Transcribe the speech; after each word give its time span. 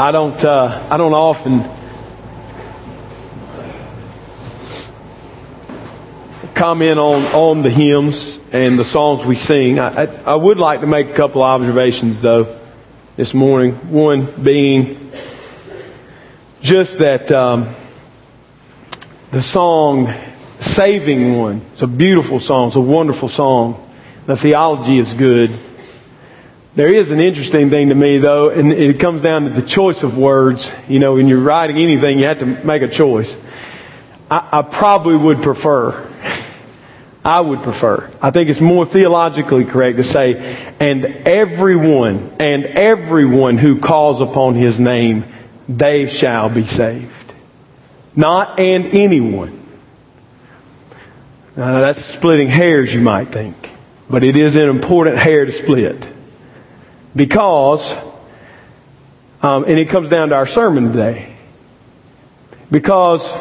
I 0.00 0.12
don't, 0.12 0.44
uh, 0.44 0.86
I 0.92 0.96
don't 0.96 1.12
often 1.12 1.64
comment 6.54 7.00
on, 7.00 7.24
on 7.34 7.62
the 7.62 7.70
hymns 7.70 8.38
and 8.52 8.78
the 8.78 8.84
songs 8.84 9.26
we 9.26 9.34
sing. 9.34 9.80
I, 9.80 10.04
I, 10.04 10.04
I 10.04 10.34
would 10.36 10.58
like 10.58 10.82
to 10.82 10.86
make 10.86 11.08
a 11.08 11.14
couple 11.14 11.42
observations 11.42 12.20
though 12.20 12.60
this 13.16 13.34
morning. 13.34 13.72
One 13.90 14.40
being 14.40 15.10
just 16.62 16.98
that 17.00 17.32
um, 17.32 17.74
the 19.32 19.42
song 19.42 20.14
"Saving 20.60 21.36
One" 21.38 21.66
it's 21.72 21.82
a 21.82 21.88
beautiful 21.88 22.38
song. 22.38 22.68
It's 22.68 22.76
a 22.76 22.80
wonderful 22.80 23.28
song. 23.28 23.92
The 24.26 24.36
theology 24.36 24.98
is 25.00 25.12
good. 25.12 25.58
There 26.74 26.92
is 26.92 27.10
an 27.10 27.20
interesting 27.20 27.70
thing 27.70 27.88
to 27.88 27.94
me 27.94 28.18
though, 28.18 28.50
and 28.50 28.72
it 28.72 29.00
comes 29.00 29.22
down 29.22 29.44
to 29.44 29.50
the 29.50 29.66
choice 29.66 30.02
of 30.02 30.16
words. 30.16 30.70
You 30.88 30.98
know, 30.98 31.14
when 31.14 31.28
you're 31.28 31.40
writing 31.40 31.78
anything, 31.78 32.18
you 32.18 32.26
have 32.26 32.38
to 32.38 32.46
make 32.46 32.82
a 32.82 32.88
choice. 32.88 33.36
I, 34.30 34.48
I 34.52 34.62
probably 34.62 35.16
would 35.16 35.42
prefer 35.42 36.08
I 37.28 37.40
would 37.40 37.62
prefer. 37.62 38.10
I 38.22 38.30
think 38.30 38.48
it's 38.48 38.60
more 38.60 38.86
theologically 38.86 39.66
correct 39.66 39.98
to 39.98 40.04
say, 40.04 40.56
and 40.80 41.04
everyone, 41.04 42.36
and 42.38 42.64
everyone 42.64 43.58
who 43.58 43.80
calls 43.80 44.22
upon 44.22 44.54
His 44.54 44.80
name, 44.80 45.24
they 45.68 46.06
shall 46.06 46.48
be 46.48 46.66
saved. 46.66 47.12
Not 48.16 48.58
and 48.58 48.86
anyone. 48.94 49.62
Now 51.54 51.80
that's 51.80 52.02
splitting 52.02 52.48
hairs, 52.48 52.94
you 52.94 53.02
might 53.02 53.30
think. 53.30 53.72
But 54.08 54.24
it 54.24 54.36
is 54.36 54.56
an 54.56 54.70
important 54.70 55.18
hair 55.18 55.44
to 55.44 55.52
split. 55.52 56.02
Because, 57.14 57.92
um, 59.42 59.64
and 59.64 59.78
it 59.78 59.88
comes 59.88 60.08
down 60.08 60.30
to 60.30 60.34
our 60.34 60.46
sermon 60.46 60.92
today. 60.92 61.34
Because 62.70 63.32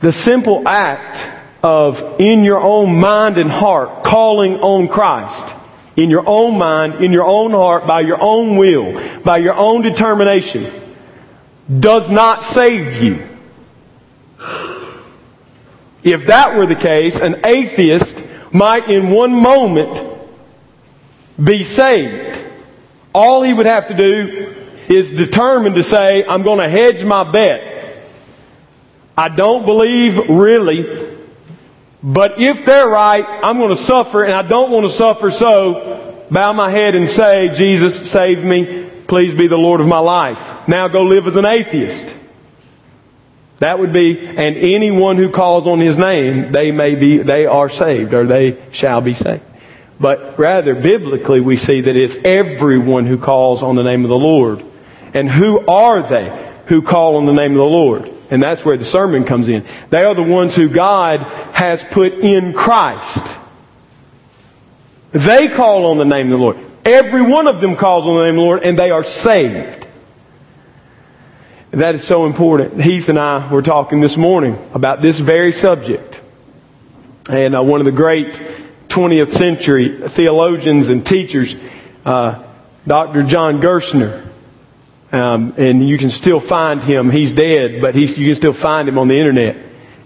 the 0.00 0.12
simple 0.12 0.66
act 0.66 1.26
of 1.62 2.20
in 2.20 2.44
your 2.44 2.60
own 2.60 2.98
mind 2.98 3.38
and 3.38 3.50
heart 3.50 4.04
calling 4.04 4.56
on 4.56 4.88
Christ. 4.88 5.54
In 5.96 6.08
your 6.08 6.26
own 6.26 6.56
mind, 6.56 7.04
in 7.04 7.12
your 7.12 7.26
own 7.26 7.50
heart, 7.50 7.86
by 7.86 8.00
your 8.00 8.20
own 8.20 8.56
will, 8.56 9.20
by 9.22 9.38
your 9.38 9.54
own 9.54 9.82
determination, 9.82 10.94
does 11.78 12.10
not 12.10 12.42
save 12.42 13.02
you. 13.02 13.26
If 16.02 16.26
that 16.26 16.56
were 16.56 16.66
the 16.66 16.76
case, 16.76 17.18
an 17.18 17.42
atheist 17.44 18.22
might 18.52 18.88
in 18.88 19.10
one 19.10 19.34
moment 19.34 20.09
be 21.42 21.64
saved. 21.64 22.44
All 23.14 23.42
he 23.42 23.52
would 23.52 23.66
have 23.66 23.88
to 23.88 23.94
do 23.94 24.54
is 24.88 25.12
determine 25.12 25.74
to 25.74 25.82
say, 25.82 26.24
I'm 26.24 26.42
going 26.42 26.58
to 26.58 26.68
hedge 26.68 27.04
my 27.04 27.30
bet. 27.30 28.06
I 29.16 29.28
don't 29.28 29.64
believe 29.64 30.28
really 30.28 31.10
but 32.02 32.40
if 32.40 32.64
they're 32.64 32.88
right, 32.88 33.24
I'm 33.42 33.58
going 33.58 33.70
to 33.70 33.82
suffer 33.82 34.24
and 34.24 34.32
I 34.32 34.42
don't 34.42 34.70
want 34.70 34.86
to 34.86 34.92
suffer, 34.92 35.30
so 35.30 36.24
bow 36.30 36.52
my 36.52 36.70
head 36.70 36.94
and 36.94 37.08
say, 37.08 37.54
Jesus, 37.54 38.10
save 38.10 38.42
me. 38.42 38.88
Please 39.06 39.34
be 39.34 39.48
the 39.48 39.58
Lord 39.58 39.80
of 39.80 39.86
my 39.86 39.98
life. 39.98 40.68
Now 40.68 40.88
go 40.88 41.02
live 41.02 41.26
as 41.26 41.36
an 41.36 41.44
atheist. 41.44 42.14
That 43.58 43.78
would 43.78 43.92
be, 43.92 44.18
and 44.18 44.56
anyone 44.56 45.18
who 45.18 45.28
calls 45.28 45.66
on 45.66 45.80
His 45.80 45.98
name, 45.98 46.52
they 46.52 46.72
may 46.72 46.94
be, 46.94 47.18
they 47.18 47.44
are 47.44 47.68
saved, 47.68 48.14
or 48.14 48.24
they 48.24 48.56
shall 48.70 49.02
be 49.02 49.12
saved. 49.12 49.42
But 50.00 50.38
rather, 50.38 50.74
biblically, 50.74 51.40
we 51.40 51.58
see 51.58 51.82
that 51.82 51.94
it's 51.94 52.16
everyone 52.24 53.04
who 53.04 53.18
calls 53.18 53.62
on 53.62 53.76
the 53.76 53.82
name 53.82 54.02
of 54.02 54.08
the 54.08 54.16
Lord. 54.18 54.64
And 55.12 55.30
who 55.30 55.66
are 55.66 56.02
they 56.02 56.54
who 56.66 56.80
call 56.80 57.16
on 57.16 57.26
the 57.26 57.32
name 57.32 57.52
of 57.52 57.58
the 57.58 57.64
Lord? 57.64 58.10
And 58.30 58.42
that's 58.42 58.64
where 58.64 58.78
the 58.78 58.84
sermon 58.84 59.24
comes 59.24 59.48
in. 59.48 59.66
They 59.90 60.02
are 60.04 60.14
the 60.14 60.22
ones 60.22 60.54
who 60.54 60.68
God 60.70 61.20
has 61.52 61.84
put 61.84 62.14
in 62.14 62.54
Christ. 62.54 63.22
They 65.12 65.48
call 65.48 65.86
on 65.86 65.98
the 65.98 66.04
name 66.04 66.32
of 66.32 66.38
the 66.38 66.44
Lord. 66.44 66.58
Every 66.84 67.22
one 67.22 67.46
of 67.46 67.60
them 67.60 67.76
calls 67.76 68.06
on 68.06 68.16
the 68.16 68.24
name 68.24 68.34
of 68.34 68.36
the 68.36 68.42
Lord 68.42 68.62
and 68.62 68.78
they 68.78 68.90
are 68.90 69.04
saved. 69.04 69.86
That 71.72 71.94
is 71.94 72.04
so 72.04 72.24
important. 72.24 72.80
Heath 72.80 73.08
and 73.08 73.18
I 73.18 73.52
were 73.52 73.62
talking 73.62 74.00
this 74.00 74.16
morning 74.16 74.58
about 74.72 75.02
this 75.02 75.18
very 75.18 75.52
subject. 75.52 76.20
And 77.28 77.54
uh, 77.54 77.62
one 77.62 77.80
of 77.80 77.84
the 77.84 77.92
great 77.92 78.40
20th 78.90 79.32
century 79.32 80.08
theologians 80.08 80.88
and 80.88 81.06
teachers, 81.06 81.54
uh, 82.04 82.44
Dr. 82.86 83.22
John 83.22 83.60
Gerstner, 83.60 84.28
um, 85.12 85.54
and 85.56 85.88
you 85.88 85.96
can 85.96 86.10
still 86.10 86.40
find 86.40 86.82
him. 86.82 87.10
He's 87.10 87.32
dead, 87.32 87.80
but 87.80 87.94
he's, 87.94 88.16
you 88.18 88.28
can 88.28 88.34
still 88.34 88.52
find 88.52 88.88
him 88.88 88.98
on 88.98 89.08
the 89.08 89.18
internet. 89.18 89.56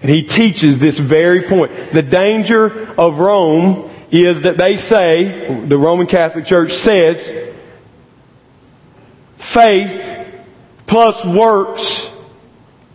And 0.03 0.11
he 0.11 0.23
teaches 0.23 0.78
this 0.78 0.99
very 0.99 1.49
point. 1.49 1.93
The 1.93 2.03
danger 2.03 2.94
of 2.99 3.19
Rome 3.19 3.91
is 4.11 4.43
that 4.43 4.56
they 4.56 4.77
say, 4.77 5.65
the 5.67 5.78
Roman 5.78 6.06
Catholic 6.06 6.44
Church 6.44 6.73
says, 6.73 7.53
faith 9.39 10.34
plus 10.87 11.25
works 11.25 12.09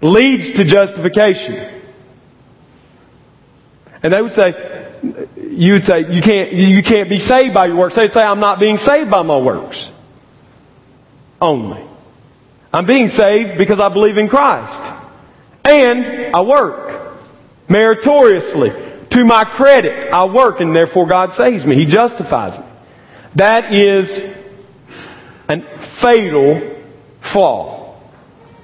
leads 0.02 0.52
to 0.52 0.64
justification. 0.64 1.82
And 4.02 4.14
they 4.14 4.22
would 4.22 4.34
say, 4.34 4.89
you 5.36 5.74
would 5.74 5.86
say, 5.86 6.12
you 6.14 6.22
can't, 6.22 6.54
you 6.54 6.84
can't 6.84 7.10
be 7.10 7.20
saved 7.20 7.54
by 7.54 7.68
your 7.68 7.78
works. 7.78 7.96
They 7.96 8.08
say, 8.08 8.22
I'm 8.22 8.40
not 8.40 8.60
being 8.60 8.78
saved 8.78 9.10
by 9.10 9.22
my 9.22 9.38
works. 9.38 9.90
Only. 11.42 11.84
I'm 12.74 12.86
being 12.86 13.10
saved 13.10 13.58
because 13.58 13.80
I 13.80 13.90
believe 13.90 14.18
in 14.18 14.28
Christ. 14.28 14.94
And 15.64 16.36
I 16.36 16.42
work 16.42 17.18
meritoriously. 17.68 18.74
To 19.12 19.26
my 19.26 19.44
credit, 19.44 20.12
I 20.14 20.26
work 20.26 20.60
and 20.60 20.76
therefore 20.76 21.08
God 21.08 21.34
saves 21.34 21.66
me. 21.66 21.76
He 21.76 21.86
justifies 21.86 22.58
me. 22.58 22.66
That 23.36 23.74
is 23.74 24.20
a 25.48 25.62
fatal 25.80 26.76
flaw. 27.22 28.00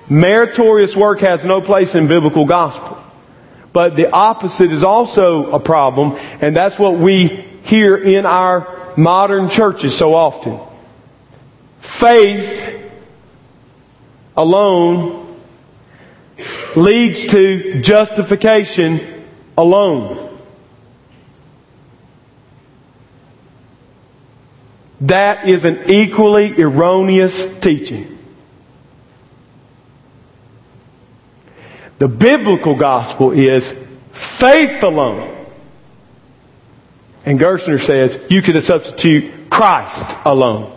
Meritorious 0.08 0.96
work 0.96 1.22
has 1.22 1.44
no 1.44 1.62
place 1.62 1.96
in 1.96 2.08
biblical 2.08 2.46
gospel. 2.46 3.02
But 3.76 3.98
the 3.98 4.10
opposite 4.10 4.72
is 4.72 4.86
also 4.86 5.52
a 5.52 5.60
problem, 5.60 6.16
and 6.40 6.56
that's 6.56 6.80
what 6.80 6.98
we 6.98 7.28
hear 7.28 7.98
in 7.98 8.26
our 8.26 8.94
modern 8.96 9.50
churches 9.50 9.94
so 9.98 10.16
often. 10.16 10.62
Faith 11.82 12.74
alone 14.38 15.42
leads 16.78 17.26
to 17.26 17.82
justification 17.82 19.26
alone. 19.58 20.40
That 25.02 25.50
is 25.50 25.66
an 25.66 25.90
equally 25.90 26.62
erroneous 26.62 27.46
teaching. 27.60 28.15
The 31.98 32.08
biblical 32.08 32.76
gospel 32.76 33.32
is 33.32 33.74
faith 34.14 34.84
alone. 34.84 35.32
And 37.26 37.40
Gerstner 37.40 37.84
says 37.84 38.20
you 38.30 38.42
could 38.42 38.62
substitute 38.64 39.50
Christ 39.50 40.16
alone. 40.26 40.72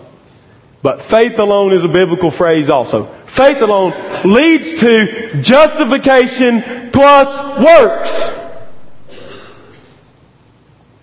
But 0.81 1.03
faith 1.03 1.39
alone 1.39 1.73
is 1.73 1.85
a 1.85 1.89
biblical 1.89 2.31
phrase 2.31 2.71
also 2.71 3.15
faith 3.39 3.63
alone 3.63 3.95
leads 4.25 4.81
to 4.81 5.41
justification 5.41 6.91
plus 6.91 7.61
works. 7.61 8.35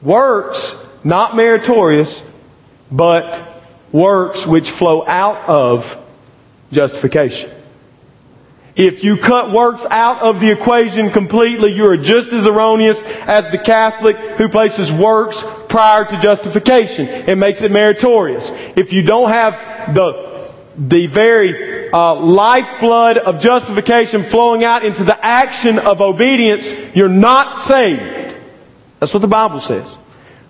Works, 0.01 0.75
not 1.03 1.35
meritorious, 1.35 2.21
but 2.91 3.63
works 3.91 4.45
which 4.45 4.69
flow 4.69 5.07
out 5.07 5.47
of 5.47 5.97
justification. 6.71 7.51
If 8.75 9.05
you 9.05 9.15
cut 9.15 9.51
works 9.51 9.85
out 9.89 10.21
of 10.21 10.41
the 10.41 10.51
equation 10.51 11.09
completely, 11.11 11.71
you 11.71 11.85
are 11.87 11.95
just 11.95 12.33
as 12.33 12.45
erroneous 12.45 13.01
as 13.01 13.49
the 13.49 13.57
Catholic 13.57 14.17
who 14.37 14.49
places 14.49 14.91
works 14.91 15.41
prior 15.69 16.03
to 16.03 16.19
justification 16.19 17.07
and 17.07 17.39
makes 17.39 17.61
it 17.61 17.71
meritorious. 17.71 18.51
If 18.75 18.91
you 18.91 19.03
don't 19.03 19.29
have 19.29 19.95
the, 19.95 20.51
the 20.77 21.07
very 21.07 21.89
uh, 21.89 22.15
lifeblood 22.15 23.17
of 23.17 23.39
justification 23.39 24.25
flowing 24.25 24.65
out 24.65 24.83
into 24.83 25.05
the 25.05 25.25
action 25.25 25.79
of 25.79 26.01
obedience, 26.01 26.69
you're 26.93 27.07
not 27.07 27.61
saved. 27.61 28.35
That's 28.99 29.13
what 29.13 29.21
the 29.21 29.27
Bible 29.27 29.61
says. 29.61 29.87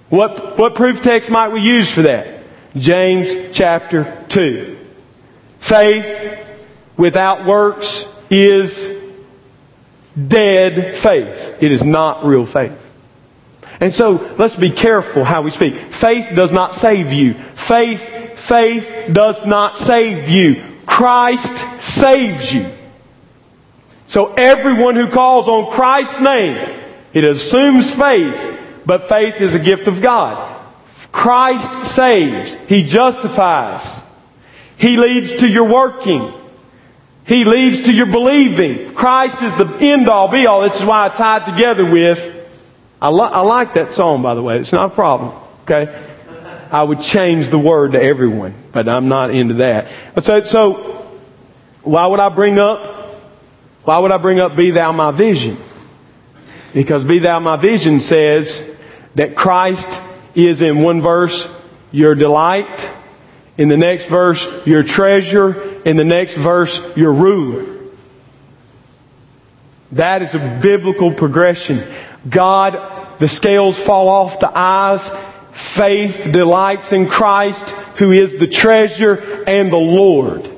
What, 0.10 0.58
what 0.58 0.74
proof 0.74 1.04
text 1.04 1.30
might 1.30 1.50
we 1.50 1.62
use 1.62 1.92
for 1.92 2.04
that? 2.04 2.44
James 2.76 3.56
chapter 3.56 4.26
2. 4.30 4.80
Faith 5.60 6.40
without 6.98 7.46
works 7.46 8.06
is 8.30 9.04
dead 10.28 10.98
faith. 10.98 11.56
It 11.62 11.72
is 11.72 11.84
not 11.84 12.26
real 12.26 12.46
faith. 12.46 12.78
And 13.80 13.94
so 13.94 14.36
let's 14.38 14.56
be 14.56 14.72
careful 14.72 15.24
how 15.24 15.42
we 15.42 15.52
speak. 15.52 15.94
Faith 15.94 16.34
does 16.36 16.52
not 16.52 16.76
save 16.76 17.12
you. 17.12 17.34
Faith, 17.56 18.40
faith 18.40 19.12
does 19.12 19.46
not 19.46 19.78
save 19.78 20.30
you. 20.30 20.64
Christ 20.86 21.84
saves 21.84 22.54
you. 22.54 22.72
So 24.08 24.34
everyone 24.34 24.96
who 24.96 25.10
calls 25.10 25.48
on 25.48 25.72
Christ's 25.74 26.20
name, 26.20 26.56
it 27.14 27.26
assumes 27.26 27.94
faith, 27.94 28.60
but 28.86 29.10
faith 29.10 29.42
is 29.42 29.56
a 29.56 29.60
gift 29.60 29.88
of 29.88 30.02
God. 30.02 30.54
Christ 31.12 31.94
saves. 31.96 32.56
He 32.68 32.84
justifies. 32.84 33.86
He 34.78 34.98
leads 34.98 35.32
to 35.40 35.48
your 35.48 35.68
working. 35.68 36.32
He 37.26 37.44
leads 37.44 37.82
to 37.82 37.92
your 37.92 38.06
believing. 38.06 38.94
Christ 38.94 39.42
is 39.42 39.54
the 39.56 39.78
end 39.80 40.10
all 40.10 40.28
be 40.28 40.46
all. 40.46 40.62
This 40.62 40.80
is 40.80 40.86
why 40.86 41.08
I 41.08 41.10
tied 41.10 41.46
together 41.46 41.90
with, 41.90 42.20
I, 43.02 43.10
I 43.10 43.42
like 43.42 43.74
that 43.74 43.96
song 43.96 44.22
by 44.22 44.36
the 44.36 44.44
way. 44.44 44.60
It's 44.60 44.72
not 44.72 44.92
a 44.92 44.96
problem. 44.96 45.42
Okay? 45.64 46.12
I 46.72 46.84
would 46.84 47.02
change 47.02 47.50
the 47.50 47.58
word 47.58 47.94
to 47.94 48.02
everyone, 48.02 48.54
but 48.72 48.88
I'm 48.88 49.08
not 49.08 49.32
into 49.32 49.56
that. 49.56 49.92
So, 50.24 50.44
so, 50.44 51.20
why 51.84 52.06
would 52.06 52.20
I 52.20 52.30
bring 52.30 52.60
up, 52.60 53.16
why 53.84 54.00
would 54.00 54.12
I 54.12 54.18
bring 54.18 54.40
up 54.40 54.56
be 54.56 54.72
thou 54.72 54.92
my 54.92 55.12
vision? 55.12 55.58
Because 56.74 57.04
be 57.04 57.20
thou 57.20 57.40
my 57.40 57.58
vision 57.58 58.02
says 58.02 58.62
that 59.16 59.36
Christ 59.36 60.02
is 60.36 60.62
in 60.62 60.84
one 60.84 61.02
verse 61.02 61.48
your 61.92 62.14
delight, 62.14 62.90
in 63.58 63.70
the 63.70 63.78
next 63.78 64.06
verse 64.06 64.46
your 64.66 64.84
treasure, 64.84 65.75
in 65.86 65.98
the 65.98 66.04
next 66.04 66.34
verse, 66.34 66.82
your 66.98 67.14
ruler. 67.14 67.78
That 69.92 70.24
is 70.24 70.34
a 70.34 70.60
biblical 70.62 71.14
progression. 71.14 71.84
God, 72.28 73.20
the 73.20 73.28
scales 73.28 73.80
fall 73.80 74.10
off 74.10 74.40
the 74.40 74.52
eyes. 74.54 75.10
Faith 75.54 76.28
delights 76.32 76.92
in 76.92 77.08
Christ, 77.08 77.64
who 77.98 78.12
is 78.12 78.34
the 78.34 78.48
treasure 78.48 79.44
and 79.48 79.72
the 79.72 79.78
Lord. 79.78 80.52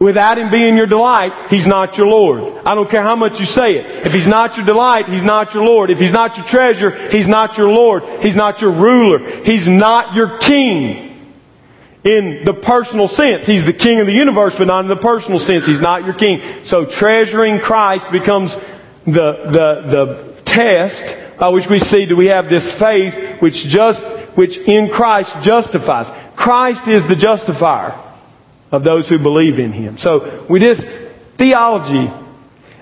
Without 0.00 0.38
Him 0.38 0.50
being 0.50 0.76
your 0.76 0.86
delight, 0.86 1.50
He's 1.50 1.66
not 1.66 1.96
your 1.96 2.08
Lord. 2.08 2.66
I 2.66 2.74
don't 2.74 2.90
care 2.90 3.02
how 3.02 3.16
much 3.16 3.38
you 3.38 3.46
say 3.46 3.76
it. 3.76 4.06
If 4.06 4.12
He's 4.12 4.26
not 4.26 4.56
your 4.56 4.66
delight, 4.66 5.08
He's 5.08 5.22
not 5.22 5.54
your 5.54 5.64
Lord. 5.64 5.90
If 5.90 6.00
He's 6.00 6.10
not 6.10 6.36
your 6.36 6.46
treasure, 6.46 6.90
He's 7.10 7.28
not 7.28 7.56
your 7.58 7.68
Lord. 7.68 8.02
He's 8.24 8.34
not 8.34 8.60
your 8.60 8.72
ruler. 8.72 9.44
He's 9.44 9.68
not 9.68 10.14
your 10.14 10.38
King 10.38 11.13
in 12.04 12.44
the 12.44 12.52
personal 12.52 13.08
sense. 13.08 13.46
He's 13.46 13.64
the 13.64 13.72
king 13.72 14.00
of 14.00 14.06
the 14.06 14.12
universe, 14.12 14.54
but 14.56 14.66
not 14.66 14.84
in 14.84 14.88
the 14.88 14.96
personal 14.96 15.38
sense. 15.38 15.64
He's 15.64 15.80
not 15.80 16.04
your 16.04 16.14
king. 16.14 16.64
So 16.64 16.84
treasuring 16.84 17.60
Christ 17.60 18.10
becomes 18.12 18.54
the, 19.06 19.32
the, 19.46 19.82
the 19.88 20.42
test 20.44 21.16
by 21.38 21.48
which 21.48 21.66
we 21.68 21.78
see 21.78 22.06
do 22.06 22.14
we 22.14 22.26
have 22.26 22.48
this 22.48 22.70
faith 22.70 23.40
which 23.40 23.64
just, 23.66 24.04
which 24.36 24.58
in 24.58 24.90
Christ 24.90 25.34
justifies. 25.42 26.08
Christ 26.36 26.86
is 26.88 27.06
the 27.06 27.16
justifier 27.16 27.98
of 28.70 28.84
those 28.84 29.08
who 29.08 29.18
believe 29.18 29.58
in 29.58 29.72
Him. 29.72 29.98
So 29.98 30.46
we 30.48 30.60
just, 30.60 30.86
theology 31.38 32.10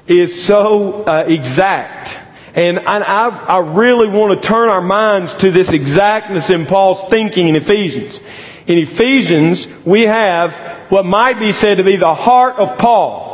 is 0.07 0.45
so 0.45 1.05
uh, 1.05 1.25
exact. 1.29 2.19
And 2.55 2.81
I, 2.81 3.29
I 3.29 3.59
really 3.59 4.09
want 4.09 4.43
to 4.43 4.47
turn 4.47 4.69
our 4.69 4.83
minds 4.83 5.35
to 5.37 5.51
this 5.51 5.71
exactness 5.71 6.51
in 6.51 6.67
Paul's 6.67 7.03
thinking 7.09 7.49
in 7.49 7.57
Ephesians. 7.57 8.21
In 8.67 8.79
Ephesians, 8.79 9.67
we 9.85 10.03
have 10.03 10.55
what 10.91 11.05
might 11.05 11.39
be 11.39 11.53
said 11.53 11.79
to 11.79 11.85
be 11.85 11.97
the 11.97 12.15
heart 12.15 12.57
of 12.57 12.79
Paul. 12.79 13.33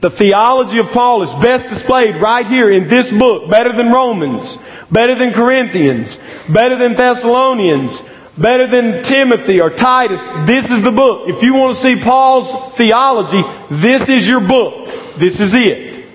The 0.00 0.10
theology 0.10 0.78
of 0.78 0.90
Paul 0.90 1.22
is 1.22 1.32
best 1.34 1.68
displayed 1.68 2.16
right 2.16 2.46
here 2.46 2.70
in 2.70 2.88
this 2.88 3.10
book, 3.10 3.48
better 3.48 3.72
than 3.72 3.92
Romans, 3.92 4.58
better 4.90 5.14
than 5.14 5.32
Corinthians, 5.32 6.18
better 6.48 6.76
than 6.76 6.94
Thessalonians, 6.94 8.02
better 8.36 8.66
than 8.66 9.02
Timothy 9.04 9.60
or 9.60 9.70
Titus. 9.70 10.20
This 10.46 10.68
is 10.70 10.82
the 10.82 10.90
book. 10.90 11.28
If 11.28 11.42
you 11.42 11.54
want 11.54 11.76
to 11.76 11.82
see 11.82 11.96
Paul's 12.00 12.76
theology, 12.76 13.42
this 13.70 14.08
is 14.08 14.26
your 14.26 14.40
book. 14.40 14.88
This 15.18 15.38
is 15.38 15.54
it. 15.54 16.06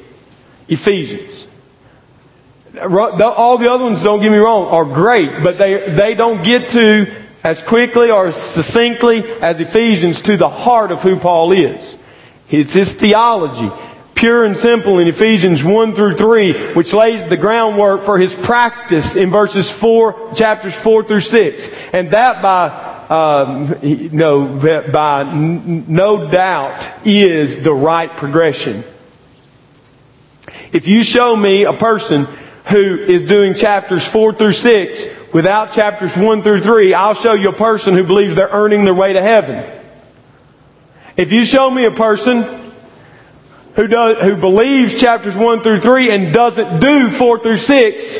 Ephesians. 0.68 1.48
All 2.78 3.58
the 3.58 3.72
other 3.72 3.86
ones, 3.86 4.04
don't 4.04 4.22
get 4.22 4.31
me 4.31 4.38
wrong, 4.38 4.68
are 4.68 4.86
great, 4.86 5.44
but 5.44 5.58
they, 5.58 5.90
they 5.90 6.14
don't 6.14 6.44
get 6.44 6.69
to 6.69 7.26
as 7.47 7.61
quickly 7.61 8.11
or 8.11 8.27
as 8.27 8.35
succinctly 8.35 9.23
as 9.39 9.57
Ephesians 9.61 10.21
to 10.21 10.35
the 10.35 10.49
heart 10.49 10.91
of 10.91 11.01
who 11.01 11.15
Paul 11.15 11.53
is. 11.53 11.95
It's 12.49 12.73
his 12.73 12.91
theology, 12.91 13.71
pure 14.15 14.44
and 14.44 14.57
simple 14.57 14.99
in 14.99 15.07
Ephesians 15.07 15.63
1 15.63 15.95
through 15.95 16.17
3, 16.17 16.73
which 16.73 16.91
lays 16.91 17.29
the 17.29 17.38
groundwork 17.38 18.03
for 18.03 18.19
his 18.19 18.35
practice 18.35 19.15
in 19.15 19.31
verses 19.31 19.71
4, 19.71 20.33
chapters 20.35 20.75
4 20.75 21.05
through 21.05 21.21
6. 21.21 21.69
And 21.94 22.11
that 22.11 22.41
by 22.41 22.95
um, 23.07 23.73
no, 24.11 24.81
by 24.91 25.23
no 25.23 26.29
doubt 26.29 27.07
is 27.07 27.63
the 27.63 27.73
right 27.73 28.11
progression. 28.17 28.83
If 30.73 30.85
you 30.89 31.01
show 31.03 31.33
me 31.33 31.63
a 31.63 31.71
person 31.71 32.25
who 32.69 32.97
is 32.97 33.23
doing 33.23 33.53
chapters 33.53 34.05
4 34.05 34.33
through 34.33 34.51
6 34.51 35.17
without 35.38 35.72
chapters 35.72 36.18
1 36.18 36.42
through 36.42 36.62
3, 36.62 36.95
I'll 36.95 37.13
show 37.13 37.34
you 37.34 37.50
a 37.50 37.54
person 37.54 37.94
who 37.94 38.04
believes 38.04 38.34
they're 38.34 38.50
earning 38.50 38.86
their 38.86 38.95
way 38.95 39.13
to 39.13 39.22
heaven. 39.22 39.63
If 41.16 41.31
you 41.31 41.45
show 41.45 41.69
me 41.69 41.86
a 41.86 41.92
person 41.92 42.42
who 43.75 43.86
does, 43.86 44.18
who 44.24 44.36
believes 44.36 44.95
chapters 44.95 45.36
1 45.36 45.62
through 45.62 45.81
3 45.81 46.10
and 46.10 46.34
doesn't 46.34 46.80
do 46.80 47.12
4 47.12 47.38
through 47.44 47.57
6, 47.57 48.19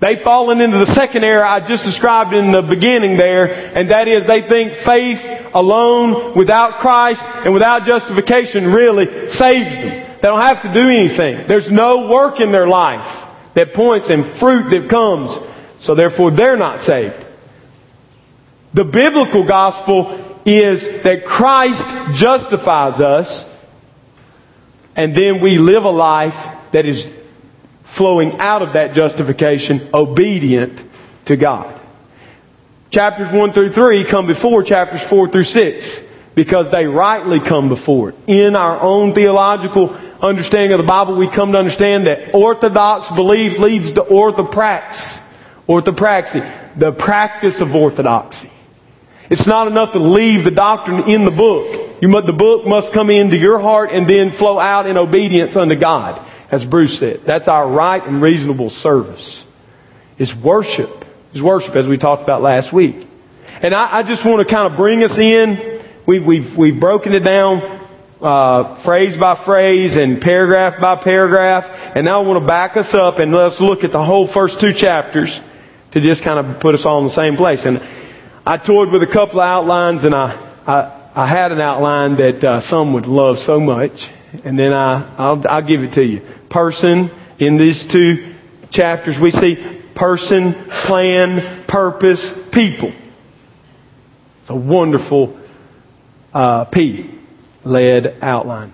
they've 0.00 0.22
fallen 0.22 0.62
into 0.62 0.78
the 0.78 0.86
second 0.86 1.22
error 1.22 1.44
I 1.44 1.60
just 1.60 1.84
described 1.84 2.32
in 2.32 2.50
the 2.50 2.62
beginning 2.62 3.18
there, 3.18 3.52
and 3.76 3.90
that 3.90 4.08
is 4.08 4.24
they 4.24 4.40
think 4.40 4.72
faith 4.72 5.22
alone, 5.52 6.34
without 6.34 6.78
Christ, 6.78 7.22
and 7.44 7.52
without 7.52 7.84
justification 7.84 8.72
really 8.72 9.28
saves 9.28 9.74
them. 9.74 10.16
They 10.16 10.28
don't 10.28 10.40
have 10.40 10.62
to 10.62 10.72
do 10.72 10.88
anything. 10.88 11.46
There's 11.46 11.70
no 11.70 12.08
work 12.08 12.40
in 12.40 12.52
their 12.52 12.66
life 12.66 13.24
that 13.52 13.74
points 13.74 14.08
and 14.08 14.24
fruit 14.24 14.70
that 14.70 14.88
comes 14.88 15.38
so 15.86 15.94
therefore 15.94 16.32
they're 16.32 16.56
not 16.56 16.80
saved. 16.80 17.14
The 18.74 18.84
biblical 18.84 19.44
gospel 19.44 20.40
is 20.44 20.82
that 21.04 21.24
Christ 21.24 21.86
justifies 22.16 23.00
us 23.00 23.44
and 24.96 25.14
then 25.14 25.40
we 25.40 25.58
live 25.58 25.84
a 25.84 25.90
life 25.90 26.36
that 26.72 26.86
is 26.86 27.08
flowing 27.84 28.40
out 28.40 28.62
of 28.62 28.72
that 28.72 28.94
justification 28.94 29.88
obedient 29.94 30.80
to 31.26 31.36
God. 31.36 31.80
Chapters 32.90 33.30
1 33.30 33.52
through 33.52 33.72
3 33.72 34.04
come 34.04 34.26
before 34.26 34.64
chapters 34.64 35.02
4 35.02 35.28
through 35.28 35.44
6 35.44 36.00
because 36.34 36.70
they 36.70 36.86
rightly 36.86 37.38
come 37.38 37.68
before 37.68 38.08
it. 38.08 38.16
In 38.26 38.56
our 38.56 38.80
own 38.80 39.14
theological 39.14 39.94
understanding 40.20 40.72
of 40.72 40.78
the 40.78 40.86
Bible, 40.86 41.14
we 41.14 41.28
come 41.28 41.52
to 41.52 41.58
understand 41.58 42.08
that 42.08 42.34
orthodox 42.34 43.08
belief 43.10 43.58
leads 43.58 43.92
to 43.92 44.02
orthopraxy. 44.02 45.20
Orthopraxy, 45.68 46.78
the 46.78 46.92
practice 46.92 47.60
of 47.60 47.74
orthodoxy. 47.74 48.50
It's 49.28 49.46
not 49.46 49.66
enough 49.66 49.92
to 49.92 49.98
leave 49.98 50.44
the 50.44 50.52
doctrine 50.52 51.08
in 51.08 51.24
the 51.24 51.30
book. 51.30 52.02
Must, 52.02 52.26
the 52.26 52.32
book 52.32 52.66
must 52.66 52.92
come 52.92 53.10
into 53.10 53.36
your 53.36 53.58
heart 53.58 53.90
and 53.90 54.06
then 54.06 54.30
flow 54.30 54.58
out 54.60 54.86
in 54.86 54.96
obedience 54.96 55.56
unto 55.56 55.74
God, 55.74 56.24
as 56.50 56.64
Bruce 56.64 56.98
said. 56.98 57.22
That's 57.24 57.48
our 57.48 57.68
right 57.68 58.04
and 58.06 58.22
reasonable 58.22 58.70
service. 58.70 59.44
It's 60.18 60.34
worship. 60.34 61.04
It's 61.32 61.42
worship, 61.42 61.74
as 61.74 61.88
we 61.88 61.98
talked 61.98 62.22
about 62.22 62.42
last 62.42 62.72
week. 62.72 63.08
And 63.60 63.74
I, 63.74 63.98
I 63.98 64.02
just 64.04 64.24
want 64.24 64.46
to 64.46 64.54
kind 64.54 64.70
of 64.70 64.76
bring 64.76 65.02
us 65.02 65.18
in. 65.18 65.82
We've, 66.06 66.24
we've, 66.24 66.56
we've 66.56 66.78
broken 66.78 67.12
it 67.12 67.20
down 67.20 67.76
uh, 68.20 68.76
phrase 68.76 69.16
by 69.16 69.34
phrase 69.34 69.96
and 69.96 70.22
paragraph 70.22 70.80
by 70.80 70.96
paragraph. 70.96 71.68
And 71.96 72.04
now 72.04 72.22
I 72.22 72.26
want 72.26 72.40
to 72.40 72.46
back 72.46 72.76
us 72.76 72.94
up 72.94 73.18
and 73.18 73.32
let's 73.32 73.60
look 73.60 73.82
at 73.82 73.92
the 73.92 74.02
whole 74.02 74.26
first 74.26 74.60
two 74.60 74.72
chapters 74.72 75.40
to 75.92 76.00
just 76.00 76.22
kind 76.22 76.38
of 76.38 76.60
put 76.60 76.74
us 76.74 76.84
all 76.84 76.98
in 76.98 77.04
the 77.04 77.12
same 77.12 77.36
place. 77.36 77.64
And 77.64 77.82
I 78.44 78.56
toured 78.58 78.90
with 78.90 79.02
a 79.02 79.06
couple 79.06 79.40
of 79.40 79.46
outlines, 79.46 80.04
and 80.04 80.14
I 80.14 80.46
I, 80.66 81.10
I 81.14 81.26
had 81.26 81.52
an 81.52 81.60
outline 81.60 82.16
that 82.16 82.44
uh, 82.44 82.60
some 82.60 82.92
would 82.94 83.06
love 83.06 83.38
so 83.38 83.60
much, 83.60 84.08
and 84.44 84.58
then 84.58 84.72
I 84.72 85.14
I'll, 85.16 85.42
I'll 85.48 85.62
give 85.62 85.82
it 85.82 85.92
to 85.92 86.04
you. 86.04 86.20
Person 86.48 87.10
in 87.38 87.56
these 87.56 87.86
two 87.86 88.34
chapters, 88.70 89.18
we 89.18 89.30
see 89.30 89.82
person, 89.94 90.54
plan, 90.68 91.64
purpose, 91.66 92.32
people. 92.50 92.92
It's 94.42 94.50
a 94.50 94.54
wonderful 94.54 95.38
uh, 96.34 96.64
P 96.66 97.10
led 97.64 98.18
outline. 98.22 98.72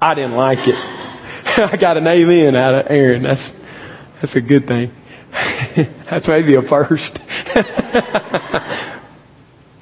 I 0.00 0.14
didn't 0.14 0.36
like 0.36 0.68
it. 0.68 0.74
I 1.58 1.76
got 1.76 1.96
an 1.96 2.06
amen 2.06 2.54
out 2.54 2.74
of 2.74 2.86
Aaron. 2.90 3.22
That's 3.22 3.52
that's 4.20 4.36
a 4.36 4.40
good 4.40 4.66
thing. 4.66 4.94
That's 6.10 6.28
maybe 6.28 6.54
a 6.54 6.62
first. 6.62 7.18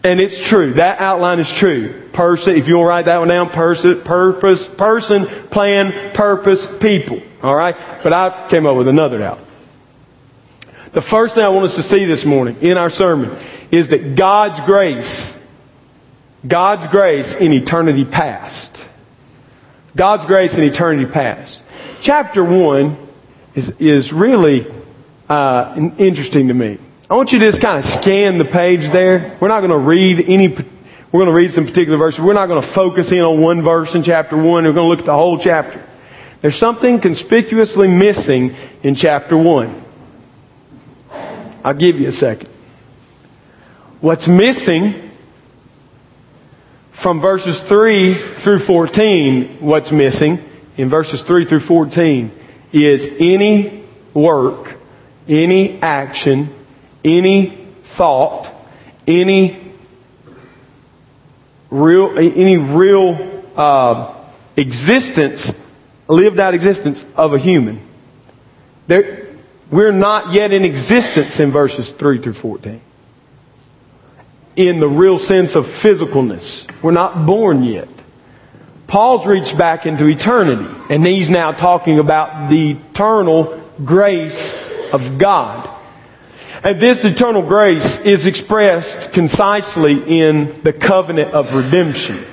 and 0.02 0.20
it's 0.20 0.38
true. 0.38 0.74
That 0.74 1.00
outline 1.00 1.40
is 1.40 1.52
true. 1.52 2.08
Person, 2.12 2.56
if 2.56 2.68
you 2.68 2.76
want 2.76 2.86
to 2.86 2.88
write 2.88 3.04
that 3.06 3.18
one 3.18 3.28
down, 3.28 3.50
person, 3.50 4.02
purpose, 4.02 4.66
person, 4.66 5.26
plan, 5.50 6.14
purpose, 6.14 6.66
people. 6.80 7.22
Alright? 7.42 7.76
But 8.02 8.12
I 8.12 8.48
came 8.48 8.66
up 8.66 8.76
with 8.76 8.88
another 8.88 9.22
out. 9.22 9.40
The 10.92 11.02
first 11.02 11.34
thing 11.34 11.44
I 11.44 11.48
want 11.48 11.64
us 11.66 11.76
to 11.76 11.82
see 11.82 12.04
this 12.04 12.24
morning 12.24 12.58
in 12.60 12.78
our 12.78 12.90
sermon 12.90 13.36
is 13.70 13.88
that 13.88 14.14
God's 14.14 14.60
grace 14.60 15.34
God's 16.46 16.86
grace 16.88 17.32
in 17.32 17.52
eternity 17.52 18.04
past. 18.04 18.78
God's 19.96 20.26
grace 20.26 20.54
in 20.54 20.62
eternity 20.62 21.10
past. 21.10 21.62
Chapter 22.00 22.44
1 22.44 23.08
is, 23.54 23.70
is 23.78 24.12
really 24.12 24.66
uh, 25.28 25.90
interesting 25.98 26.48
to 26.48 26.54
me. 26.54 26.78
I 27.08 27.14
want 27.14 27.32
you 27.32 27.38
to 27.38 27.46
just 27.46 27.60
kind 27.60 27.84
of 27.84 27.90
scan 27.90 28.38
the 28.38 28.44
page 28.44 28.90
there. 28.92 29.36
We're 29.40 29.48
not 29.48 29.60
going 29.60 29.70
to 29.70 29.78
read 29.78 30.24
any, 30.26 30.48
we're 30.48 31.20
going 31.20 31.26
to 31.26 31.32
read 31.32 31.52
some 31.52 31.66
particular 31.66 31.98
verses. 31.98 32.20
We're 32.20 32.32
not 32.32 32.46
going 32.46 32.62
to 32.62 32.66
focus 32.66 33.12
in 33.12 33.20
on 33.20 33.40
one 33.40 33.62
verse 33.62 33.94
in 33.94 34.02
chapter 34.02 34.36
1. 34.36 34.44
We're 34.44 34.72
going 34.72 34.74
to 34.74 34.82
look 34.82 35.00
at 35.00 35.06
the 35.06 35.12
whole 35.12 35.38
chapter. 35.38 35.84
There's 36.40 36.56
something 36.56 37.00
conspicuously 37.00 37.88
missing 37.88 38.56
in 38.82 38.94
chapter 38.94 39.36
1. 39.36 39.82
I'll 41.64 41.74
give 41.74 41.98
you 41.98 42.08
a 42.08 42.12
second. 42.12 42.50
What's 44.00 44.28
missing 44.28 45.10
from 46.92 47.20
verses 47.20 47.60
3 47.60 48.14
through 48.14 48.58
14, 48.58 49.58
what's 49.60 49.90
missing 49.90 50.42
in 50.76 50.90
verses 50.90 51.22
3 51.22 51.46
through 51.46 51.60
14 51.60 52.30
is 52.72 53.06
any 53.18 53.84
work, 54.12 54.73
any 55.28 55.80
action, 55.80 56.54
any 57.04 57.66
thought, 57.84 58.52
any 59.06 59.72
real, 61.70 62.18
any 62.18 62.56
real 62.56 63.44
uh, 63.56 64.24
existence 64.56 65.52
lived 66.08 66.38
out 66.38 66.54
existence 66.54 67.04
of 67.16 67.34
a 67.34 67.38
human. 67.38 67.86
There, 68.86 69.28
we're 69.70 69.92
not 69.92 70.32
yet 70.32 70.52
in 70.52 70.64
existence 70.64 71.40
in 71.40 71.50
verses 71.50 71.90
3 71.90 72.20
through 72.20 72.34
14. 72.34 72.80
In 74.56 74.78
the 74.78 74.88
real 74.88 75.18
sense 75.18 75.56
of 75.56 75.66
physicalness. 75.66 76.70
We're 76.82 76.92
not 76.92 77.26
born 77.26 77.64
yet. 77.64 77.88
Paul's 78.86 79.26
reached 79.26 79.56
back 79.56 79.86
into 79.86 80.06
eternity, 80.06 80.68
and 80.90 81.04
he's 81.04 81.30
now 81.30 81.52
talking 81.52 81.98
about 81.98 82.50
the 82.50 82.72
eternal 82.72 83.60
grace 83.84 84.52
of 84.94 85.18
God. 85.18 85.68
And 86.62 86.80
this 86.80 87.04
eternal 87.04 87.42
grace 87.42 87.98
is 87.98 88.26
expressed 88.26 89.12
concisely 89.12 90.20
in 90.20 90.62
the 90.62 90.72
covenant 90.72 91.34
of 91.34 91.52
redemption. 91.52 92.24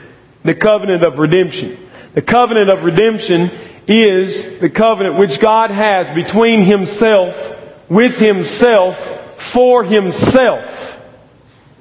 The 0.44 0.54
covenant 0.54 1.04
of 1.04 1.18
redemption. 1.18 1.78
The 2.14 2.22
covenant 2.22 2.70
of 2.70 2.84
redemption 2.84 3.52
is 3.88 4.60
the 4.60 4.70
covenant 4.70 5.18
which 5.18 5.40
God 5.40 5.72
has 5.72 6.14
between 6.14 6.62
Himself, 6.62 7.36
with 7.90 8.16
Himself, 8.18 9.42
for 9.42 9.84
Himself. 9.84 10.98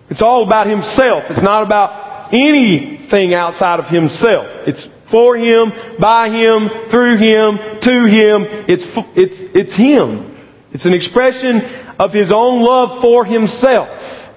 It's 0.08 0.22
all 0.22 0.42
about 0.42 0.66
Himself. 0.66 1.30
It's 1.30 1.42
not 1.42 1.62
about 1.62 2.32
anything 2.32 3.34
outside 3.34 3.80
of 3.80 3.88
Himself. 3.90 4.48
It's 4.66 4.88
for 5.06 5.36
Him, 5.36 5.72
by 5.98 6.30
Him, 6.30 6.70
through 6.88 7.16
Him, 7.18 7.80
to 7.80 8.04
Him. 8.06 8.44
It's, 8.66 8.86
it's, 9.14 9.40
it's 9.40 9.74
Him. 9.74 10.30
It's 10.72 10.86
an 10.86 10.94
expression 10.94 11.62
of 11.98 12.12
His 12.12 12.32
own 12.32 12.62
love 12.62 13.00
for 13.00 13.24
Himself. 13.24 14.30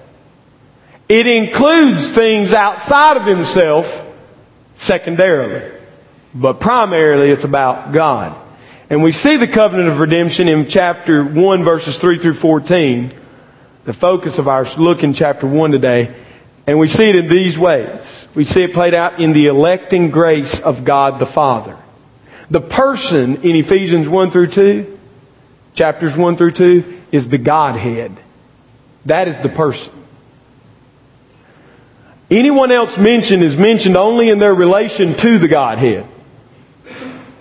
It 1.08 1.26
includes 1.26 2.12
things 2.12 2.52
outside 2.52 3.16
of 3.16 3.24
Himself 3.24 4.02
secondarily. 4.76 5.70
But 6.34 6.60
primarily 6.60 7.30
it's 7.30 7.44
about 7.44 7.92
God. 7.92 8.40
And 8.90 9.02
we 9.02 9.12
see 9.12 9.36
the 9.36 9.48
covenant 9.48 9.88
of 9.88 9.98
redemption 9.98 10.48
in 10.48 10.68
chapter 10.68 11.24
1 11.24 11.64
verses 11.64 11.96
3 11.96 12.18
through 12.18 12.34
14. 12.34 13.14
The 13.84 13.92
focus 13.92 14.38
of 14.38 14.48
our 14.48 14.64
look 14.76 15.02
in 15.02 15.14
chapter 15.14 15.46
1 15.46 15.70
today. 15.70 16.14
And 16.66 16.78
we 16.78 16.88
see 16.88 17.04
it 17.04 17.16
in 17.16 17.28
these 17.28 17.58
ways. 17.58 18.00
We 18.34 18.44
see 18.44 18.62
it 18.62 18.72
played 18.72 18.94
out 18.94 19.20
in 19.20 19.32
the 19.32 19.46
electing 19.46 20.10
grace 20.10 20.58
of 20.58 20.84
God 20.84 21.18
the 21.18 21.26
Father. 21.26 21.76
The 22.50 22.60
person 22.60 23.42
in 23.42 23.56
Ephesians 23.56 24.08
1 24.08 24.30
through 24.30 24.48
2, 24.48 24.93
chapters 25.74 26.16
1 26.16 26.36
through 26.36 26.52
2, 26.52 27.02
is 27.12 27.28
the 27.28 27.38
Godhead. 27.38 28.18
That 29.04 29.28
is 29.28 29.38
the 29.40 29.48
person. 29.48 29.92
Anyone 32.30 32.72
else 32.72 32.96
mentioned 32.96 33.42
is 33.44 33.56
mentioned 33.56 33.96
only 33.96 34.30
in 34.30 34.38
their 34.38 34.54
relation 34.54 35.14
to 35.18 35.38
the 35.38 35.48
Godhead. 35.48 36.06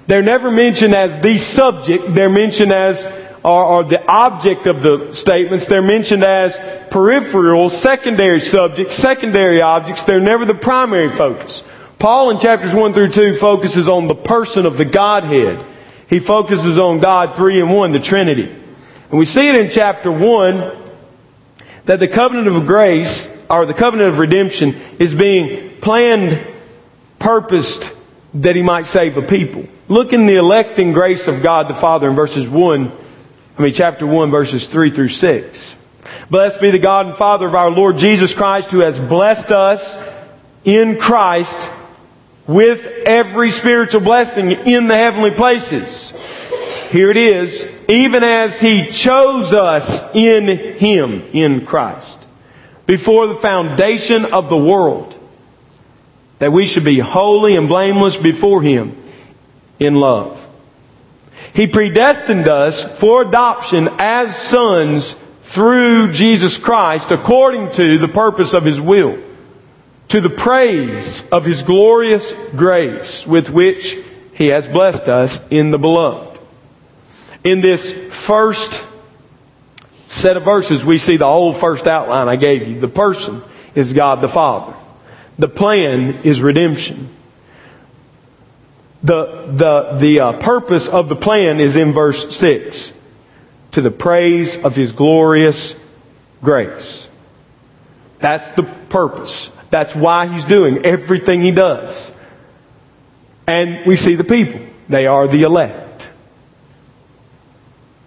They're 0.08 0.22
never 0.22 0.52
mentioned 0.52 0.94
as 0.94 1.22
the 1.24 1.38
subject. 1.38 2.14
They're 2.14 2.30
mentioned 2.30 2.74
as, 2.74 3.04
or, 3.44 3.66
or, 3.66 3.84
the 3.86 4.06
object 4.06 4.68
of 4.68 4.84
the 4.84 5.14
statements. 5.14 5.68
They're 5.68 5.82
mentioned 5.82 6.24
as 6.24 6.58
peripheral, 6.92 7.70
secondary 7.70 8.42
subjects, 8.42 8.96
secondary 8.96 9.62
objects. 9.62 10.04
They're 10.04 10.20
never 10.20 10.46
the 10.46 10.56
primary 10.56 11.16
focus. 11.16 11.64
Paul 12.00 12.32
in 12.32 12.40
chapters 12.40 12.74
1 12.74 12.94
through 12.94 13.12
2 13.12 13.36
focuses 13.36 13.88
on 13.88 14.08
the 14.08 14.16
person 14.16 14.66
of 14.66 14.78
the 14.78 14.86
Godhead. 14.86 15.66
He 16.14 16.20
focuses 16.20 16.78
on 16.78 17.00
God 17.00 17.36
three 17.36 17.60
and 17.60 17.74
one, 17.74 17.92
the 17.92 18.00
Trinity. 18.00 18.48
And 18.48 19.18
we 19.18 19.26
see 19.26 19.50
it 19.50 19.56
in 19.56 19.72
chapter 19.72 20.12
1 20.12 20.94
that 21.86 22.00
the 22.00 22.08
covenant 22.08 22.48
of 22.50 22.68
grace, 22.68 23.28
or 23.50 23.66
the 23.66 23.74
covenant 23.74 24.10
of 24.10 24.20
redemption, 24.20 24.76
is 25.00 25.16
being 25.16 25.82
planned, 25.82 26.46
purposed, 27.18 27.92
that 28.36 28.56
he 28.56 28.62
might 28.62 28.86
save 28.86 29.18
a 29.18 29.24
people. 29.24 29.66
Look 29.88 30.14
in 30.14 30.28
the 30.28 30.36
electing 30.36 30.94
grace 30.94 31.28
of 31.28 31.42
God 31.42 31.68
the 31.68 31.74
Father 31.74 32.10
in 32.10 32.16
verses 32.16 32.48
1, 32.48 32.92
I 33.58 33.62
mean 33.64 33.74
chapter 33.74 34.06
1 34.06 34.30
verses 34.30 34.68
3 34.68 34.92
through 34.92 35.10
6. 35.10 35.76
Blessed 36.30 36.62
be 36.62 36.70
the 36.70 36.78
God 36.78 37.08
and 37.08 37.18
Father 37.18 37.48
of 37.48 37.56
our 37.56 37.72
Lord 37.72 37.98
Jesus 37.98 38.36
Christ 38.36 38.70
who 38.70 38.82
has 38.82 39.00
blessed 39.00 39.50
us 39.50 39.98
in 40.64 41.00
Christ 41.00 41.72
with 42.48 42.86
every 43.06 43.52
spiritual 43.52 44.02
blessing 44.02 44.52
in 44.52 44.88
the 44.88 44.96
heavenly 44.96 45.32
places. 45.32 46.12
Here 46.90 47.10
it 47.10 47.18
is, 47.18 47.66
even 47.88 48.24
as 48.24 48.58
He 48.60 48.92
chose 48.92 49.54
us 49.54 50.14
in 50.14 50.48
Him, 50.48 51.24
in 51.34 51.66
Christ, 51.66 52.20
before 52.86 53.28
the 53.28 53.40
foundation 53.40 54.26
of 54.26 54.50
the 54.50 54.58
world 54.58 55.16
that 56.40 56.52
we 56.52 56.66
should 56.66 56.84
be 56.84 57.00
holy 57.00 57.56
and 57.56 57.70
blameless 57.70 58.18
before 58.18 58.62
Him 58.62 59.02
in 59.80 59.96
love. 59.96 60.40
He 61.54 61.68
predestined 61.68 62.48
us 62.48 62.84
for 63.00 63.22
adoption 63.22 63.88
as 63.98 64.36
sons 64.36 65.16
through 65.44 66.12
Jesus 66.12 66.58
Christ 66.58 67.12
according 67.12 67.72
to 67.74 67.98
the 67.98 68.08
purpose 68.08 68.54
of 68.54 68.66
His 68.66 68.82
will, 68.82 69.18
to 70.14 70.22
the 70.22 70.30
praise 70.30 71.24
of 71.32 71.44
His 71.44 71.64
glorious 71.64 72.32
grace 72.56 73.26
with 73.26 73.50
which 73.50 73.98
He 74.36 74.50
has 74.50 74.68
blessed 74.68 75.08
us 75.08 75.40
in 75.50 75.72
the 75.72 75.80
beloved. 75.80 76.40
In 77.44 77.62
this 77.62 77.92
first 78.24 78.72
set 80.10 80.38
of 80.38 80.44
verses, 80.44 80.86
we 80.86 81.00
see 81.00 81.18
the 81.18 81.26
whole 81.26 81.52
first 81.52 81.88
outline 81.88 82.28
I 82.28 82.36
gave 82.36 82.68
you. 82.68 82.80
The 82.80 82.88
person 82.88 83.42
is 83.74 83.92
God 83.92 84.22
the 84.22 84.30
Father. 84.30 84.78
The 85.40 85.50
plan 85.50 86.22
is 86.24 86.40
redemption. 86.40 87.10
The, 89.02 89.48
the, 89.48 89.98
the 90.00 90.20
uh, 90.20 90.40
purpose 90.40 90.88
of 90.88 91.10
the 91.10 91.16
plan 91.16 91.60
is 91.60 91.76
in 91.76 91.92
verse 91.92 92.38
6. 92.38 92.94
To 93.72 93.82
the 93.82 93.90
praise 93.90 94.58
of 94.58 94.76
His 94.76 94.92
glorious 94.92 95.74
grace. 96.44 97.08
That's 98.20 98.48
the 98.50 98.62
purpose. 98.90 99.50
That's 99.74 99.96
why 99.96 100.28
He's 100.28 100.46
doing 100.46 100.86
everything 100.86 101.42
He 101.42 101.50
does. 101.50 102.12
And 103.48 103.88
we 103.88 103.96
see 103.96 104.14
the 104.14 104.24
people. 104.24 104.62
They 104.88 105.08
are 105.08 105.28
the 105.28 105.42
elect. 105.42 106.08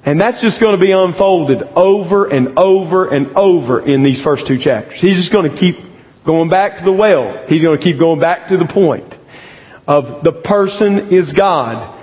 And 0.04 0.20
that's 0.20 0.40
just 0.40 0.61
going 0.61 0.78
to 0.78 0.80
be 0.80 0.92
unfolded 0.92 1.64
over 1.75 2.26
and 2.26 2.56
over 2.56 3.08
and 3.08 3.37
over 3.37 3.85
in 3.85 4.04
these 4.04 4.23
first 4.23 4.46
two 4.46 4.58
chapters. 4.58 5.00
He's 5.00 5.16
just 5.16 5.32
going 5.32 5.50
to 5.50 5.56
keep 5.56 5.78
going 6.25 6.50
back 6.50 6.78
to 6.78 6.85
the 6.85 6.92
well. 6.92 7.44
He's 7.49 7.62
going 7.62 7.76
to 7.76 7.82
keep 7.82 7.99
going 7.99 8.20
back 8.20 8.46
to 8.50 8.56
the 8.56 8.66
point 8.66 9.16
of 9.88 10.23
the 10.23 10.30
person 10.30 11.12
is 11.12 11.32
God. 11.32 12.00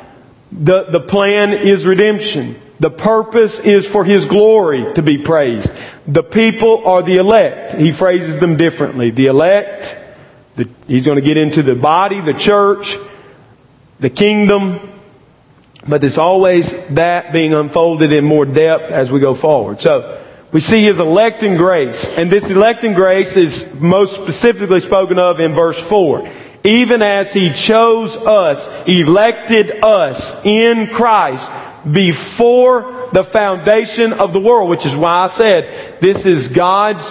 The, 0.52 0.92
the 0.92 1.00
plan 1.00 1.54
is 1.54 1.86
redemption. 1.86 2.60
The 2.82 2.90
purpose 2.90 3.60
is 3.60 3.88
for 3.88 4.04
His 4.04 4.26
glory 4.26 4.94
to 4.96 5.02
be 5.02 5.20
praised. 5.20 5.72
The 6.08 6.24
people 6.24 6.86
are 6.86 7.02
the 7.02 7.18
elect. 7.18 7.74
He 7.74 7.92
phrases 7.92 8.40
them 8.40 8.58
differently. 8.58 9.12
The 9.12 9.28
elect, 9.28 9.96
the, 10.56 10.70
he's 10.88 11.06
going 11.06 11.18
to 11.18 11.22
get 11.22 11.38
into 11.38 11.64
the 11.64 11.76
body, 11.76 12.20
the 12.20 12.34
church, 12.34 12.98
the 14.00 14.10
kingdom, 14.10 14.92
but 15.88 16.04
it's 16.04 16.18
always 16.18 16.72
that 16.92 17.32
being 17.32 17.54
unfolded 17.54 18.12
in 18.12 18.26
more 18.26 18.46
depth 18.46 18.92
as 18.92 19.12
we 19.12 19.20
go 19.20 19.36
forward. 19.36 19.82
So, 19.82 20.20
we 20.54 20.62
see 20.62 20.84
his 20.84 21.00
electing 21.00 21.58
grace. 21.58 22.06
And 22.06 22.32
this 22.32 22.48
electing 22.48 22.94
grace 22.94 23.36
is 23.36 23.66
most 23.74 24.16
specifically 24.16 24.82
spoken 24.82 25.18
of 25.18 25.40
in 25.40 25.56
verse 25.56 25.80
4. 25.80 26.30
Even 26.64 27.02
as 27.02 27.34
he 27.34 27.52
chose 27.52 28.16
us, 28.16 28.88
elected 28.88 29.84
us 29.84 30.32
in 30.46 30.88
Christ 30.88 31.50
before 31.90 33.10
the 33.12 33.24
foundation 33.24 34.14
of 34.14 34.34
the 34.34 34.40
world, 34.40 34.70
which 34.70 34.86
is 34.86 34.96
why 34.96 35.24
I 35.24 35.28
said 35.28 36.00
this 36.00 36.26
is 36.26 36.48
God's 36.48 37.10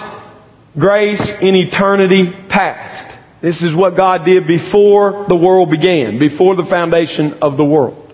grace 0.77 1.29
in 1.41 1.55
eternity 1.55 2.31
past. 2.31 3.09
This 3.41 3.61
is 3.61 3.75
what 3.75 3.95
God 3.95 4.23
did 4.23 4.47
before 4.47 5.25
the 5.27 5.35
world 5.35 5.69
began, 5.69 6.17
before 6.17 6.55
the 6.55 6.65
foundation 6.65 7.39
of 7.41 7.57
the 7.57 7.65
world. 7.65 8.13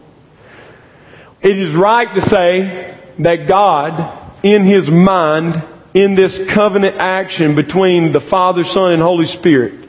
It 1.41 1.57
is 1.57 1.71
right 1.73 2.13
to 2.15 2.21
say 2.21 2.97
that 3.19 3.47
God, 3.47 4.35
in 4.43 4.63
His 4.63 4.89
mind, 4.89 5.63
in 5.93 6.15
this 6.15 6.37
covenant 6.49 6.97
action 6.97 7.55
between 7.55 8.11
the 8.11 8.19
Father, 8.19 8.63
Son, 8.63 8.91
and 8.91 9.01
Holy 9.01 9.25
Spirit, 9.25 9.87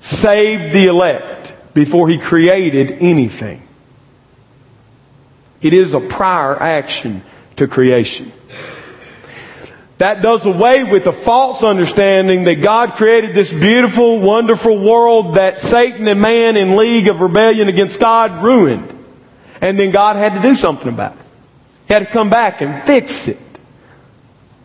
saved 0.00 0.72
the 0.72 0.86
elect 0.86 1.52
before 1.74 2.08
He 2.08 2.18
created 2.18 2.92
anything. 3.00 3.63
It 5.64 5.72
is 5.72 5.94
a 5.94 6.00
prior 6.00 6.54
action 6.60 7.24
to 7.56 7.66
creation. 7.66 8.32
That 9.96 10.20
does 10.20 10.44
away 10.44 10.84
with 10.84 11.04
the 11.04 11.12
false 11.12 11.62
understanding 11.62 12.44
that 12.44 12.56
God 12.56 12.96
created 12.96 13.34
this 13.34 13.50
beautiful, 13.50 14.20
wonderful 14.20 14.78
world 14.78 15.36
that 15.36 15.60
Satan 15.60 16.06
and 16.06 16.20
man 16.20 16.58
in 16.58 16.76
league 16.76 17.08
of 17.08 17.22
rebellion 17.22 17.68
against 17.68 17.98
God 17.98 18.44
ruined. 18.44 18.90
And 19.62 19.80
then 19.80 19.90
God 19.90 20.16
had 20.16 20.34
to 20.34 20.42
do 20.42 20.54
something 20.54 20.88
about 20.88 21.12
it. 21.12 21.24
He 21.88 21.94
had 21.94 22.00
to 22.00 22.12
come 22.12 22.28
back 22.28 22.60
and 22.60 22.84
fix 22.84 23.26
it. 23.26 23.38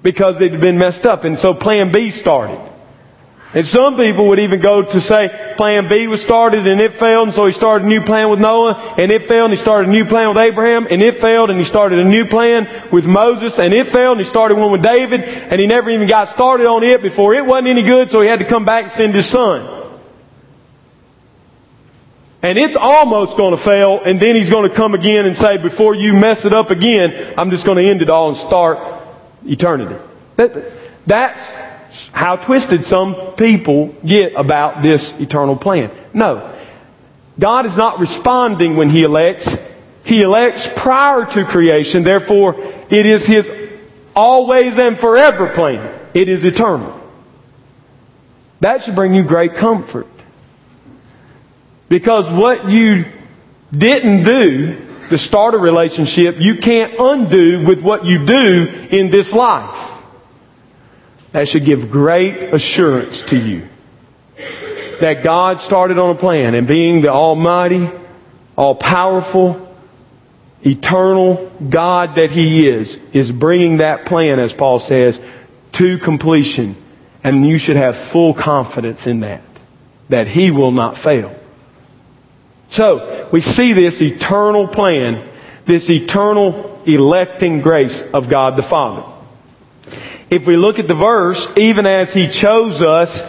Because 0.04 0.42
it 0.42 0.52
had 0.52 0.60
been 0.60 0.78
messed 0.78 1.06
up. 1.06 1.24
And 1.24 1.40
so 1.40 1.54
plan 1.54 1.94
B 1.94 2.12
started. 2.12 2.60
And 3.52 3.66
some 3.66 3.98
people 3.98 4.28
would 4.28 4.40
even 4.40 4.60
go 4.60 4.84
to 4.84 5.02
say 5.02 5.56
plan 5.58 5.90
B 5.90 6.06
was 6.06 6.22
started 6.22 6.68
and 6.68 6.80
it 6.80 6.94
failed 6.96 7.30
and 7.30 7.36
so 7.36 7.48
he 7.48 7.52
started 7.52 7.86
a 7.86 7.88
new 7.88 8.02
plan 8.02 8.30
with 8.30 8.40
Noah 8.40 8.96
and 9.00 9.12
it 9.12 9.28
failed 9.28 9.50
and 9.50 9.58
he 9.58 9.60
started 9.60 9.90
a 9.90 9.92
new 9.92 10.06
plan 10.06 10.28
with 10.28 10.38
Abraham 10.38 10.86
and 10.88 11.02
it 11.02 11.20
failed 11.20 11.50
and 11.50 11.58
he 11.58 11.66
started 11.66 11.98
a 11.98 12.04
new 12.04 12.26
plan 12.26 12.88
with 12.92 13.08
Moses 13.08 13.58
and 13.58 13.74
it 13.74 13.88
failed 13.88 14.18
and 14.18 14.26
he 14.26 14.30
started 14.30 14.56
one 14.56 14.72
with 14.72 14.84
David 14.84 15.24
and 15.24 15.60
he 15.60 15.66
never 15.66 15.90
even 15.90 16.08
got 16.08 16.30
started 16.30 16.68
on 16.68 16.84
it 16.84 17.02
before 17.02 17.34
it 17.34 17.44
wasn't 17.44 17.70
any 17.70 17.82
good 17.82 18.12
so 18.12 18.22
he 18.22 18.28
had 18.28 18.38
to 18.38 18.46
come 18.46 18.66
back 18.66 18.84
and 18.84 18.92
send 18.92 19.16
his 19.16 19.26
son. 19.26 19.78
And 22.44 22.58
it's 22.58 22.76
almost 22.76 23.36
going 23.36 23.52
to 23.52 23.58
fail 23.58 24.00
and 24.06 24.20
then 24.20 24.36
he's 24.36 24.52
going 24.52 24.70
to 24.70 24.76
come 24.76 24.94
again 24.94 25.26
and 25.26 25.36
say 25.36 25.58
before 25.58 25.96
you 25.96 26.14
mess 26.14 26.46
it 26.46 26.54
up 26.54 26.70
again 26.70 27.34
I'm 27.36 27.50
just 27.50 27.66
going 27.66 27.80
to 27.80 27.84
end 27.84 28.04
it 28.04 28.12
all 28.12 28.28
and 28.28 28.38
start 28.38 28.78
eternity. 29.44 29.96
That, 30.36 30.72
that's 31.08 31.59
how 32.12 32.36
twisted 32.36 32.86
some 32.86 33.34
people 33.38 33.96
get 34.06 34.34
about 34.36 34.82
this 34.82 35.12
eternal 35.20 35.56
plan. 35.56 35.92
No. 36.14 36.56
God 37.38 37.66
is 37.66 37.76
not 37.76 38.00
responding 38.00 38.76
when 38.76 38.90
He 38.90 39.04
elects. 39.04 39.56
He 40.04 40.22
elects 40.22 40.68
prior 40.76 41.26
to 41.26 41.46
creation, 41.46 42.04
therefore 42.04 42.56
it 42.90 43.06
is 43.06 43.26
His 43.26 43.50
always 44.16 44.78
and 44.78 45.00
forever 45.00 45.54
plan. 45.54 45.98
It 46.14 46.30
is 46.30 46.44
eternal. 46.44 47.00
That 48.62 48.84
should 48.84 48.96
bring 48.96 49.14
you 49.14 49.24
great 49.24 49.56
comfort. 49.56 50.08
Because 51.88 52.30
what 52.30 52.70
you 52.70 53.06
didn't 53.72 54.24
do 54.24 55.08
to 55.10 55.18
start 55.18 55.54
a 55.54 55.58
relationship, 55.58 56.36
you 56.40 56.58
can't 56.58 56.96
undo 57.00 57.66
with 57.66 57.82
what 57.82 58.06
you 58.06 58.26
do 58.26 58.88
in 58.92 59.10
this 59.10 59.34
life. 59.34 59.89
That 61.32 61.48
should 61.48 61.66
give 61.66 61.92
great 61.92 62.54
assurance 62.54 63.22
to 63.24 63.38
you 63.38 63.68
that 65.00 65.24
God 65.24 65.60
started 65.62 65.98
on 65.98 66.16
a 66.16 66.20
plan 66.20 66.56
and 66.56 66.68
being 66.68 67.02
the 67.02 67.10
Almighty, 67.10 67.90
all 68.56 68.76
powerful, 68.76 69.68
eternal 70.66 71.52
God 71.70 72.16
that 72.16 72.32
He 72.32 72.68
is, 72.68 72.98
is 73.14 73.32
bringing 73.32 73.78
that 73.78 74.06
plan, 74.06 74.40
as 74.40 74.54
Paul 74.54 74.80
says, 74.80 75.20
to 75.74 75.98
completion. 75.98 76.76
And 77.24 77.46
you 77.46 77.58
should 77.58 77.76
have 77.76 77.98
full 77.98 78.34
confidence 78.34 79.08
in 79.08 79.22
that, 79.22 79.42
that 80.10 80.28
He 80.28 80.52
will 80.52 80.72
not 80.72 80.98
fail. 80.98 81.36
So, 82.70 83.30
we 83.32 83.42
see 83.42 83.74
this 83.74 84.02
eternal 84.02 84.68
plan, 84.68 85.28
this 85.66 85.90
eternal 85.90 86.82
electing 86.86 87.62
grace 87.62 88.02
of 88.14 88.30
God 88.30 88.58
the 88.58 88.64
Father 88.64 89.19
if 90.30 90.46
we 90.46 90.58
look 90.58 90.80
at 90.80 90.88
the 90.88 90.96
verse, 90.96 91.48
even 91.58 91.86
as 91.86 92.14
He 92.14 92.30
chose 92.30 92.82
us, 92.82 93.22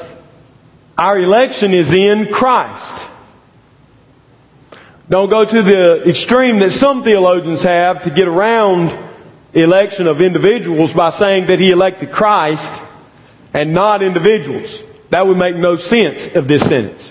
our 0.98 1.18
election 1.18 1.72
is 1.72 1.92
in 1.92 2.26
Christ. 2.32 3.08
Don't 5.08 5.30
go 5.30 5.44
to 5.44 5.62
the 5.62 6.08
extreme 6.08 6.60
that 6.60 6.72
some 6.72 7.02
theologians 7.02 7.62
have 7.62 8.02
to 8.02 8.10
get 8.10 8.28
around 8.28 8.96
election 9.52 10.06
of 10.06 10.20
individuals 10.20 10.92
by 10.92 11.10
saying 11.10 11.46
that 11.46 11.58
He 11.58 11.70
elected 11.70 12.12
Christ 12.12 12.82
and 13.52 13.72
not 13.72 14.02
individuals. 14.02 14.82
That 15.10 15.26
would 15.26 15.36
make 15.36 15.56
no 15.56 15.76
sense 15.76 16.28
of 16.36 16.46
this 16.46 16.62
sentence. 16.62 17.10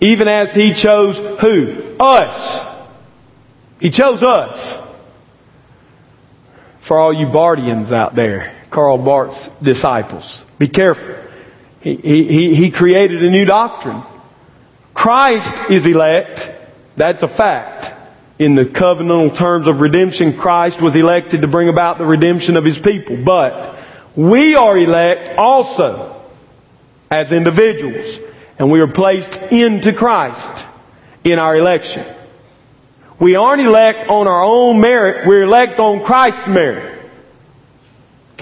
Even 0.00 0.28
as 0.28 0.54
He 0.54 0.72
chose 0.72 1.18
who? 1.40 1.96
Us. 2.00 2.78
He 3.80 3.90
chose 3.90 4.22
us. 4.22 4.78
For 6.80 6.98
all 6.98 7.12
you 7.12 7.26
Barthians 7.26 7.92
out 7.92 8.14
there. 8.14 8.63
Karl 8.74 8.98
Barth's 8.98 9.48
disciples. 9.62 10.42
Be 10.58 10.66
careful. 10.66 11.14
He, 11.80 11.94
he, 11.94 12.54
he 12.56 12.70
created 12.72 13.22
a 13.22 13.30
new 13.30 13.44
doctrine. 13.44 14.02
Christ 14.92 15.70
is 15.70 15.86
elect. 15.86 16.50
That's 16.96 17.22
a 17.22 17.28
fact. 17.28 17.92
In 18.36 18.56
the 18.56 18.64
covenantal 18.64 19.36
terms 19.36 19.68
of 19.68 19.80
redemption, 19.80 20.36
Christ 20.36 20.80
was 20.80 20.96
elected 20.96 21.42
to 21.42 21.48
bring 21.48 21.68
about 21.68 21.98
the 21.98 22.04
redemption 22.04 22.56
of 22.56 22.64
His 22.64 22.76
people. 22.76 23.16
But 23.16 23.78
we 24.16 24.56
are 24.56 24.76
elect 24.76 25.38
also 25.38 26.20
as 27.12 27.30
individuals. 27.30 28.18
And 28.58 28.72
we 28.72 28.80
are 28.80 28.88
placed 28.88 29.34
into 29.52 29.92
Christ 29.92 30.66
in 31.22 31.38
our 31.38 31.56
election. 31.56 32.12
We 33.20 33.36
aren't 33.36 33.62
elect 33.62 34.08
on 34.08 34.26
our 34.26 34.42
own 34.42 34.80
merit, 34.80 35.28
we're 35.28 35.44
elect 35.44 35.78
on 35.78 36.02
Christ's 36.02 36.48
merit. 36.48 36.93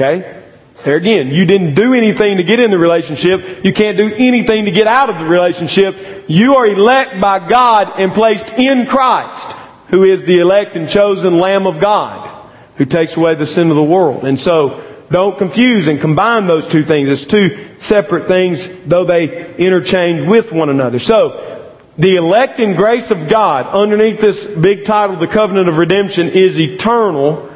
Okay? 0.02 0.42
There 0.84 0.96
again, 0.96 1.28
you 1.28 1.44
didn't 1.44 1.74
do 1.74 1.94
anything 1.94 2.38
to 2.38 2.42
get 2.42 2.58
in 2.58 2.72
the 2.72 2.78
relationship. 2.78 3.64
You 3.64 3.72
can't 3.72 3.96
do 3.96 4.12
anything 4.12 4.64
to 4.64 4.72
get 4.72 4.88
out 4.88 5.10
of 5.10 5.18
the 5.18 5.24
relationship. 5.24 6.24
You 6.26 6.56
are 6.56 6.66
elect 6.66 7.20
by 7.20 7.46
God 7.46 7.92
and 8.00 8.12
placed 8.12 8.48
in 8.54 8.86
Christ, 8.86 9.52
who 9.90 10.02
is 10.02 10.22
the 10.22 10.40
elect 10.40 10.74
and 10.74 10.88
chosen 10.88 11.38
Lamb 11.38 11.68
of 11.68 11.78
God, 11.78 12.48
who 12.78 12.84
takes 12.84 13.16
away 13.16 13.36
the 13.36 13.46
sin 13.46 13.70
of 13.70 13.76
the 13.76 13.84
world. 13.84 14.24
And 14.24 14.38
so, 14.38 14.88
don't 15.08 15.38
confuse 15.38 15.86
and 15.86 16.00
combine 16.00 16.46
those 16.46 16.66
two 16.66 16.84
things. 16.84 17.08
It's 17.08 17.26
two 17.26 17.76
separate 17.80 18.26
things, 18.26 18.68
though 18.86 19.04
they 19.04 19.54
interchange 19.54 20.22
with 20.22 20.50
one 20.50 20.68
another. 20.68 20.98
So, 20.98 21.70
the 21.96 22.16
elect 22.16 22.58
and 22.58 22.76
grace 22.76 23.10
of 23.12 23.28
God 23.28 23.66
underneath 23.66 24.20
this 24.20 24.44
big 24.46 24.84
title, 24.84 25.16
the 25.16 25.28
covenant 25.28 25.68
of 25.68 25.76
redemption, 25.76 26.30
is 26.30 26.58
eternal 26.58 27.54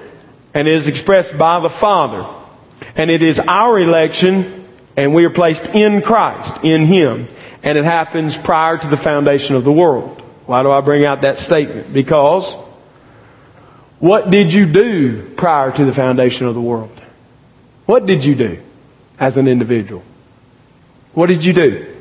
and 0.55 0.69
is 0.69 0.87
expressed 0.87 1.37
by 1.37 1.59
the 1.61 1.71
Father. 1.71 2.36
And 2.95 3.11
it 3.11 3.23
is 3.23 3.41
our 3.41 3.79
election 3.79 4.67
and 4.97 5.15
we 5.15 5.25
are 5.25 5.31
placed 5.31 5.67
in 5.67 6.03
Christ, 6.03 6.65
in 6.65 6.87
Him. 6.87 7.29
And 7.63 7.77
it 7.77 7.85
happens 7.85 8.37
prior 8.37 8.79
to 8.79 8.87
the 8.87 8.97
foundation 8.97 9.57
of 9.57 9.65
the 9.65 9.73
world. 9.73 10.23
Why 10.47 10.63
do 10.63 10.71
I 10.71 10.81
bring 10.81 11.05
out 11.05 11.23
that 11.23 11.39
statement? 11.39 11.93
Because 11.93 12.55
what 13.99 14.31
did 14.31 14.53
you 14.53 14.67
do 14.67 15.35
prior 15.37 15.73
to 15.73 15.85
the 15.85 15.93
foundation 15.93 16.47
of 16.47 16.55
the 16.55 16.61
world? 16.61 17.01
What 17.87 18.07
did 18.07 18.25
you 18.25 18.35
do 18.35 18.63
as 19.19 19.37
an 19.37 19.49
individual? 19.49 20.03
What 21.13 21.27
did 21.27 21.45
you 21.45 21.53
do? 21.53 21.93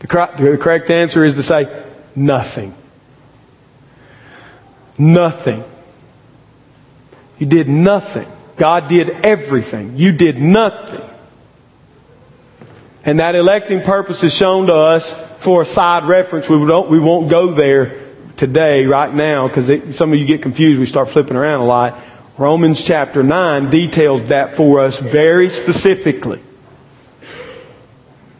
The 0.00 0.08
correct 0.08 0.90
answer 0.90 1.24
is 1.24 1.34
to 1.34 1.42
say 1.42 1.84
nothing. 2.14 2.74
Nothing. 4.98 5.64
You 7.38 7.46
did 7.46 7.68
nothing. 7.68 8.28
God 8.56 8.88
did 8.88 9.10
everything. 9.10 9.96
You 9.96 10.12
did 10.12 10.40
nothing. 10.40 11.02
And 13.04 13.20
that 13.20 13.34
electing 13.34 13.82
purpose 13.82 14.22
is 14.22 14.32
shown 14.32 14.66
to 14.68 14.74
us 14.74 15.12
for 15.40 15.62
a 15.62 15.64
side 15.66 16.06
reference. 16.06 16.48
We, 16.48 16.64
don't, 16.66 16.88
we 16.88 16.98
won't 16.98 17.28
go 17.28 17.52
there 17.52 18.00
today, 18.36 18.86
right 18.86 19.12
now, 19.12 19.46
because 19.46 19.96
some 19.96 20.12
of 20.12 20.18
you 20.18 20.24
get 20.24 20.42
confused. 20.42 20.80
We 20.80 20.86
start 20.86 21.10
flipping 21.10 21.36
around 21.36 21.60
a 21.60 21.64
lot. 21.64 22.02
Romans 22.38 22.82
chapter 22.82 23.22
9 23.22 23.70
details 23.70 24.24
that 24.26 24.56
for 24.56 24.80
us 24.80 24.96
very 24.98 25.50
specifically. 25.50 26.42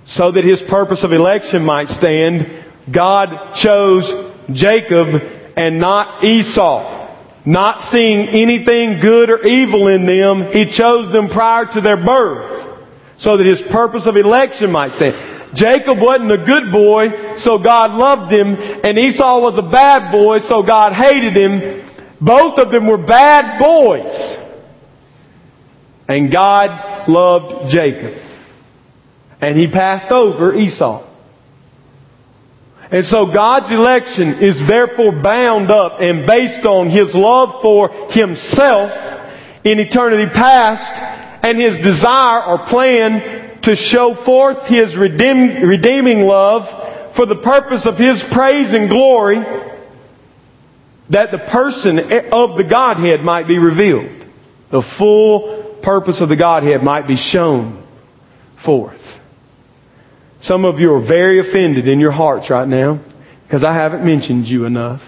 So 0.05 0.31
that 0.31 0.45
his 0.45 0.63
purpose 0.63 1.05
of 1.05 1.13
election 1.13 1.65
might 1.65 1.89
stand, 1.89 2.65
God 2.91 3.55
chose 3.55 4.13
Jacob 4.51 5.23
and 5.57 5.79
not 5.79 6.25
Esau. 6.25 7.04
Not 7.45 7.83
seeing 7.83 8.29
anything 8.29 9.01
good 9.01 9.31
or 9.31 9.43
evil 9.43 9.89
in 9.89 10.07
them, 10.07 10.51
He 10.53 10.67
chose 10.67 11.11
them 11.11 11.29
prior 11.29 11.67
to 11.67 11.81
their 11.81 11.97
birth. 11.97 12.71
So 13.17 13.37
that 13.37 13.47
His 13.47 13.63
purpose 13.63 14.07
of 14.07 14.17
election 14.17 14.73
might 14.73 14.93
stand. 14.93 15.17
Jacob 15.55 15.99
wasn't 15.99 16.33
a 16.33 16.39
good 16.39 16.73
boy, 16.73 17.37
so 17.37 17.59
God 17.59 17.93
loved 17.93 18.33
him, 18.33 18.57
and 18.83 18.99
Esau 18.99 19.39
was 19.39 19.57
a 19.57 19.63
bad 19.63 20.11
boy, 20.11 20.41
so 20.41 20.63
God 20.63 20.93
hated 20.93 21.35
him. 21.35 21.85
Both 22.21 22.59
of 22.59 22.71
them 22.71 22.87
were 22.87 22.99
bad 22.99 23.61
boys. 23.61 24.37
And 26.09 26.31
God 26.31 27.09
loved 27.09 27.71
Jacob. 27.71 28.15
And 29.41 29.57
he 29.57 29.69
passed 29.69 30.11
over 30.11 30.55
Esau. 30.55 31.05
And 32.95 33.05
so 33.05 33.27
God's 33.27 33.73
election 33.73 34.35
is 34.35 34.65
therefore 34.65 35.11
bound 35.11 35.73
up 35.73 36.01
and 36.01 36.25
based 36.25 36.65
on 36.65 36.91
His 36.91 37.13
love 37.13 37.61
for 37.61 37.89
Himself 38.13 38.93
in 39.65 39.81
eternity 39.81 40.31
past 40.31 40.93
and 41.43 41.59
His 41.59 41.77
desire 41.79 42.45
or 42.45 42.59
plan 42.67 43.61
to 43.63 43.75
show 43.75 44.15
forth 44.15 44.69
His 44.69 44.97
redeem, 44.97 45.67
redeeming 45.67 46.29
love 46.29 47.17
for 47.17 47.27
the 47.27 47.35
purpose 47.35 47.85
of 47.87 47.99
His 47.99 48.23
praise 48.23 48.73
and 48.73 48.89
glory 48.89 49.45
that 51.11 51.33
the 51.33 51.39
person 51.39 51.99
of 52.31 52.57
the 52.57 52.63
Godhead 52.63 53.25
might 53.25 53.49
be 53.49 53.59
revealed. 53.59 54.25
The 54.71 54.83
full 54.83 55.65
purpose 55.83 56.21
of 56.21 56.29
the 56.29 56.37
Godhead 56.37 56.81
might 56.85 57.09
be 57.09 57.17
shown 57.17 57.85
forth. 58.55 59.21
Some 60.45 60.67
of 60.67 60.79
you 60.79 60.93
are 60.93 61.01
very 61.01 61.39
offended 61.39 61.89
in 61.89 62.01
your 62.01 62.11
hearts 62.11 62.51
right 62.51 62.69
now 62.69 62.99
because 63.47 63.65
I 63.65 63.73
haven't 63.73 64.05
mentioned 64.05 64.47
you 64.47 64.67
enough. 64.67 65.03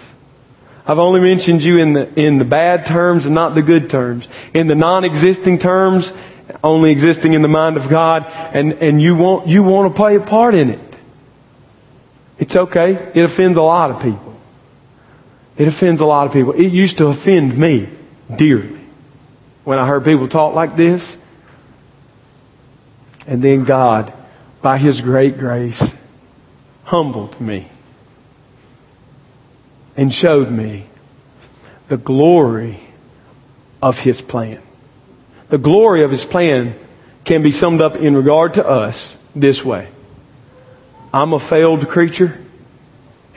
I've 0.83 0.97
only 0.97 1.19
mentioned 1.19 1.61
you 1.61 1.77
in 1.77 1.93
the, 1.93 2.19
in 2.19 2.39
the 2.39 2.43
bad 2.43 2.87
terms 2.87 3.27
and 3.27 3.35
not 3.35 3.53
the 3.53 3.61
good 3.61 3.91
terms. 3.91 4.27
In 4.55 4.65
the 4.65 4.73
non-existing 4.73 5.59
terms, 5.59 6.11
only 6.63 6.89
existing 6.89 7.33
in 7.33 7.43
the 7.43 7.47
mind 7.47 7.77
of 7.77 7.87
God, 7.87 8.25
and, 8.25 8.73
and 8.81 8.99
you 8.99 9.15
want, 9.15 9.47
you 9.47 9.61
want 9.61 9.93
to 9.93 9.95
play 9.95 10.15
a 10.15 10.21
part 10.21 10.55
in 10.55 10.71
it. 10.71 10.95
It's 12.39 12.55
okay. 12.55 12.95
It 13.13 13.23
offends 13.23 13.59
a 13.59 13.61
lot 13.61 13.91
of 13.91 14.01
people. 14.01 14.35
It 15.55 15.67
offends 15.67 16.01
a 16.01 16.05
lot 16.05 16.25
of 16.25 16.33
people. 16.33 16.53
It 16.53 16.71
used 16.71 16.97
to 16.97 17.09
offend 17.09 17.55
me 17.55 17.89
dearly 18.35 18.81
when 19.65 19.77
I 19.77 19.85
heard 19.85 20.03
people 20.03 20.27
talk 20.27 20.55
like 20.55 20.75
this. 20.75 21.15
And 23.27 23.43
then 23.43 23.65
God 23.65 24.16
by 24.67 24.77
His 24.77 24.99
great 24.99 25.37
grace, 25.37 25.81
humbled 26.83 27.39
me 27.39 27.71
and 29.95 30.13
showed 30.13 30.51
me 30.51 30.85
the 31.87 31.95
glory 31.95 32.77
of 33.81 33.97
His 33.97 34.21
plan. 34.21 34.61
The 35.47 35.57
glory 35.57 36.03
of 36.03 36.11
His 36.11 36.25
plan 36.25 36.77
can 37.23 37.43
be 37.43 37.51
summed 37.53 37.79
up 37.79 37.95
in 37.95 38.13
regard 38.13 38.55
to 38.55 38.67
us 38.67 39.15
this 39.33 39.63
way. 39.63 39.87
I'm 41.13 41.31
a 41.31 41.39
failed 41.39 41.87
creature, 41.87 42.37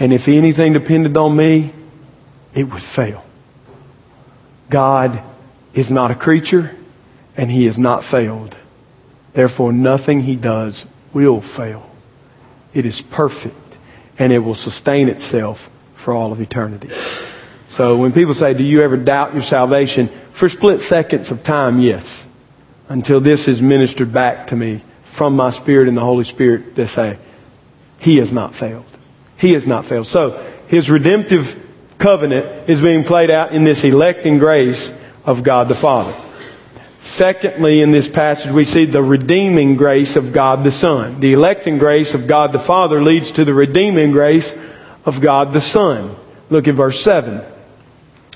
and 0.01 0.13
if 0.13 0.27
anything 0.27 0.73
depended 0.73 1.17
on 1.17 1.37
me, 1.37 1.73
it 2.57 2.65
would 2.65 2.83
fail. 2.83 3.25
God 4.69 5.23
is 5.75 5.93
not 5.93 6.11
a 6.11 6.17
creature, 6.17 6.75
and 7.37 7.49
He 7.49 7.69
is 7.69 7.79
not 7.79 8.03
failed. 8.03 8.57
Therefore, 9.33 9.73
nothing 9.73 10.23
He 10.23 10.35
does 10.35 10.85
will 11.13 11.41
fail. 11.41 11.89
It 12.73 12.87
is 12.87 13.01
perfect 13.01 13.57
and 14.19 14.33
it 14.33 14.39
will 14.39 14.55
sustain 14.55 15.09
itself 15.09 15.69
for 15.97 16.15
all 16.15 16.33
of 16.33 16.41
eternity. 16.41 16.91
So 17.71 17.97
when 17.97 18.13
people 18.13 18.35
say, 18.35 18.55
do 18.55 18.65
you 18.65 18.83
ever 18.83 18.97
doubt 18.97 19.35
your 19.35 19.43
salvation? 19.43 20.11
For 20.33 20.49
split 20.49 20.81
seconds 20.81 21.31
of 21.31 21.45
time, 21.45 21.81
yes. 21.81 22.25
Until 22.89 23.21
this 23.21 23.47
is 23.47 23.63
ministered 23.63 24.13
back 24.13 24.49
to 24.49 24.57
me 24.57 24.83
from 25.13 25.37
my 25.37 25.51
Spirit 25.51 25.89
and 25.89 25.97
the 25.97 26.03
Holy 26.03 26.25
Spirit 26.25 26.77
to 26.77 26.89
say, 26.89 27.19
He 27.99 28.17
has 28.17 28.33
not 28.33 28.55
failed. 28.55 28.87
He 29.37 29.53
has 29.53 29.67
not 29.67 29.87
failed. 29.87 30.07
So, 30.07 30.45
His 30.69 30.91
redemptive 30.91 31.57
covenant 31.99 32.69
is 32.69 32.81
being 32.81 33.05
played 33.05 33.31
out 33.31 33.53
in 33.53 33.65
this 33.65 33.85
electing 33.85 34.39
grace 34.39 34.91
of 35.25 35.43
God 35.43 35.69
the 35.69 35.75
Father. 35.75 36.30
Secondly, 37.15 37.83
in 37.83 37.91
this 37.91 38.09
passage, 38.09 38.53
we 38.53 38.65
see 38.65 38.85
the 38.85 39.03
redeeming 39.03 39.77
grace 39.77 40.17
of 40.17 40.33
God 40.33 40.63
the 40.63 40.71
Son. 40.71 41.21
The 41.21 41.33
electing 41.33 41.79
grace 41.79 42.15
of 42.15 42.27
God 42.27 42.53
the 42.53 42.61
Father 42.61 43.03
leads 43.03 43.33
to 43.33 43.45
the 43.45 43.53
redeeming 43.53 44.13
grace 44.13 44.55
of 45.05 45.21
God 45.21 45.53
the 45.53 45.61
Son. 45.61 46.15
Look 46.51 46.69
at 46.69 46.77
verse 46.77 47.03
7. 47.03 47.43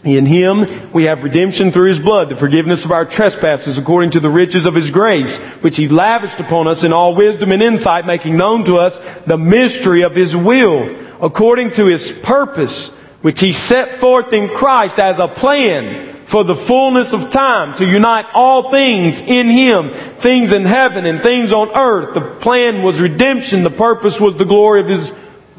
In 0.03 0.27
Him 0.27 0.93
we 0.93 1.05
have 1.05 1.23
redemption 1.23 1.71
through 1.71 1.89
His 1.89 2.01
blood, 2.01 2.29
the 2.29 2.37
forgiveness 2.37 2.85
of 2.85 2.91
our 2.91 3.07
trespasses 3.07 3.79
according 3.79 4.11
to 4.11 4.21
the 4.21 4.29
riches 4.29 4.67
of 4.67 4.75
His 4.75 4.91
grace, 4.91 5.39
which 5.63 5.77
He 5.77 5.89
lavished 5.89 6.41
upon 6.41 6.67
us 6.67 6.83
in 6.83 6.93
all 6.93 7.15
wisdom 7.15 7.53
and 7.53 7.63
insight, 7.63 8.07
making 8.07 8.37
known 8.37 8.65
to 8.65 8.79
us 8.79 8.99
the 9.25 9.39
mystery 9.39 10.03
of 10.03 10.17
His 10.17 10.35
will, 10.35 10.95
according 11.23 11.71
to 11.73 11.87
His 11.87 12.11
purpose, 12.11 12.89
which 13.23 13.41
He 13.41 13.53
set 13.53 14.01
forth 14.01 14.33
in 14.33 14.49
Christ 14.49 14.99
as 14.99 15.21
a 15.21 15.29
plan 15.29 16.14
for 16.27 16.45
the 16.45 16.55
fullness 16.55 17.13
of 17.13 17.31
time 17.31 17.75
to 17.75 17.85
unite 17.85 18.27
all 18.33 18.71
things 18.71 19.21
in 19.21 19.49
Him, 19.49 19.93
things 20.19 20.53
in 20.53 20.65
heaven 20.65 21.07
and 21.07 21.23
things 21.23 21.53
on 21.53 21.71
earth. 21.77 22.15
The 22.15 22.21
plan 22.41 22.83
was 22.83 23.01
redemption. 23.01 23.63
The 23.63 23.71
purpose 23.71 24.21
was 24.21 24.37
the 24.37 24.45
glory 24.45 24.81
of 24.81 24.89
His 24.89 25.13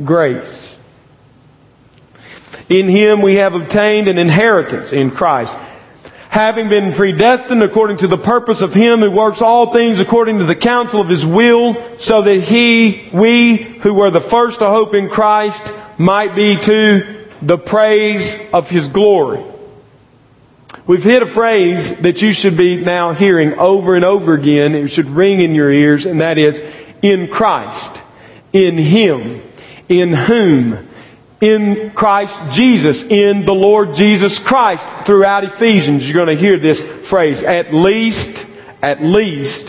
grace. 0.04 0.70
In 2.68 2.88
Him 2.88 3.22
we 3.22 3.36
have 3.36 3.54
obtained 3.54 4.08
an 4.08 4.18
inheritance 4.18 4.92
in 4.92 5.12
Christ. 5.12 5.56
Having 6.30 6.68
been 6.68 6.94
predestined 6.94 7.64
according 7.64 7.98
to 7.98 8.08
the 8.08 8.18
purpose 8.18 8.62
of 8.62 8.74
Him 8.74 9.00
who 9.00 9.12
works 9.12 9.42
all 9.42 9.72
things 9.72 10.00
according 10.00 10.40
to 10.40 10.46
the 10.46 10.56
counsel 10.56 11.00
of 11.00 11.08
His 11.08 11.26
will, 11.26 11.98
so 11.98 12.24
that 12.24 12.42
He, 12.42 13.10
we 13.14 13.56
who 13.56 13.94
were 13.94 14.12
the 14.12 14.20
first 14.20 14.60
to 14.60 14.68
hope 14.68 14.94
in 14.94 15.10
Christ, 15.10 15.72
might 15.98 16.36
be 16.36 16.58
to 16.58 17.28
the 17.42 17.58
praise 17.58 18.36
of 18.52 18.70
His 18.70 18.88
glory. 18.88 19.55
We've 20.88 21.04
hit 21.04 21.22
a 21.22 21.28
phrase 21.28 21.96
that 21.98 22.22
you 22.22 22.32
should 22.32 22.58
be 22.58 22.76
now 22.78 23.14
hearing 23.14 23.58
over 23.58 23.96
and 23.96 24.06
over 24.06 24.34
again. 24.34 24.76
It 24.76 24.90
should 24.90 25.10
ring 25.10 25.40
in 25.40 25.56
your 25.56 25.72
ears, 25.72 26.06
and 26.06 26.22
that 26.22 26.38
is, 26.38 26.62
in 27.02 27.28
Christ, 27.28 28.02
in 28.54 28.78
Him, 28.78 29.42
in 29.90 30.14
whom, 30.14 30.88
in 31.42 31.92
Christ 31.92 32.40
Jesus, 32.52 33.04
in 33.04 33.46
the 33.46 33.54
Lord 33.54 33.96
Jesus 33.96 34.40
Christ. 34.40 34.86
Throughout 35.06 35.44
Ephesians, 35.44 36.08
you're 36.08 36.24
going 36.24 36.36
to 36.36 36.42
hear 36.42 36.60
this 36.60 36.82
phrase 37.08 37.44
at 37.44 37.74
least, 37.74 38.46
at 38.82 39.02
least 39.02 39.68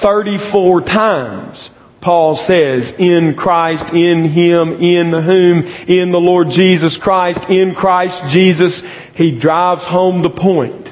34 0.00 0.82
times. 0.82 1.70
Paul 2.00 2.36
says, 2.36 2.94
in 2.96 3.34
Christ, 3.34 3.92
in 3.92 4.24
Him, 4.24 4.74
in 4.74 5.12
whom, 5.12 5.66
in 5.88 6.10
the 6.10 6.20
Lord 6.20 6.48
Jesus 6.50 6.96
Christ, 6.96 7.50
in 7.50 7.74
Christ 7.74 8.22
Jesus, 8.28 8.82
he 9.18 9.32
drives 9.32 9.82
home 9.82 10.22
the 10.22 10.30
point 10.30 10.88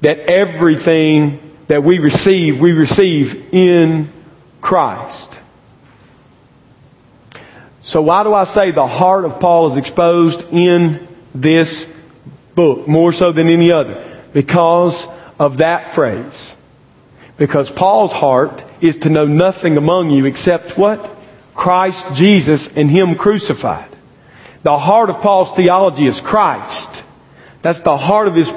that 0.00 0.20
everything 0.20 1.38
that 1.68 1.84
we 1.84 1.98
receive, 1.98 2.58
we 2.58 2.72
receive 2.72 3.52
in 3.52 4.10
Christ. 4.62 5.28
So 7.82 8.00
why 8.00 8.22
do 8.22 8.32
I 8.32 8.44
say 8.44 8.70
the 8.70 8.86
heart 8.86 9.26
of 9.26 9.38
Paul 9.38 9.70
is 9.70 9.76
exposed 9.76 10.46
in 10.50 11.08
this 11.34 11.84
book 12.54 12.88
more 12.88 13.12
so 13.12 13.32
than 13.32 13.48
any 13.48 13.70
other? 13.70 14.24
Because 14.32 15.06
of 15.38 15.58
that 15.58 15.94
phrase. 15.94 16.54
Because 17.36 17.70
Paul's 17.70 18.12
heart 18.12 18.62
is 18.80 18.96
to 19.00 19.10
know 19.10 19.26
nothing 19.26 19.76
among 19.76 20.08
you 20.08 20.24
except 20.24 20.78
what? 20.78 21.18
Christ 21.54 22.14
Jesus 22.14 22.66
and 22.74 22.90
Him 22.90 23.16
crucified. 23.16 23.94
The 24.62 24.78
heart 24.78 25.10
of 25.10 25.20
Paul's 25.20 25.54
theology 25.54 26.06
is 26.06 26.18
Christ. 26.18 26.99
That's 27.62 27.80
the 27.80 27.96
heart 27.96 28.28
of 28.28 28.34
his, 28.34 28.52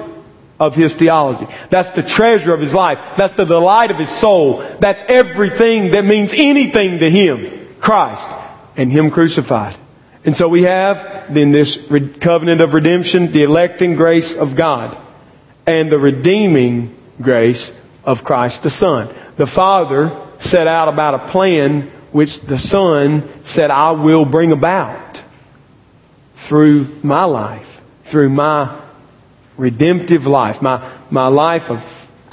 of 0.60 0.76
his 0.76 0.94
theology. 0.96 1.48
That's 1.70 1.89
the 1.89 2.04
treasure 2.04 2.54
of 2.54 2.62
his 2.62 2.74
life. 2.74 3.00
That's 3.18 3.34
the 3.34 3.46
delight 3.46 3.92
of 3.92 3.98
his 3.98 4.10
soul. 4.10 4.60
That's 4.80 5.02
everything 5.08 5.92
that 5.92 6.06
means 6.06 6.32
anything 6.34 7.00
to 7.00 7.10
him. 7.10 7.76
Christ 7.80 8.30
and 8.78 8.92
him 8.92 9.12
crucified. 9.12 9.78
And 10.26 10.36
so 10.36 10.48
we 10.48 10.63
have 10.63 11.34
then 11.34 11.52
this 11.52 11.78
covenant 12.22 12.62
of 12.62 12.74
redemption, 12.74 13.34
the 13.34 13.44
electing 13.44 13.96
grace 13.96 14.34
of 14.34 14.56
God, 14.56 14.98
and 15.68 15.92
the 15.92 16.00
redeeming 16.00 16.96
grace 17.22 17.72
of 18.06 18.24
Christ 18.24 18.63
the 18.63 18.70
Son. 18.70 19.13
The 19.36 19.46
Father 19.46 20.28
set 20.39 20.68
out 20.68 20.88
about 20.88 21.16
a 21.16 21.32
plan 21.32 21.92
which 22.12 22.39
the 22.42 22.60
Son 22.60 23.44
said, 23.46 23.72
I 23.72 23.92
will 23.92 24.24
bring 24.24 24.52
about 24.52 25.22
through 26.38 27.00
my 27.04 27.26
life, 27.26 27.82
through 28.06 28.30
my 28.30 28.83
redemptive 29.58 30.26
life, 30.28 30.62
my, 30.62 30.92
my 31.10 31.28
life 31.28 31.70
of 31.70 31.82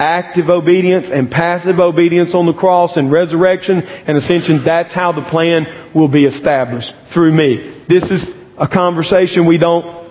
active 0.01 0.49
obedience 0.49 1.11
and 1.11 1.29
passive 1.29 1.79
obedience 1.79 2.33
on 2.33 2.47
the 2.47 2.53
cross 2.53 2.97
and 2.97 3.11
resurrection 3.11 3.83
and 4.07 4.17
ascension, 4.17 4.63
that's 4.63 4.91
how 4.91 5.11
the 5.11 5.21
plan 5.21 5.67
will 5.93 6.07
be 6.07 6.25
established 6.25 6.95
through 7.07 7.31
me. 7.31 7.71
This 7.87 8.09
is 8.09 8.33
a 8.57 8.67
conversation 8.67 9.45
we 9.45 9.59
don't 9.59 10.09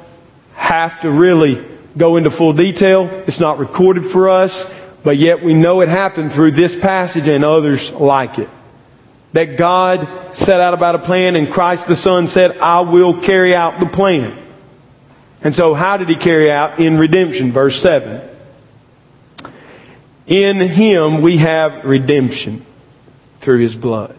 have 0.54 1.00
to 1.00 1.10
really 1.10 1.66
go 1.96 2.16
into 2.16 2.30
full 2.30 2.52
detail. 2.52 3.08
It's 3.26 3.40
not 3.40 3.58
recorded 3.58 4.12
for 4.12 4.28
us, 4.28 4.64
but 5.02 5.16
yet 5.16 5.42
we 5.42 5.54
know 5.54 5.80
it 5.80 5.88
happened 5.88 6.32
through 6.32 6.52
this 6.52 6.76
passage 6.76 7.26
and 7.26 7.44
others 7.44 7.90
like 7.90 8.38
it. 8.38 8.48
That 9.32 9.56
God 9.56 10.36
set 10.36 10.60
out 10.60 10.74
about 10.74 10.94
a 10.94 11.00
plan 11.00 11.34
and 11.34 11.52
Christ 11.52 11.86
the 11.88 11.96
Son 11.96 12.28
said, 12.28 12.58
I 12.58 12.80
will 12.80 13.20
carry 13.20 13.54
out 13.54 13.80
the 13.80 13.86
plan. 13.86 14.39
And 15.42 15.54
so 15.54 15.74
how 15.74 15.96
did 15.96 16.08
he 16.08 16.16
carry 16.16 16.50
out 16.50 16.80
in 16.80 16.98
redemption? 16.98 17.52
Verse 17.52 17.80
7. 17.80 18.28
In 20.26 20.60
him 20.60 21.22
we 21.22 21.38
have 21.38 21.84
redemption. 21.84 22.66
through 23.40 23.60
His 23.60 23.74
blood. 23.74 24.16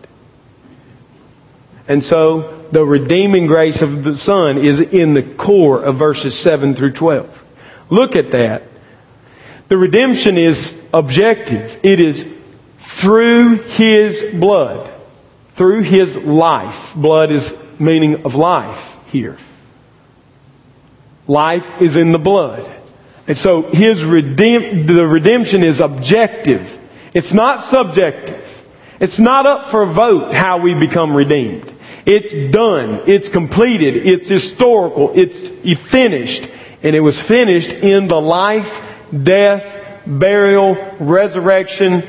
And 1.88 2.04
so, 2.04 2.68
the 2.72 2.86
redeeming 2.86 3.48
grace 3.48 3.82
of 3.82 4.04
the 4.04 4.16
Son 4.18 4.58
is 4.58 4.80
in 4.80 5.14
the 5.14 5.24
core 5.24 5.82
of 5.82 5.98
verses 5.98 6.38
7 6.38 6.76
through 6.76 6.94
12. 6.94 7.44
Look 7.90 8.16
at 8.16 8.32
that. 8.32 8.64
The 9.68 9.78
redemption 9.78 10.38
is 10.38 10.74
objective. 10.94 11.80
It 11.84 12.00
is 12.00 12.26
through 12.80 13.58
His 13.58 14.22
blood. 14.34 14.90
Through 15.56 15.82
His 15.82 16.16
life. 16.16 16.94
Blood 16.96 17.32
is 17.32 17.54
meaning 17.80 18.26
of 18.26 18.36
life 18.36 18.96
here. 19.08 19.38
Life 21.28 21.82
is 21.82 21.96
in 21.96 22.12
the 22.12 22.20
blood. 22.20 22.70
And 23.28 23.38
so 23.38 23.62
His 23.62 24.04
redeem, 24.04 24.88
the 24.88 25.08
redemption 25.08 25.64
is 25.64 25.80
objective. 25.80 26.80
It's 27.14 27.34
not 27.34 27.64
subjective. 27.64 28.48
It's 29.00 29.20
not 29.20 29.46
up 29.46 29.70
for 29.70 29.86
vote 29.86 30.34
how 30.34 30.60
we 30.60 30.74
become 30.74 31.16
redeemed. 31.16 31.72
It's 32.06 32.34
done. 32.52 33.04
It's 33.08 33.30
completed. 33.30 34.08
It's 34.08 34.28
historical. 34.28 35.12
It's 35.16 35.40
finished. 35.80 36.48
And 36.84 36.96
it 36.96 37.00
was 37.00 37.20
finished 37.20 37.70
in 37.70 38.08
the 38.08 38.20
life, 38.20 38.82
death, 39.12 39.80
burial, 40.06 40.76
resurrection 41.00 42.08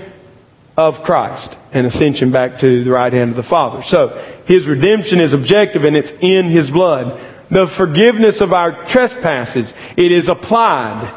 of 0.77 1.03
Christ 1.03 1.57
and 1.73 1.87
ascension 1.87 2.31
back 2.31 2.61
to 2.61 2.85
the 2.85 2.91
right 2.91 3.13
hand 3.13 3.31
of 3.31 3.37
the 3.37 3.43
Father. 3.43 3.83
So, 3.83 4.43
His 4.47 4.67
redemption 4.67 5.21
is 5.21 5.33
objective 5.33 5.85
and 5.85 5.97
it's 5.97 6.13
in 6.21 6.47
His 6.47 6.71
blood. 6.71 7.21
The 7.53 7.67
forgiveness 7.67 8.41
of 8.41 8.55
our 8.55 8.87
trespasses, 8.87 9.75
it 9.95 10.11
is 10.11 10.31
applied. 10.31 11.13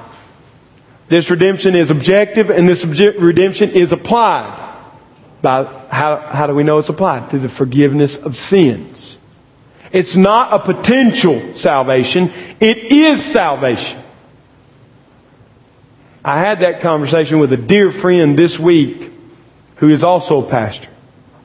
This 1.08 1.30
redemption 1.30 1.76
is 1.76 1.91
objective 1.91 2.50
and 2.50 2.67
this 2.67 2.84
redemption 2.84 3.71
is 3.71 3.93
applied. 3.93 4.62
By 5.41 5.63
how, 5.89 6.17
how 6.17 6.48
do 6.48 6.54
we 6.54 6.63
know 6.63 6.78
it's 6.78 6.89
applied? 6.89 7.30
Through 7.30 7.39
the 7.39 7.50
forgiveness 7.50 8.17
of 8.17 8.36
sins. 8.36 9.17
It's 9.93 10.17
not 10.17 10.52
a 10.54 10.74
potential 10.74 11.56
salvation. 11.56 12.34
It 12.60 12.80
is 12.80 13.24
salvation. 13.24 14.04
I 16.21 16.41
had 16.41 16.60
that 16.60 16.82
conversation 16.82 17.39
with 17.39 17.54
a 17.54 17.58
dear 17.58 17.93
friend 17.93 18.38
this 18.38 18.60
week 18.60 19.10
who 19.78 19.88
is 19.88 20.04
also 20.04 20.45
a 20.45 20.50
pastor. 20.50 20.89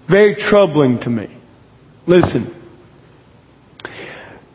Very 0.08 0.34
troubling 0.34 0.98
to 1.00 1.10
me. 1.10 1.28
Listen. 2.08 2.59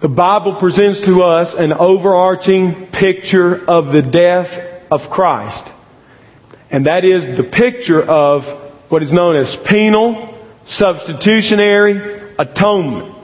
The 0.06 0.10
Bible 0.10 0.54
presents 0.58 1.02
to 1.02 1.24
us 1.24 1.56
an 1.56 1.74
overarching 1.74 2.86
picture 2.92 3.68
of 3.68 3.92
the 3.92 4.04
death 4.04 4.62
of 4.92 5.10
Christ. 5.10 5.66
And 6.70 6.86
that 6.86 7.04
is 7.04 7.36
the 7.36 7.44
picture 7.44 8.04
of 8.04 8.48
what 8.90 9.02
is 9.02 9.12
known 9.12 9.36
as 9.36 9.56
penal, 9.56 10.38
substitutionary 10.68 12.36
atonement. 12.38 13.16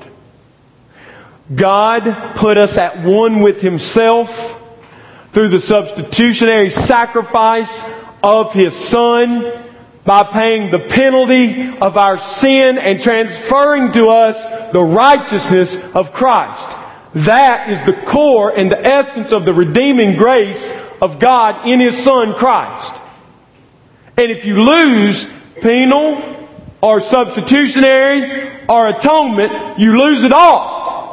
God 1.54 2.34
put 2.38 2.58
us 2.58 2.76
at 2.78 3.04
one 3.04 3.42
with 3.44 3.62
Himself 3.62 4.60
through 5.34 5.50
the 5.50 5.60
substitutionary 5.60 6.72
sacrifice 6.72 7.80
of 8.24 8.54
His 8.54 8.76
Son 8.76 9.61
by 10.06 10.24
paying 10.24 10.72
the 10.72 10.80
penalty 10.80 11.78
of 11.78 11.98
our 11.98 12.18
sin 12.18 12.78
and 12.78 13.00
transferring 13.02 13.92
to 13.92 14.10
us 14.10 14.72
the 14.72 14.82
righteousness 14.82 15.76
of 15.94 16.12
Christ. 16.14 16.68
That 17.14 17.70
is 17.70 17.86
the 17.86 18.02
core 18.06 18.56
and 18.56 18.72
the 18.72 18.80
essence 18.80 19.32
of 19.32 19.46
the 19.46 19.54
redeeming 19.54 20.16
grace 20.16 20.72
of 21.02 21.20
God 21.20 21.68
in 21.68 21.80
His 21.80 22.02
Son 22.02 22.34
Christ. 22.34 22.94
And 24.18 24.32
if 24.32 24.46
you 24.46 24.64
lose 24.64 25.26
penal 25.62 26.48
or 26.82 27.02
substitutionary 27.02 28.52
or 28.68 28.88
atonement, 28.88 29.80
you 29.80 29.98
lose 29.98 30.24
it 30.24 30.32
all. 30.32 31.12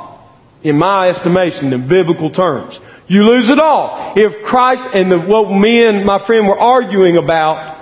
In 0.63 0.77
my 0.77 1.09
estimation, 1.11 1.73
in 1.73 1.89
biblical 1.89 2.31
terms. 2.31 2.81
You 3.07 3.25
lose 3.25 3.49
it 3.49 3.59
all. 3.59 4.15
If 4.17 4.43
Christ 4.43 4.87
and 4.93 5.11
the, 5.11 5.19
what 5.19 5.51
me 5.51 5.85
and 5.85 6.05
my 6.05 6.19
friend 6.19 6.47
were 6.47 6.59
arguing 6.59 7.17
about, 7.17 7.78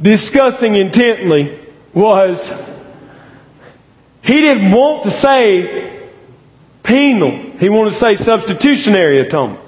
discussing 0.00 0.74
intently, 0.74 1.58
was 1.92 2.52
he 4.22 4.40
didn't 4.40 4.72
want 4.72 5.04
to 5.04 5.10
say 5.10 6.08
penal. 6.82 7.30
He 7.58 7.68
wanted 7.68 7.90
to 7.90 7.96
say 7.96 8.16
substitutionary 8.16 9.18
atonement. 9.20 9.60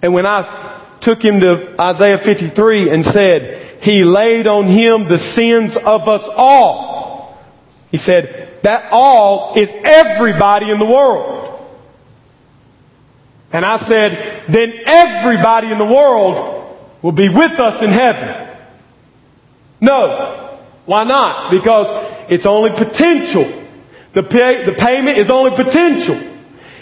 And 0.00 0.14
when 0.14 0.26
I 0.26 0.80
took 1.00 1.22
him 1.22 1.40
to 1.40 1.80
Isaiah 1.80 2.18
53 2.18 2.90
and 2.90 3.04
said, 3.04 3.82
He 3.82 4.04
laid 4.04 4.46
on 4.46 4.66
Him 4.66 5.08
the 5.08 5.18
sins 5.18 5.76
of 5.76 6.08
us 6.08 6.26
all. 6.28 7.38
He 7.90 7.96
said, 7.96 8.48
that 8.62 8.92
all 8.92 9.54
is 9.56 9.70
everybody 9.84 10.70
in 10.70 10.78
the 10.78 10.84
world. 10.84 11.44
And 13.52 13.64
I 13.64 13.78
said, 13.78 14.44
then 14.48 14.72
everybody 14.84 15.70
in 15.70 15.78
the 15.78 15.84
world 15.84 16.57
will 17.02 17.12
be 17.12 17.28
with 17.28 17.52
us 17.58 17.82
in 17.82 17.90
heaven. 17.90 18.48
No. 19.80 20.58
Why 20.86 21.04
not? 21.04 21.50
Because 21.50 21.86
it's 22.30 22.46
only 22.46 22.70
potential. 22.70 23.44
The, 24.14 24.22
pay, 24.22 24.64
the 24.64 24.72
payment 24.72 25.18
is 25.18 25.30
only 25.30 25.50
potential. 25.50 26.18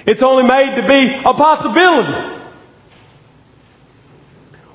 It's 0.07 0.23
only 0.23 0.45
made 0.45 0.77
to 0.77 0.87
be 0.87 1.15
a 1.15 1.35
possibility. 1.35 2.35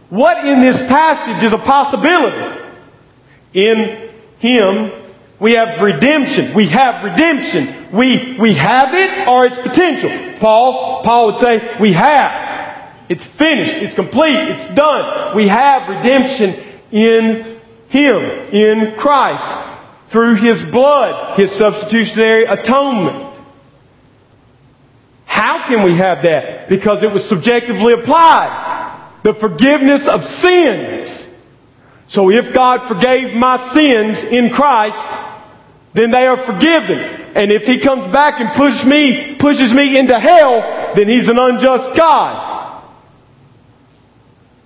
What 0.09 0.45
in 0.45 0.59
this 0.59 0.77
passage 0.81 1.41
is 1.43 1.53
a 1.53 1.57
possibility? 1.57 2.59
In 3.53 4.09
Him, 4.39 4.91
we 5.39 5.53
have 5.53 5.81
redemption. 5.81 6.53
We 6.53 6.67
have 6.67 7.03
redemption. 7.03 7.91
We, 7.93 8.37
we 8.37 8.53
have 8.53 8.93
it 8.93 9.27
or 9.27 9.45
it's 9.45 9.57
potential. 9.57 10.39
Paul, 10.39 11.03
Paul 11.03 11.27
would 11.27 11.37
say, 11.37 11.77
we 11.79 11.93
have. 11.93 12.50
It's 13.11 13.25
finished. 13.25 13.73
It's 13.73 13.93
complete. 13.93 14.37
It's 14.37 14.73
done. 14.73 15.35
We 15.35 15.49
have 15.49 15.89
redemption 15.89 16.55
in 16.93 17.59
Him, 17.89 18.15
in 18.53 18.95
Christ, 18.97 19.43
through 20.07 20.35
His 20.35 20.63
blood, 20.63 21.37
His 21.37 21.51
substitutionary 21.51 22.45
atonement. 22.45 23.35
How 25.25 25.67
can 25.67 25.83
we 25.83 25.95
have 25.95 26.23
that? 26.23 26.69
Because 26.69 27.03
it 27.03 27.11
was 27.11 27.27
subjectively 27.27 27.91
applied 27.91 29.09
the 29.23 29.33
forgiveness 29.33 30.07
of 30.07 30.25
sins. 30.25 31.27
So 32.07 32.31
if 32.31 32.53
God 32.53 32.87
forgave 32.87 33.35
my 33.35 33.57
sins 33.73 34.23
in 34.23 34.51
Christ, 34.51 35.05
then 35.93 36.11
they 36.11 36.27
are 36.27 36.37
forgiven. 36.37 36.99
And 37.35 37.51
if 37.51 37.67
He 37.67 37.79
comes 37.79 38.07
back 38.07 38.39
and 38.39 38.51
push 38.51 38.85
me, 38.85 39.35
pushes 39.35 39.73
me 39.73 39.97
into 39.97 40.17
hell, 40.17 40.93
then 40.95 41.09
He's 41.09 41.27
an 41.27 41.37
unjust 41.37 41.93
God. 41.93 42.50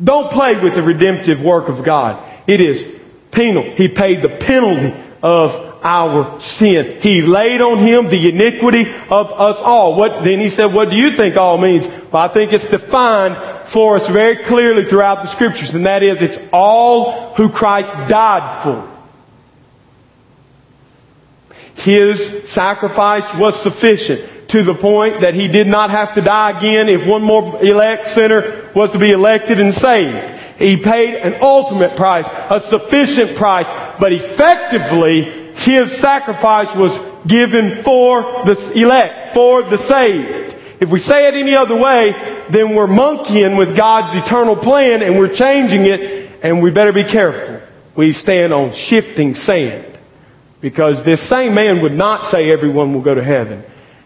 Don't 0.03 0.31
play 0.31 0.61
with 0.61 0.75
the 0.75 0.83
redemptive 0.83 1.41
work 1.41 1.69
of 1.69 1.83
God. 1.83 2.21
It 2.47 2.61
is 2.61 2.85
penal. 3.31 3.63
He 3.63 3.87
paid 3.87 4.21
the 4.21 4.29
penalty 4.29 4.93
of 5.23 5.65
our 5.83 6.39
sin. 6.41 6.99
He 7.01 7.21
laid 7.21 7.61
on 7.61 7.77
him 7.79 8.09
the 8.09 8.29
iniquity 8.29 8.91
of 9.09 9.31
us 9.31 9.57
all. 9.59 9.95
What, 9.95 10.23
then 10.23 10.39
he 10.39 10.49
said, 10.49 10.73
what 10.73 10.89
do 10.89 10.95
you 10.95 11.15
think 11.15 11.37
all 11.37 11.57
means? 11.57 11.87
Well, 11.87 12.23
I 12.23 12.27
think 12.27 12.53
it's 12.53 12.65
defined 12.65 13.67
for 13.67 13.95
us 13.95 14.07
very 14.07 14.43
clearly 14.43 14.85
throughout 14.85 15.23
the 15.23 15.27
scriptures, 15.27 15.73
and 15.73 15.85
that 15.85 16.03
is 16.03 16.21
it's 16.21 16.39
all 16.51 17.33
who 17.35 17.49
Christ 17.49 17.91
died 18.09 18.63
for. 18.63 18.91
His 21.75 22.49
sacrifice 22.49 23.31
was 23.35 23.61
sufficient 23.61 24.27
to 24.55 24.63
the 24.63 24.73
point 24.73 25.19
that 25.19 25.33
he 25.33 25.49
did 25.49 25.67
not 25.67 25.89
have 25.89 26.13
to 26.13 26.21
die 26.21 26.57
again 26.57 26.87
if 26.87 27.05
one 27.05 27.21
more 27.21 27.61
elect 27.61 28.07
sinner 28.07 28.71
was 28.73 28.89
to 28.93 28.97
be 28.97 29.11
elected 29.11 29.59
and 29.59 29.73
saved. 29.73 30.41
He 30.57 30.77
paid 30.77 31.15
an 31.15 31.41
ultimate 31.41 31.97
price, 31.97 32.25
a 32.49 32.61
sufficient 32.61 33.35
price, 33.35 33.67
but 33.99 34.13
effectively 34.13 35.53
his 35.55 35.91
sacrifice 35.97 36.73
was 36.73 36.97
given 37.27 37.83
for 37.83 38.45
the 38.45 38.71
elect, 38.75 39.33
for 39.33 39.63
the 39.63 39.77
saved. 39.77 40.55
If 40.79 40.89
we 40.89 40.99
say 40.99 41.27
it 41.27 41.33
any 41.33 41.55
other 41.55 41.75
way, 41.75 42.11
then 42.49 42.75
we're 42.75 42.87
monkeying 42.87 43.57
with 43.57 43.75
God's 43.75 44.15
eternal 44.15 44.55
plan 44.55 45.03
and 45.03 45.19
we're 45.19 45.33
changing 45.33 45.85
it 45.85 46.31
and 46.43 46.63
we 46.63 46.71
better 46.71 46.93
be 46.93 47.03
careful. 47.03 47.59
We 47.93 48.13
stand 48.13 48.53
on 48.53 48.71
shifting 48.71 49.35
sand. 49.35 49.99
Because 50.61 51.03
this 51.03 51.21
same 51.21 51.53
man 51.53 51.81
would 51.81 51.93
not 51.93 52.23
say 52.23 52.51
everyone 52.51 52.93
will 52.93 53.01
go 53.01 53.13
to 53.13 53.23
heaven. 53.23 53.65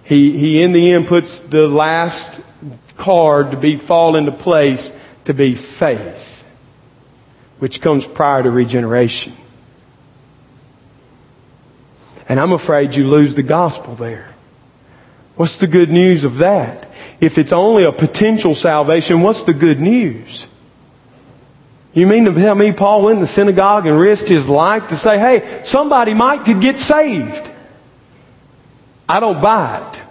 He, 0.10 0.36
he 0.36 0.64
in 0.64 0.72
the 0.72 0.94
end 0.94 1.08
puts 1.08 1.40
the 1.40 1.68
last 1.68 2.28
card 2.98 3.52
to 3.52 3.58
be 3.58 3.78
fall 3.78 4.16
into 4.16 4.32
place 4.32 4.92
to 5.26 5.36
be 5.36 5.54
faith, 5.54 6.44
which 7.60 7.80
comes 7.80 8.08
prior 8.08 8.42
to 8.42 8.50
regeneration. 8.50 9.38
And 12.28 12.40
I'm 12.40 12.54
afraid 12.54 12.96
you 12.96 13.08
lose 13.08 13.36
the 13.36 13.44
gospel 13.44 13.94
there. 13.94 14.34
What's 15.36 15.58
the 15.58 15.68
good 15.68 15.92
news 15.92 16.24
of 16.24 16.40
that? 16.40 16.90
If 17.22 17.38
it's 17.38 17.52
only 17.52 17.84
a 17.84 17.92
potential 17.92 18.56
salvation, 18.56 19.22
what's 19.22 19.44
the 19.44 19.54
good 19.54 19.80
news? 19.80 20.48
You 21.94 22.08
mean 22.08 22.26
to 22.26 22.34
tell 22.34 22.56
me 22.56 22.72
Paul 22.72 23.04
went 23.04 23.18
in 23.18 23.22
the 23.22 23.28
synagogue 23.28 23.86
and 23.86 24.00
risked 24.00 24.28
his 24.28 24.50
life 24.50 24.88
to 24.88 24.98
say, 24.98 25.20
hey, 25.20 25.62
somebody 25.66 26.16
might 26.16 26.46
could 26.46 26.62
get 26.62 26.80
saved? 26.80 27.59
I 29.10 29.20
don't 29.20 29.42
buy 29.42 29.92
it. 29.92 30.02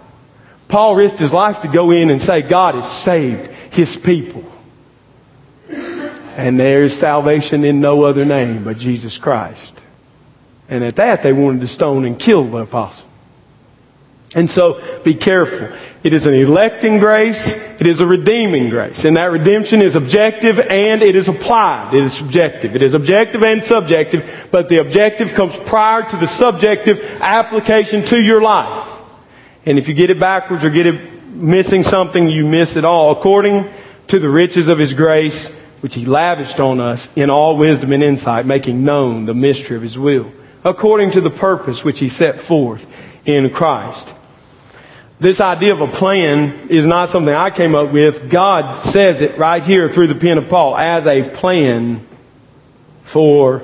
Paul 0.67 0.95
risked 0.95 1.17
his 1.17 1.33
life 1.33 1.61
to 1.61 1.67
go 1.69 1.91
in 1.91 2.09
and 2.09 2.21
say, 2.21 2.41
God 2.41 2.75
has 2.75 2.91
saved 2.91 3.47
his 3.71 3.95
people. 3.95 4.43
And 5.69 6.59
there 6.59 6.83
is 6.83 6.97
salvation 6.97 7.63
in 7.63 7.81
no 7.81 8.03
other 8.03 8.25
name 8.25 8.63
but 8.63 8.77
Jesus 8.77 9.17
Christ. 9.17 9.73
And 10.67 10.83
at 10.83 10.97
that, 10.97 11.23
they 11.23 11.33
wanted 11.33 11.61
to 11.61 11.67
stone 11.67 12.05
and 12.05 12.19
kill 12.19 12.43
the 12.43 12.57
apostle. 12.57 13.09
And 14.35 14.49
so, 14.49 15.01
be 15.03 15.15
careful. 15.15 15.75
It 16.03 16.13
is 16.13 16.27
an 16.27 16.35
electing 16.35 16.99
grace. 16.99 17.51
It 17.79 17.87
is 17.87 17.99
a 17.99 18.05
redeeming 18.05 18.69
grace. 18.69 19.03
And 19.03 19.17
that 19.17 19.31
redemption 19.31 19.81
is 19.81 19.95
objective 19.95 20.59
and 20.59 21.01
it 21.01 21.15
is 21.15 21.27
applied. 21.27 21.95
It 21.95 22.03
is 22.03 22.13
subjective. 22.13 22.75
It 22.75 22.83
is 22.83 22.93
objective 22.93 23.43
and 23.43 23.63
subjective, 23.63 24.49
but 24.51 24.69
the 24.69 24.77
objective 24.77 25.33
comes 25.33 25.57
prior 25.57 26.07
to 26.07 26.17
the 26.17 26.27
subjective 26.27 26.99
application 27.21 28.05
to 28.05 28.21
your 28.21 28.39
life. 28.39 28.78
And 29.65 29.77
if 29.77 29.87
you 29.87 29.93
get 29.93 30.09
it 30.09 30.19
backwards 30.19 30.63
or 30.63 30.69
get 30.69 30.87
it 30.87 31.23
missing 31.33 31.83
something, 31.83 32.29
you 32.29 32.45
miss 32.45 32.75
it 32.75 32.85
all. 32.85 33.11
According 33.11 33.69
to 34.07 34.19
the 34.19 34.29
riches 34.29 34.67
of 34.67 34.79
His 34.79 34.93
grace, 34.93 35.47
which 35.81 35.95
He 35.95 36.05
lavished 36.05 36.59
on 36.59 36.79
us 36.79 37.07
in 37.15 37.29
all 37.29 37.57
wisdom 37.57 37.91
and 37.91 38.03
insight, 38.03 38.45
making 38.45 38.83
known 38.83 39.25
the 39.25 39.33
mystery 39.33 39.75
of 39.75 39.81
His 39.81 39.97
will. 39.97 40.31
According 40.63 41.11
to 41.11 41.21
the 41.21 41.29
purpose 41.29 41.83
which 41.83 41.99
He 41.99 42.09
set 42.09 42.41
forth 42.41 42.85
in 43.25 43.49
Christ. 43.49 44.13
This 45.19 45.41
idea 45.41 45.73
of 45.73 45.81
a 45.81 45.87
plan 45.87 46.69
is 46.69 46.85
not 46.85 47.09
something 47.09 47.33
I 47.33 47.49
came 47.49 47.75
up 47.75 47.91
with. 47.91 48.29
God 48.29 48.79
says 48.79 49.19
it 49.19 49.37
right 49.37 49.61
here 49.61 49.89
through 49.89 50.07
the 50.07 50.15
pen 50.15 50.37
of 50.37 50.47
Paul 50.47 50.77
as 50.77 51.05
a 51.05 51.29
plan 51.29 52.07
for 53.03 53.61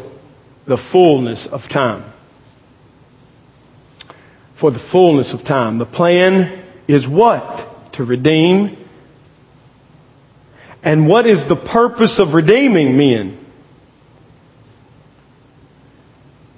the 0.65 0.77
fullness 0.77 1.47
of 1.47 1.69
time. 1.69 2.03
For 4.55 4.71
the 4.71 4.79
fullness 4.79 5.33
of 5.33 5.43
time. 5.43 5.77
The 5.77 5.85
plan 5.85 6.63
is 6.87 7.07
what? 7.07 7.93
To 7.93 8.03
redeem. 8.03 8.77
And 10.81 11.07
what 11.07 11.25
is 11.25 11.45
the 11.45 11.55
purpose 11.55 12.19
of 12.19 12.33
redeeming 12.33 12.95
men? 12.95 13.37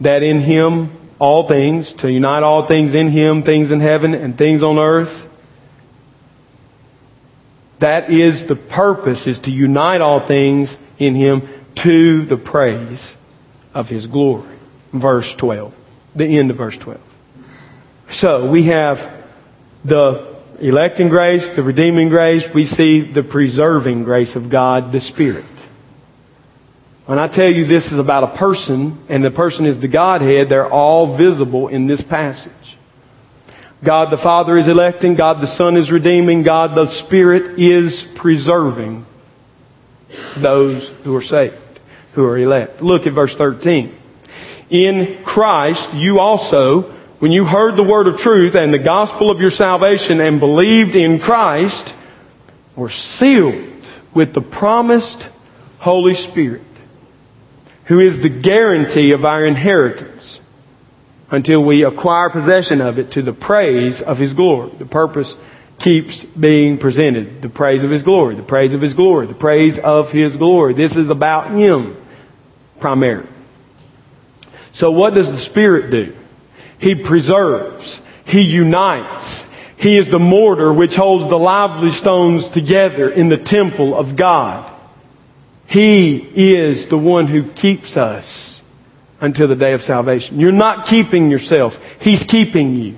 That 0.02 0.22
in 0.22 0.42
Him 0.42 0.92
all 1.20 1.48
things, 1.48 1.94
to 1.94 2.12
unite 2.12 2.44
all 2.44 2.68
things 2.68 2.94
in 2.94 3.10
Him, 3.10 3.44
things 3.44 3.72
in 3.72 3.80
heaven 3.80 4.14
and 4.14 4.38
things 4.38 4.62
on 4.62 4.78
earth. 4.78 5.26
That 7.80 8.10
is 8.10 8.46
the 8.46 8.56
purpose, 8.56 9.28
is 9.28 9.40
to 9.42 9.52
unite 9.52 10.02
all 10.02 10.20
things 10.20 10.76
in 11.00 11.16
Him 11.16 11.48
to 11.76 12.26
the 12.26 12.38
praise 12.38 13.14
of 13.74 13.90
His 13.90 14.08
glory. 14.08 14.58
Verse 14.92 15.34
12. 15.34 15.74
The 16.16 16.38
end 16.38 16.52
of 16.52 16.58
verse 16.58 16.78
12. 16.78 17.00
So 18.10 18.50
we 18.50 18.64
have 18.64 19.26
the 19.84 20.36
electing 20.60 21.10
grace, 21.10 21.50
the 21.50 21.64
redeeming 21.64 22.10
grace, 22.10 22.48
we 22.54 22.66
see 22.66 23.02
the 23.02 23.24
preserving 23.24 24.04
grace 24.04 24.36
of 24.36 24.50
God, 24.50 24.92
the 24.92 25.00
Spirit. 25.00 25.46
When 27.06 27.20
I 27.20 27.28
tell 27.28 27.50
you 27.50 27.66
this 27.66 27.92
is 27.92 28.00
about 28.00 28.24
a 28.24 28.38
person, 28.38 29.06
and 29.08 29.24
the 29.24 29.32
person 29.32 29.66
is 29.66 29.80
the 29.80 29.88
Godhead, 29.88 30.50
they're 30.50 30.70
all 30.70 31.16
visible 31.16 31.68
in 31.68 31.88
this 31.88 32.02
passage. 32.02 32.52
God 33.84 34.10
the 34.10 34.18
Father 34.18 34.58
is 34.58 34.68
electing, 34.68 35.16
God 35.16 35.40
the 35.40 35.48
Son 35.48 35.78
is 35.78 35.92
redeeming, 35.92 36.44
God 36.44 36.76
the 36.76 36.88
Spirit 36.88 37.60
is 37.60 38.04
preserving 38.04 39.06
those 40.38 40.88
who 41.04 41.16
are 41.16 41.22
saved, 41.22 41.56
who 42.14 42.26
are 42.26 42.38
elect. 42.38 42.82
Look 42.82 43.06
at 43.06 43.14
verse 43.14 43.36
13. 43.36 43.96
In 44.70 45.24
Christ, 45.24 45.94
you 45.94 46.20
also, 46.20 46.97
when 47.20 47.32
you 47.32 47.46
heard 47.46 47.76
the 47.76 47.84
word 47.84 48.08
of 48.08 48.18
truth 48.18 48.56
and 48.56 48.74
the 48.74 48.80
gospel 48.80 49.32
of 49.32 49.42
your 49.42 49.50
salvation 49.50 50.22
and 50.22 50.40
believed 50.40 50.96
in 50.96 51.20
Christ, 51.20 51.94
were 52.76 52.90
sealed 52.90 53.84
with 54.14 54.34
the 54.34 54.42
promised 54.42 55.28
Holy 55.80 56.14
Spirit 56.14 56.62
who 57.88 58.00
is 58.00 58.20
the 58.20 58.30
guarantee 58.30 59.14
of 59.14 59.26
our 59.26 59.46
inheritance 59.46 60.40
until 61.32 61.64
we 61.64 61.84
acquire 61.84 62.30
possession 62.30 62.82
of 62.82 63.00
it 63.00 63.12
to 63.12 63.22
the 63.22 63.34
praise 63.34 64.02
of 64.02 64.18
His 64.18 64.34
glory. 64.34 64.72
The 64.78 64.86
purpose 64.86 65.36
keeps 65.80 66.22
being 66.24 66.78
presented. 66.78 67.42
The 67.42 67.50
praise 67.50 67.84
of 67.84 67.90
His 67.90 68.04
glory, 68.04 68.36
the 68.36 68.44
praise 68.44 68.74
of 68.74 68.82
His 68.82 68.94
glory, 68.94 69.28
the 69.28 69.34
praise 69.34 69.80
of 69.80 70.12
His 70.12 70.36
glory. 70.36 70.74
This 70.74 70.98
is 70.98 71.10
about 71.10 71.52
Him 71.52 71.96
primarily. 72.80 73.30
So 74.74 74.92
what 74.92 75.14
does 75.14 75.32
the 75.32 75.38
Spirit 75.38 75.90
do? 75.90 76.16
He 76.80 76.96
preserves. 76.96 78.02
He 78.26 78.42
unites. 78.42 79.46
He 79.78 79.98
is 79.98 80.10
the 80.10 80.20
mortar 80.20 80.74
which 80.74 80.96
holds 80.96 81.30
the 81.30 81.40
lively 81.40 81.92
stones 81.92 82.50
together 82.50 83.10
in 83.10 83.30
the 83.30 83.38
temple 83.38 83.96
of 83.96 84.16
God. 84.16 84.74
He 85.68 86.18
is 86.18 86.88
the 86.88 86.98
one 86.98 87.28
who 87.28 87.44
keeps 87.52 87.98
us 87.98 88.62
until 89.20 89.48
the 89.48 89.56
day 89.56 89.74
of 89.74 89.82
salvation. 89.82 90.40
You're 90.40 90.52
not 90.52 90.88
keeping 90.88 91.30
yourself. 91.30 91.80
He's 92.00 92.24
keeping 92.24 92.76
you. 92.76 92.98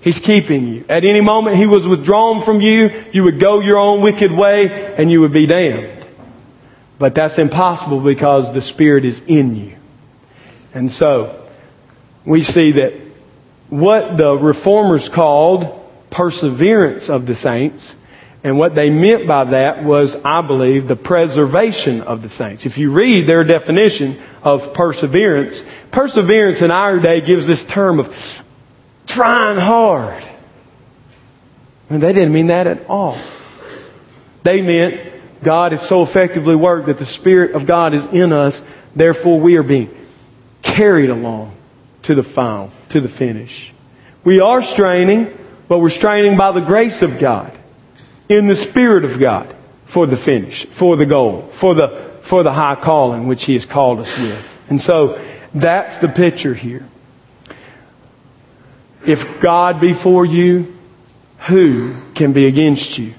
He's 0.00 0.18
keeping 0.18 0.68
you. 0.68 0.84
At 0.88 1.04
any 1.04 1.22
moment 1.22 1.56
He 1.56 1.66
was 1.66 1.88
withdrawn 1.88 2.44
from 2.44 2.60
you, 2.60 3.04
you 3.12 3.24
would 3.24 3.40
go 3.40 3.60
your 3.60 3.78
own 3.78 4.02
wicked 4.02 4.30
way 4.30 4.94
and 4.96 5.10
you 5.10 5.22
would 5.22 5.32
be 5.32 5.46
damned. 5.46 6.06
But 6.98 7.14
that's 7.14 7.38
impossible 7.38 8.00
because 8.00 8.52
the 8.52 8.62
Spirit 8.62 9.04
is 9.04 9.20
in 9.26 9.56
you. 9.56 9.76
And 10.72 10.90
so, 10.92 11.43
we 12.24 12.42
see 12.42 12.72
that 12.72 12.94
what 13.68 14.16
the 14.16 14.36
reformers 14.36 15.08
called 15.08 15.80
perseverance 16.10 17.08
of 17.08 17.26
the 17.26 17.34
saints 17.34 17.94
and 18.42 18.58
what 18.58 18.74
they 18.74 18.90
meant 18.90 19.26
by 19.26 19.44
that 19.44 19.82
was, 19.82 20.16
I 20.22 20.42
believe, 20.42 20.86
the 20.86 20.96
preservation 20.96 22.02
of 22.02 22.22
the 22.22 22.28
saints. 22.28 22.66
If 22.66 22.76
you 22.76 22.92
read 22.92 23.26
their 23.26 23.42
definition 23.42 24.20
of 24.42 24.74
perseverance, 24.74 25.62
perseverance 25.90 26.60
in 26.60 26.70
our 26.70 27.00
day 27.00 27.22
gives 27.22 27.46
this 27.46 27.64
term 27.64 28.00
of 28.00 28.14
trying 29.06 29.58
hard. 29.58 30.22
And 31.88 32.02
they 32.02 32.12
didn't 32.12 32.32
mean 32.32 32.48
that 32.48 32.66
at 32.66 32.86
all. 32.86 33.18
They 34.42 34.60
meant 34.60 35.42
God 35.42 35.72
has 35.72 35.86
so 35.86 36.02
effectively 36.02 36.54
worked 36.54 36.86
that 36.86 36.98
the 36.98 37.06
Spirit 37.06 37.52
of 37.52 37.66
God 37.66 37.94
is 37.94 38.04
in 38.06 38.32
us, 38.32 38.60
therefore 38.94 39.40
we 39.40 39.56
are 39.56 39.62
being 39.62 39.94
carried 40.62 41.08
along 41.08 41.53
to 42.04 42.14
the 42.14 42.22
final, 42.22 42.70
to 42.90 43.00
the 43.00 43.08
finish. 43.08 43.72
We 44.24 44.40
are 44.40 44.62
straining, 44.62 45.36
but 45.68 45.78
we're 45.78 45.90
straining 45.90 46.36
by 46.36 46.52
the 46.52 46.60
grace 46.60 47.02
of 47.02 47.18
God 47.18 47.58
in 48.28 48.46
the 48.46 48.56
Spirit 48.56 49.04
of 49.04 49.18
God 49.18 49.54
for 49.86 50.06
the 50.06 50.16
finish, 50.16 50.66
for 50.66 50.96
the 50.96 51.06
goal, 51.06 51.50
for 51.52 51.74
the, 51.74 52.12
for 52.22 52.42
the 52.42 52.52
high 52.52 52.76
calling 52.76 53.26
which 53.26 53.44
He 53.44 53.54
has 53.54 53.66
called 53.66 54.00
us 54.00 54.18
with. 54.18 54.44
And 54.68 54.80
so 54.80 55.22
that's 55.54 55.98
the 55.98 56.08
picture 56.08 56.54
here. 56.54 56.88
If 59.06 59.40
God 59.40 59.80
be 59.80 59.92
for 59.92 60.24
you, 60.24 60.76
who 61.40 61.94
can 62.14 62.32
be 62.32 62.46
against 62.46 62.96
you? 62.96 63.14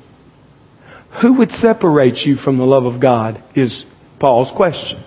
Who 1.22 1.34
would 1.34 1.52
separate 1.52 2.26
you 2.26 2.36
from 2.36 2.58
the 2.58 2.66
love 2.66 2.86
of 2.86 3.00
God 3.00 3.42
is 3.54 3.86
Paul's 4.20 4.52
question. 4.52 5.00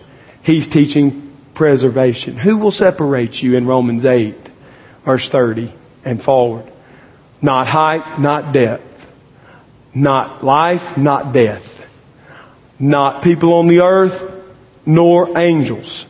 He's 0.42 0.68
teaching 0.68 1.27
preservation. 1.59 2.38
Who 2.38 2.57
will 2.57 2.71
separate 2.71 3.42
you 3.42 3.57
in 3.57 3.66
Romans 3.66 4.07
8, 4.07 4.35
verse 5.05 5.29
30 5.29 5.75
and 6.05 6.23
forward? 6.23 6.73
Not 7.42 7.66
height, 7.66 8.18
not 8.18 8.55
depth 8.55 8.88
not 9.94 10.44
life, 10.44 10.96
not 10.96 11.33
death. 11.33 11.83
Not 12.79 13.23
people 13.23 13.54
on 13.54 13.67
the 13.67 13.81
earth, 13.81 14.23
nor 14.87 15.37
angels. 15.37 16.06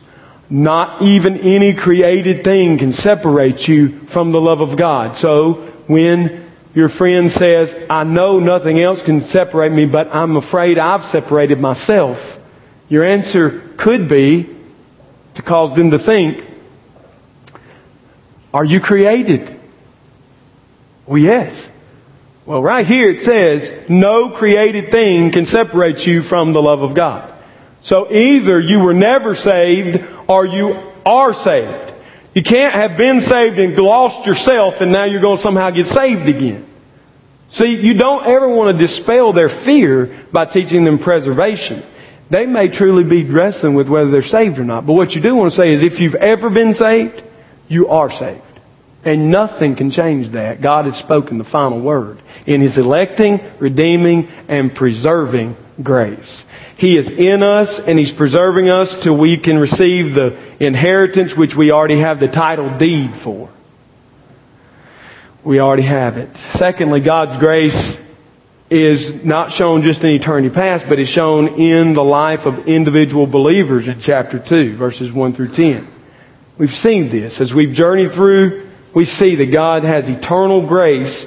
Not 0.49 1.01
even 1.01 1.37
any 1.37 1.73
created 1.73 2.43
thing 2.43 2.77
can 2.77 2.93
separate 2.93 3.67
you 3.67 3.99
from 4.07 4.31
the 4.31 4.41
love 4.41 4.61
of 4.61 4.77
God. 4.77 5.15
So, 5.15 5.53
when 5.87 6.49
your 6.75 6.89
friend 6.89 7.31
says, 7.31 7.75
I 7.89 8.03
know 8.03 8.39
nothing 8.39 8.79
else 8.79 9.01
can 9.01 9.21
separate 9.21 9.71
me, 9.71 9.85
but 9.85 10.13
I'm 10.13 10.37
afraid 10.37 10.77
I've 10.77 11.03
separated 11.05 11.59
myself, 11.59 12.37
your 12.87 13.03
answer 13.03 13.61
could 13.77 14.07
be 14.07 14.55
to 15.39 15.45
cause 15.45 15.73
them 15.73 15.91
to 15.91 15.99
think, 15.99 16.43
Are 18.53 18.65
you 18.65 18.81
created? 18.81 19.57
Well, 21.05 21.17
yes. 21.17 21.69
Well, 22.45 22.61
right 22.61 22.85
here 22.85 23.09
it 23.09 23.21
says, 23.21 23.71
no 23.89 24.31
created 24.31 24.91
thing 24.91 25.31
can 25.31 25.45
separate 25.45 26.05
you 26.05 26.21
from 26.21 26.51
the 26.51 26.61
love 26.61 26.81
of 26.81 26.93
God. 26.93 27.31
So 27.81 28.11
either 28.11 28.59
you 28.59 28.79
were 28.79 28.93
never 28.93 29.35
saved 29.35 30.03
or 30.27 30.45
you 30.45 30.77
are 31.05 31.33
saved. 31.33 31.93
You 32.33 32.43
can't 32.43 32.73
have 32.73 32.97
been 32.97 33.21
saved 33.21 33.59
and 33.59 33.77
lost 33.77 34.25
yourself 34.25 34.81
and 34.81 34.91
now 34.91 35.05
you're 35.05 35.21
going 35.21 35.37
to 35.37 35.43
somehow 35.43 35.69
get 35.69 35.87
saved 35.87 36.27
again. 36.27 36.67
See, 37.51 37.75
you 37.75 37.93
don't 37.93 38.25
ever 38.25 38.49
want 38.49 38.77
to 38.77 38.85
dispel 38.85 39.31
their 39.31 39.49
fear 39.49 40.25
by 40.31 40.45
teaching 40.45 40.83
them 40.83 40.99
preservation. 40.99 41.83
They 42.29 42.45
may 42.45 42.67
truly 42.67 43.03
be 43.03 43.23
wrestling 43.23 43.73
with 43.73 43.89
whether 43.89 44.11
they're 44.11 44.21
saved 44.21 44.59
or 44.59 44.63
not. 44.63 44.85
But 44.85 44.93
what 44.93 45.15
you 45.15 45.21
do 45.21 45.35
want 45.35 45.51
to 45.51 45.57
say 45.57 45.73
is 45.73 45.81
if 45.81 45.99
you've 45.99 46.15
ever 46.15 46.49
been 46.49 46.73
saved, 46.73 47.23
you 47.67 47.87
are 47.89 48.11
saved. 48.11 48.41
And 49.03 49.31
nothing 49.31 49.75
can 49.75 49.91
change 49.91 50.29
that. 50.29 50.61
God 50.61 50.85
has 50.85 50.97
spoken 50.97 51.37
the 51.37 51.43
final 51.43 51.79
word 51.79 52.21
in 52.45 52.61
His 52.61 52.77
electing, 52.77 53.39
redeeming, 53.57 54.29
and 54.47 54.75
preserving 54.75 55.55
grace. 55.81 56.43
He 56.77 56.97
is 56.97 57.09
in 57.09 57.41
us 57.41 57.79
and 57.79 57.97
He's 57.97 58.11
preserving 58.11 58.69
us 58.69 58.95
till 58.95 59.17
we 59.17 59.37
can 59.37 59.57
receive 59.57 60.13
the 60.13 60.37
inheritance 60.59 61.35
which 61.35 61.55
we 61.55 61.71
already 61.71 61.99
have 61.99 62.19
the 62.19 62.27
title 62.27 62.77
deed 62.77 63.15
for. 63.15 63.49
We 65.43 65.59
already 65.59 65.83
have 65.83 66.17
it. 66.17 66.35
Secondly, 66.53 66.99
God's 66.99 67.37
grace 67.37 67.97
is 68.69 69.23
not 69.23 69.51
shown 69.51 69.81
just 69.81 70.03
in 70.03 70.11
eternity 70.11 70.53
past, 70.53 70.87
but 70.87 70.99
is 70.99 71.09
shown 71.09 71.59
in 71.59 71.93
the 71.93 72.03
life 72.03 72.45
of 72.45 72.67
individual 72.67 73.25
believers 73.25 73.87
in 73.87 73.99
chapter 73.99 74.37
2, 74.37 74.75
verses 74.75 75.11
1 75.11 75.33
through 75.33 75.49
10. 75.49 75.87
We've 76.57 76.75
seen 76.75 77.09
this. 77.09 77.41
As 77.41 77.53
we've 77.53 77.73
journeyed 77.73 78.11
through, 78.11 78.69
we 78.93 79.05
see 79.05 79.35
that 79.35 79.47
God 79.47 79.83
has 79.83 80.07
eternal 80.07 80.65
grace 80.65 81.25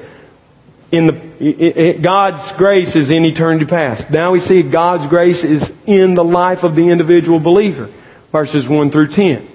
in 0.92 1.06
the, 1.06 1.14
it, 1.40 1.76
it, 1.76 2.02
God's 2.02 2.52
grace 2.52 2.94
is 2.94 3.10
in 3.10 3.24
eternity 3.24 3.64
past. 3.64 4.10
Now 4.10 4.32
we 4.32 4.40
see 4.40 4.62
God's 4.62 5.06
grace 5.06 5.42
is 5.42 5.72
in 5.86 6.14
the 6.14 6.22
life 6.22 6.64
of 6.64 6.76
the 6.76 6.90
individual 6.90 7.40
believer. 7.40 7.90
Verses 8.30 8.68
1 8.68 8.90
through 8.90 9.08
10. 9.08 9.48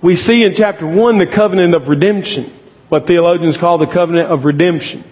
We 0.00 0.16
see 0.16 0.44
in 0.44 0.54
chapter 0.54 0.86
1 0.86 1.18
the 1.18 1.26
covenant 1.26 1.74
of 1.74 1.88
redemption. 1.88 2.52
What 2.88 3.06
theologians 3.06 3.56
call 3.56 3.78
the 3.78 3.86
covenant 3.86 4.30
of 4.30 4.44
redemption. 4.44 5.04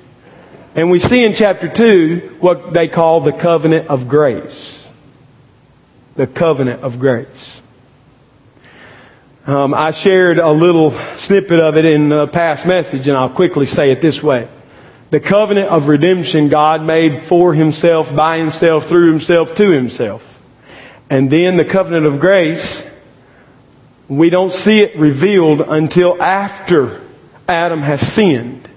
And 0.75 0.91
we 0.91 0.99
see 0.99 1.25
in 1.25 1.35
chapter 1.35 1.69
2 1.69 2.37
what 2.41 2.73
they 2.73 2.89
call 2.89 3.21
the 3.21 3.33
covenant 3.33 3.89
of 3.89 4.09
grace. 4.09 4.87
The 6.15 6.27
covenant 6.27 6.83
of 6.83 6.99
grace. 6.99 7.61
Um, 9.47 9.73
I 9.73 9.93
shared 9.93 10.39
a 10.39 10.51
little 10.51 10.91
snippet 11.17 11.59
of 11.59 11.79
it 11.79 11.87
in 11.87 12.13
a 12.13 12.27
past 12.27 12.67
message, 12.67 13.09
and 13.09 13.17
I'll 13.17 13.31
quickly 13.31 13.65
say 13.65 13.91
it 13.91 14.03
this 14.03 14.23
way. 14.23 14.47
The 15.11 15.21
covenant 15.21 15.71
of 15.71 15.89
redemption 15.89 16.51
God 16.51 16.83
made 16.83 17.23
for 17.23 17.55
Himself, 17.55 18.15
by 18.15 18.37
Himself, 18.37 18.87
through 18.87 19.11
Himself, 19.11 19.55
to 19.55 19.71
Himself. 19.71 20.23
And 21.09 21.31
then 21.31 21.57
the 21.57 21.65
covenant 21.65 22.05
of 22.05 22.21
grace, 22.21 22.83
we 24.07 24.29
don't 24.29 24.53
see 24.53 24.81
it 24.81 24.99
revealed 24.99 25.63
until 25.63 26.23
after 26.23 27.01
Adam 27.49 27.81
has 27.81 28.07
sinned 28.13 28.68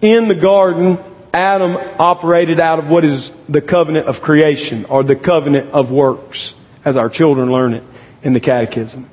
in 0.00 0.28
the 0.28 0.34
garden, 0.34 0.98
Adam 1.32 1.76
operated 1.98 2.60
out 2.60 2.78
of 2.78 2.88
what 2.88 3.04
is 3.04 3.30
the 3.48 3.60
covenant 3.60 4.06
of 4.06 4.20
creation 4.20 4.86
or 4.86 5.02
the 5.02 5.16
covenant 5.16 5.72
of 5.72 5.90
works, 5.90 6.54
as 6.84 6.96
our 6.96 7.08
children 7.08 7.50
learn 7.52 7.74
it 7.74 7.82
in 8.22 8.32
the 8.32 8.40
catechism. 8.40 9.10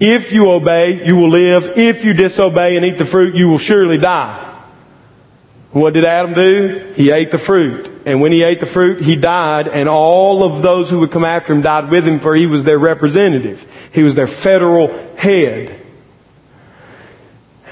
If 0.00 0.32
you 0.32 0.50
obey, 0.50 1.06
you 1.06 1.16
will 1.16 1.30
live. 1.30 1.76
If 1.76 2.04
you 2.04 2.12
disobey 2.12 2.76
and 2.76 2.84
eat 2.84 2.98
the 2.98 3.04
fruit, 3.04 3.34
you 3.34 3.48
will 3.48 3.58
surely 3.58 3.98
die. 3.98 4.44
What 5.70 5.92
did 5.92 6.04
Adam 6.04 6.34
do? 6.34 6.92
He 6.96 7.10
ate 7.10 7.30
the 7.30 7.38
fruit. 7.38 8.02
And 8.06 8.20
when 8.20 8.32
he 8.32 8.42
ate 8.42 8.60
the 8.60 8.66
fruit, 8.66 9.02
he 9.02 9.16
died, 9.16 9.68
and 9.68 9.88
all 9.88 10.42
of 10.42 10.62
those 10.62 10.88
who 10.88 11.00
would 11.00 11.10
come 11.10 11.24
after 11.24 11.52
him 11.52 11.62
died 11.62 11.90
with 11.90 12.06
him, 12.06 12.20
for 12.20 12.34
he 12.34 12.46
was 12.46 12.64
their 12.64 12.78
representative. 12.78 13.66
He 13.92 14.02
was 14.02 14.14
their 14.14 14.26
federal 14.26 14.88
head. 15.16 15.84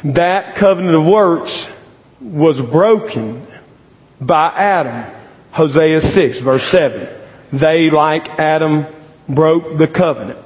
That 0.04 0.56
covenant 0.56 0.94
of 0.94 1.06
works 1.06 1.66
was 2.20 2.60
broken 2.60 3.46
by 4.20 4.48
Adam. 4.48 5.14
Hosea 5.52 6.00
6 6.00 6.38
verse 6.38 6.64
7. 6.68 7.08
They, 7.52 7.90
like 7.90 8.28
Adam, 8.38 8.86
broke 9.28 9.78
the 9.78 9.86
covenant. 9.86 10.38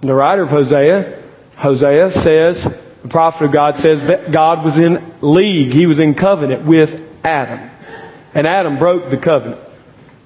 The 0.00 0.14
writer 0.14 0.42
of 0.42 0.50
Hosea, 0.50 1.22
Hosea 1.56 2.12
says, 2.12 2.62
the 3.02 3.08
prophet 3.08 3.46
of 3.46 3.52
God 3.52 3.76
says 3.76 4.04
that 4.06 4.30
God 4.30 4.64
was 4.64 4.76
in 4.78 5.14
league. 5.20 5.72
He 5.72 5.86
was 5.86 5.98
in 5.98 6.14
covenant 6.14 6.64
with 6.64 7.02
Adam. 7.24 7.70
And 8.34 8.46
Adam 8.46 8.78
broke 8.78 9.10
the 9.10 9.16
covenant. 9.16 9.60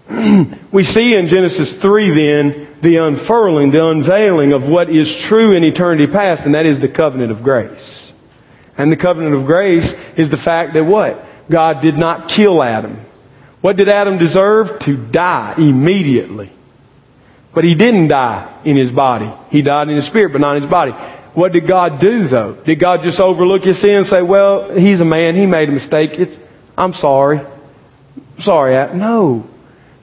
we 0.72 0.84
see 0.84 1.14
in 1.14 1.28
Genesis 1.28 1.76
3 1.76 2.10
then 2.10 2.68
the 2.82 2.96
unfurling, 2.96 3.70
the 3.70 3.86
unveiling 3.86 4.52
of 4.52 4.68
what 4.68 4.90
is 4.90 5.16
true 5.16 5.52
in 5.52 5.64
eternity 5.64 6.06
past, 6.06 6.44
and 6.44 6.54
that 6.54 6.66
is 6.66 6.80
the 6.80 6.88
covenant 6.88 7.30
of 7.30 7.42
grace. 7.42 8.01
And 8.76 8.90
the 8.90 8.96
covenant 8.96 9.34
of 9.34 9.46
grace 9.46 9.94
is 10.16 10.30
the 10.30 10.36
fact 10.36 10.74
that 10.74 10.84
what? 10.84 11.24
God 11.50 11.80
did 11.80 11.98
not 11.98 12.28
kill 12.28 12.62
Adam. 12.62 13.04
What 13.60 13.76
did 13.76 13.88
Adam 13.88 14.18
deserve? 14.18 14.78
To 14.80 14.96
die 14.96 15.54
immediately. 15.58 16.50
But 17.54 17.64
he 17.64 17.74
didn't 17.74 18.08
die 18.08 18.52
in 18.64 18.76
his 18.76 18.90
body. 18.90 19.30
He 19.50 19.62
died 19.62 19.88
in 19.88 19.96
his 19.96 20.06
spirit, 20.06 20.32
but 20.32 20.40
not 20.40 20.56
in 20.56 20.62
his 20.62 20.70
body. 20.70 20.92
What 21.34 21.52
did 21.52 21.66
God 21.66 21.98
do 21.98 22.26
though? 22.26 22.54
Did 22.54 22.78
God 22.78 23.02
just 23.02 23.20
overlook 23.20 23.64
his 23.64 23.78
sin 23.78 23.96
and 23.96 24.06
say, 24.06 24.22
well, 24.22 24.70
he's 24.74 25.00
a 25.00 25.04
man, 25.04 25.34
he 25.34 25.46
made 25.46 25.68
a 25.68 25.72
mistake, 25.72 26.12
it's, 26.12 26.36
I'm 26.76 26.92
sorry. 26.92 27.40
sorry, 28.38 28.74
Adam. 28.74 28.98
No. 28.98 29.48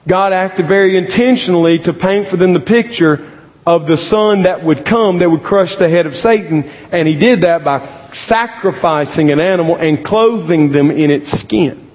God 0.08 0.32
acted 0.32 0.66
very 0.66 0.96
intentionally 0.96 1.78
to 1.80 1.92
paint 1.92 2.28
for 2.28 2.36
them 2.36 2.52
the 2.52 2.60
picture 2.60 3.29
of 3.66 3.86
the 3.86 3.96
son 3.96 4.42
that 4.42 4.64
would 4.64 4.84
come 4.84 5.18
that 5.18 5.30
would 5.30 5.42
crush 5.42 5.76
the 5.76 5.88
head 5.88 6.06
of 6.06 6.16
Satan. 6.16 6.64
And 6.92 7.06
he 7.06 7.14
did 7.14 7.42
that 7.42 7.64
by 7.64 8.10
sacrificing 8.12 9.30
an 9.30 9.40
animal 9.40 9.76
and 9.76 10.04
clothing 10.04 10.72
them 10.72 10.90
in 10.90 11.10
its 11.10 11.30
skin. 11.30 11.88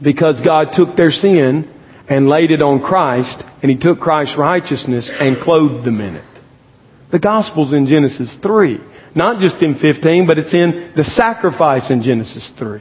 Because 0.00 0.40
God 0.40 0.72
took 0.72 0.96
their 0.96 1.10
sin 1.10 1.72
and 2.08 2.28
laid 2.28 2.50
it 2.50 2.62
on 2.62 2.80
Christ, 2.80 3.42
and 3.62 3.70
He 3.70 3.76
took 3.76 4.00
Christ's 4.00 4.36
righteousness 4.36 5.10
and 5.10 5.38
clothed 5.38 5.84
them 5.84 6.00
in 6.00 6.16
it. 6.16 6.24
The 7.10 7.18
Gospel's 7.18 7.72
in 7.72 7.86
Genesis 7.86 8.34
3. 8.34 8.80
Not 9.14 9.40
just 9.40 9.62
in 9.62 9.74
15, 9.74 10.26
but 10.26 10.38
it's 10.38 10.52
in 10.52 10.92
the 10.94 11.04
sacrifice 11.04 11.90
in 11.90 12.02
Genesis 12.02 12.50
3. 12.50 12.80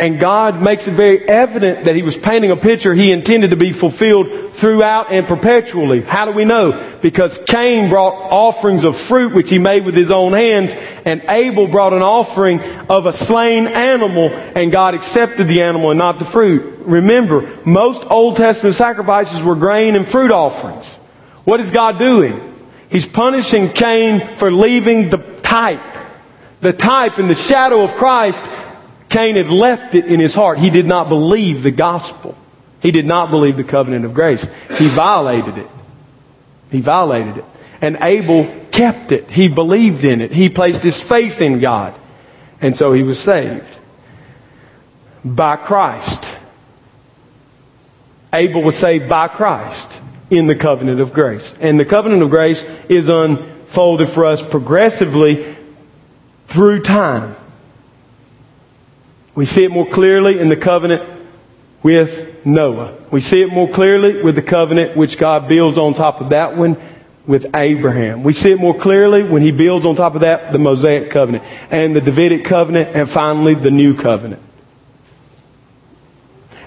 And 0.00 0.18
God 0.18 0.62
makes 0.62 0.88
it 0.88 0.92
very 0.92 1.28
evident 1.28 1.84
that 1.84 1.94
He 1.94 2.02
was 2.02 2.16
painting 2.16 2.50
a 2.50 2.56
picture 2.56 2.94
He 2.94 3.12
intended 3.12 3.50
to 3.50 3.56
be 3.56 3.72
fulfilled 3.72 4.54
throughout 4.54 5.12
and 5.12 5.28
perpetually. 5.28 6.00
How 6.00 6.24
do 6.24 6.32
we 6.32 6.46
know? 6.46 6.98
Because 7.02 7.38
Cain 7.46 7.90
brought 7.90 8.14
offerings 8.14 8.84
of 8.84 8.96
fruit 8.96 9.34
which 9.34 9.50
he 9.50 9.58
made 9.58 9.84
with 9.84 9.94
his 9.94 10.10
own 10.10 10.32
hands, 10.32 10.70
and 11.04 11.22
Abel 11.28 11.66
brought 11.68 11.92
an 11.92 12.02
offering 12.02 12.60
of 12.60 13.04
a 13.04 13.12
slain 13.12 13.66
animal, 13.66 14.30
and 14.30 14.72
God 14.72 14.94
accepted 14.94 15.48
the 15.48 15.62
animal 15.62 15.90
and 15.90 15.98
not 15.98 16.18
the 16.18 16.24
fruit. 16.24 16.78
Remember, 16.80 17.58
most 17.66 18.02
Old 18.10 18.36
Testament 18.36 18.76
sacrifices 18.76 19.42
were 19.42 19.54
grain 19.54 19.96
and 19.96 20.08
fruit 20.08 20.30
offerings. 20.30 20.86
What 21.44 21.60
is 21.60 21.70
God 21.70 21.98
doing? 21.98 22.46
He's 22.90 23.06
punishing 23.06 23.70
Cain 23.70 24.36
for 24.36 24.50
leaving 24.50 25.10
the 25.10 25.18
type. 25.42 25.98
The 26.60 26.72
type 26.74 27.18
and 27.18 27.30
the 27.30 27.34
shadow 27.34 27.82
of 27.82 27.94
Christ 27.94 28.44
Cain 29.10 29.34
had 29.34 29.50
left 29.50 29.94
it 29.94 30.06
in 30.06 30.20
his 30.20 30.34
heart. 30.34 30.58
He 30.58 30.70
did 30.70 30.86
not 30.86 31.08
believe 31.08 31.62
the 31.62 31.72
gospel. 31.72 32.36
He 32.80 32.92
did 32.92 33.06
not 33.06 33.30
believe 33.30 33.56
the 33.56 33.64
covenant 33.64 34.04
of 34.04 34.14
grace. 34.14 34.46
He 34.78 34.88
violated 34.88 35.58
it. 35.58 35.66
He 36.70 36.80
violated 36.80 37.38
it. 37.38 37.44
And 37.82 37.98
Abel 38.00 38.66
kept 38.70 39.10
it. 39.10 39.28
He 39.28 39.48
believed 39.48 40.04
in 40.04 40.20
it. 40.20 40.32
He 40.32 40.48
placed 40.48 40.82
his 40.82 41.00
faith 41.00 41.40
in 41.40 41.60
God. 41.60 41.98
And 42.60 42.76
so 42.76 42.92
he 42.92 43.02
was 43.02 43.18
saved. 43.18 43.78
By 45.24 45.56
Christ. 45.56 46.24
Abel 48.32 48.62
was 48.62 48.76
saved 48.76 49.08
by 49.08 49.28
Christ 49.28 50.00
in 50.30 50.46
the 50.46 50.54
covenant 50.54 51.00
of 51.00 51.12
grace. 51.12 51.52
And 51.60 51.80
the 51.80 51.84
covenant 51.84 52.22
of 52.22 52.30
grace 52.30 52.64
is 52.88 53.08
unfolded 53.08 54.08
for 54.10 54.26
us 54.26 54.40
progressively 54.40 55.56
through 56.46 56.82
time. 56.82 57.34
We 59.34 59.46
see 59.46 59.64
it 59.64 59.70
more 59.70 59.86
clearly 59.86 60.38
in 60.38 60.48
the 60.48 60.56
covenant 60.56 61.08
with 61.82 62.44
Noah. 62.44 62.96
We 63.10 63.20
see 63.20 63.42
it 63.42 63.52
more 63.52 63.68
clearly 63.68 64.22
with 64.22 64.34
the 64.34 64.42
covenant 64.42 64.96
which 64.96 65.18
God 65.18 65.48
builds 65.48 65.78
on 65.78 65.94
top 65.94 66.20
of 66.20 66.30
that 66.30 66.56
one 66.56 66.76
with 67.26 67.54
Abraham. 67.54 68.22
We 68.22 68.32
see 68.32 68.50
it 68.50 68.58
more 68.58 68.78
clearly 68.78 69.22
when 69.22 69.42
he 69.42 69.52
builds 69.52 69.86
on 69.86 69.94
top 69.94 70.14
of 70.14 70.22
that 70.22 70.52
the 70.52 70.58
Mosaic 70.58 71.10
covenant 71.10 71.44
and 71.70 71.94
the 71.94 72.00
Davidic 72.00 72.44
covenant 72.44 72.96
and 72.96 73.08
finally 73.08 73.54
the 73.54 73.70
new 73.70 73.94
covenant. 73.94 74.42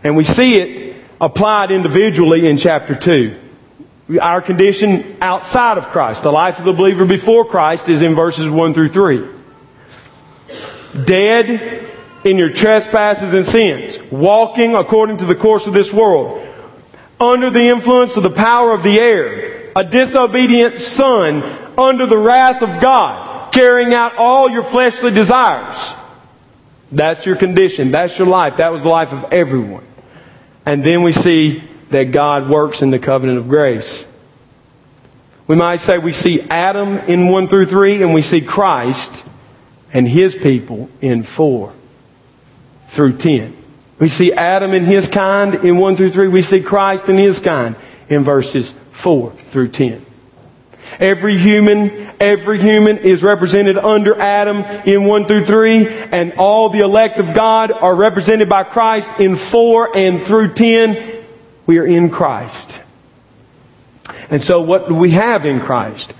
And 0.03 0.15
we 0.15 0.23
see 0.23 0.55
it 0.55 0.95
applied 1.19 1.71
individually 1.71 2.47
in 2.47 2.57
chapter 2.57 2.95
2. 2.95 3.39
Our 4.21 4.41
condition 4.41 5.17
outside 5.21 5.77
of 5.77 5.87
Christ, 5.89 6.23
the 6.23 6.31
life 6.31 6.59
of 6.59 6.65
the 6.65 6.73
believer 6.73 7.05
before 7.05 7.45
Christ 7.45 7.87
is 7.87 8.01
in 8.01 8.15
verses 8.15 8.49
1 8.49 8.73
through 8.73 8.89
3. 8.89 9.27
Dead 11.05 11.92
in 12.23 12.37
your 12.37 12.49
trespasses 12.49 13.33
and 13.33 13.45
sins, 13.45 13.99
walking 14.11 14.75
according 14.75 15.17
to 15.17 15.25
the 15.25 15.35
course 15.35 15.67
of 15.67 15.73
this 15.73 15.91
world, 15.91 16.47
under 17.19 17.49
the 17.49 17.63
influence 17.63 18.15
of 18.15 18.23
the 18.23 18.29
power 18.29 18.73
of 18.73 18.83
the 18.83 18.99
air, 18.99 19.71
a 19.75 19.83
disobedient 19.83 20.79
son 20.79 21.43
under 21.77 22.05
the 22.05 22.17
wrath 22.17 22.61
of 22.61 22.81
God, 22.81 23.51
carrying 23.53 23.93
out 23.93 24.15
all 24.15 24.49
your 24.49 24.63
fleshly 24.63 25.11
desires. 25.11 25.93
That's 26.91 27.25
your 27.25 27.35
condition. 27.35 27.91
That's 27.91 28.17
your 28.17 28.27
life. 28.27 28.57
That 28.57 28.71
was 28.71 28.83
the 28.83 28.89
life 28.89 29.11
of 29.11 29.33
everyone. 29.33 29.85
And 30.65 30.83
then 30.83 31.01
we 31.01 31.11
see 31.11 31.63
that 31.89 32.11
God 32.11 32.49
works 32.49 32.81
in 32.81 32.91
the 32.91 32.99
covenant 32.99 33.39
of 33.39 33.49
grace. 33.49 34.05
We 35.47 35.55
might 35.55 35.81
say 35.81 35.97
we 35.97 36.13
see 36.13 36.41
Adam 36.41 36.99
in 36.99 37.27
1 37.27 37.47
through 37.47 37.65
3 37.65 38.01
and 38.01 38.13
we 38.13 38.21
see 38.21 38.41
Christ 38.41 39.23
and 39.91 40.07
his 40.07 40.35
people 40.35 40.89
in 41.01 41.23
4 41.23 41.73
through 42.93 43.17
10. 43.17 43.57
We 43.99 44.09
see 44.09 44.33
Adam 44.33 44.73
and 44.73 44.85
his 44.85 45.07
kind 45.07 45.55
in 45.55 45.77
1 45.77 45.97
through 45.97 46.11
3. 46.11 46.27
We 46.27 46.41
see 46.41 46.61
Christ 46.61 47.07
and 47.09 47.19
his 47.19 47.39
kind 47.39 47.75
in 48.09 48.23
verses 48.23 48.73
4 48.93 49.33
through 49.51 49.69
10. 49.69 50.05
Every 50.99 51.37
human, 51.37 52.11
every 52.19 52.61
human 52.61 52.99
is 52.99 53.23
represented 53.23 53.77
under 53.77 54.19
Adam 54.19 54.63
in 54.85 55.05
1 55.05 55.25
through 55.25 55.45
3, 55.45 55.87
and 55.87 56.33
all 56.33 56.69
the 56.69 56.79
elect 56.79 57.19
of 57.19 57.33
God 57.33 57.71
are 57.71 57.95
represented 57.95 58.47
by 58.47 58.63
Christ 58.63 59.09
in 59.19 59.35
4 59.35 59.97
and 59.97 60.23
through 60.23 60.53
10. 60.53 61.25
We 61.65 61.79
are 61.79 61.85
in 61.85 62.09
Christ. 62.09 62.71
And 64.29 64.41
so 64.41 64.61
what 64.61 64.87
do 64.87 64.95
we 64.95 65.11
have 65.11 65.45
in 65.45 65.59
Christ? 65.59 66.13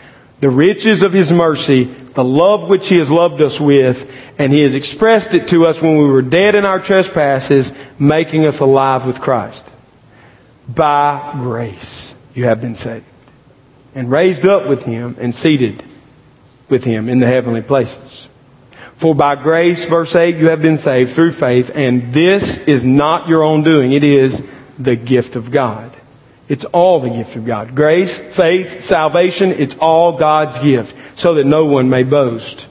The 0.44 0.50
riches 0.50 1.04
of 1.04 1.14
His 1.14 1.32
mercy, 1.32 1.86
the 1.86 2.24
love 2.26 2.68
which 2.68 2.90
He 2.90 2.98
has 2.98 3.10
loved 3.10 3.42
us 3.42 3.62
with, 3.62 4.12
and 4.38 4.52
He 4.52 4.60
has 4.60 4.74
expressed 4.74 5.34
it 5.34 5.48
to 5.48 5.68
us 5.68 5.82
when 5.82 5.98
we 5.98 6.04
were 6.04 6.22
dead 6.22 6.56
in 6.56 6.66
our 6.66 6.82
trespasses, 6.82 7.72
making 7.98 8.46
us 8.46 8.60
alive 8.60 9.06
with 9.06 9.22
Christ. 9.22 9.64
By 10.68 11.32
grace, 11.38 12.14
you 12.34 12.44
have 12.44 12.60
been 12.60 12.76
saved 12.76 13.06
and 13.96 14.12
raised 14.12 14.46
up 14.46 14.68
with 14.68 14.84
him 14.84 15.16
and 15.18 15.34
seated 15.34 15.82
with 16.68 16.84
him 16.84 17.08
in 17.08 17.22
the 17.22 17.28
heavenly 17.28 17.62
places. 17.62 18.28
For 18.98 19.16
by 19.16 19.42
grace, 19.42 19.86
verse 19.86 20.14
8, 20.14 20.36
you 20.36 20.50
have 20.50 20.62
been 20.62 20.78
saved 20.78 21.14
through 21.14 21.32
faith, 21.32 21.72
and 21.74 22.14
this 22.14 22.58
is 22.58 22.84
not 22.84 23.30
your 23.30 23.44
own 23.44 23.64
doing. 23.64 23.94
It 23.94 24.04
is 24.04 24.44
the 24.78 24.98
gift 24.98 25.38
of 25.38 25.52
God. 25.52 25.96
It's 26.54 26.66
all 26.66 27.00
the 27.00 27.10
gift 27.10 27.36
of 27.36 27.48
God. 27.48 27.74
Grace, 27.74 28.16
faith, 28.16 28.84
salvation, 28.84 29.54
it's 29.54 29.76
all 29.78 30.20
God's 30.20 30.60
gift, 30.60 30.96
so 31.16 31.34
that 31.34 31.46
no 31.46 31.66
one 31.66 31.90
may 31.90 32.04
boast. 32.04 32.68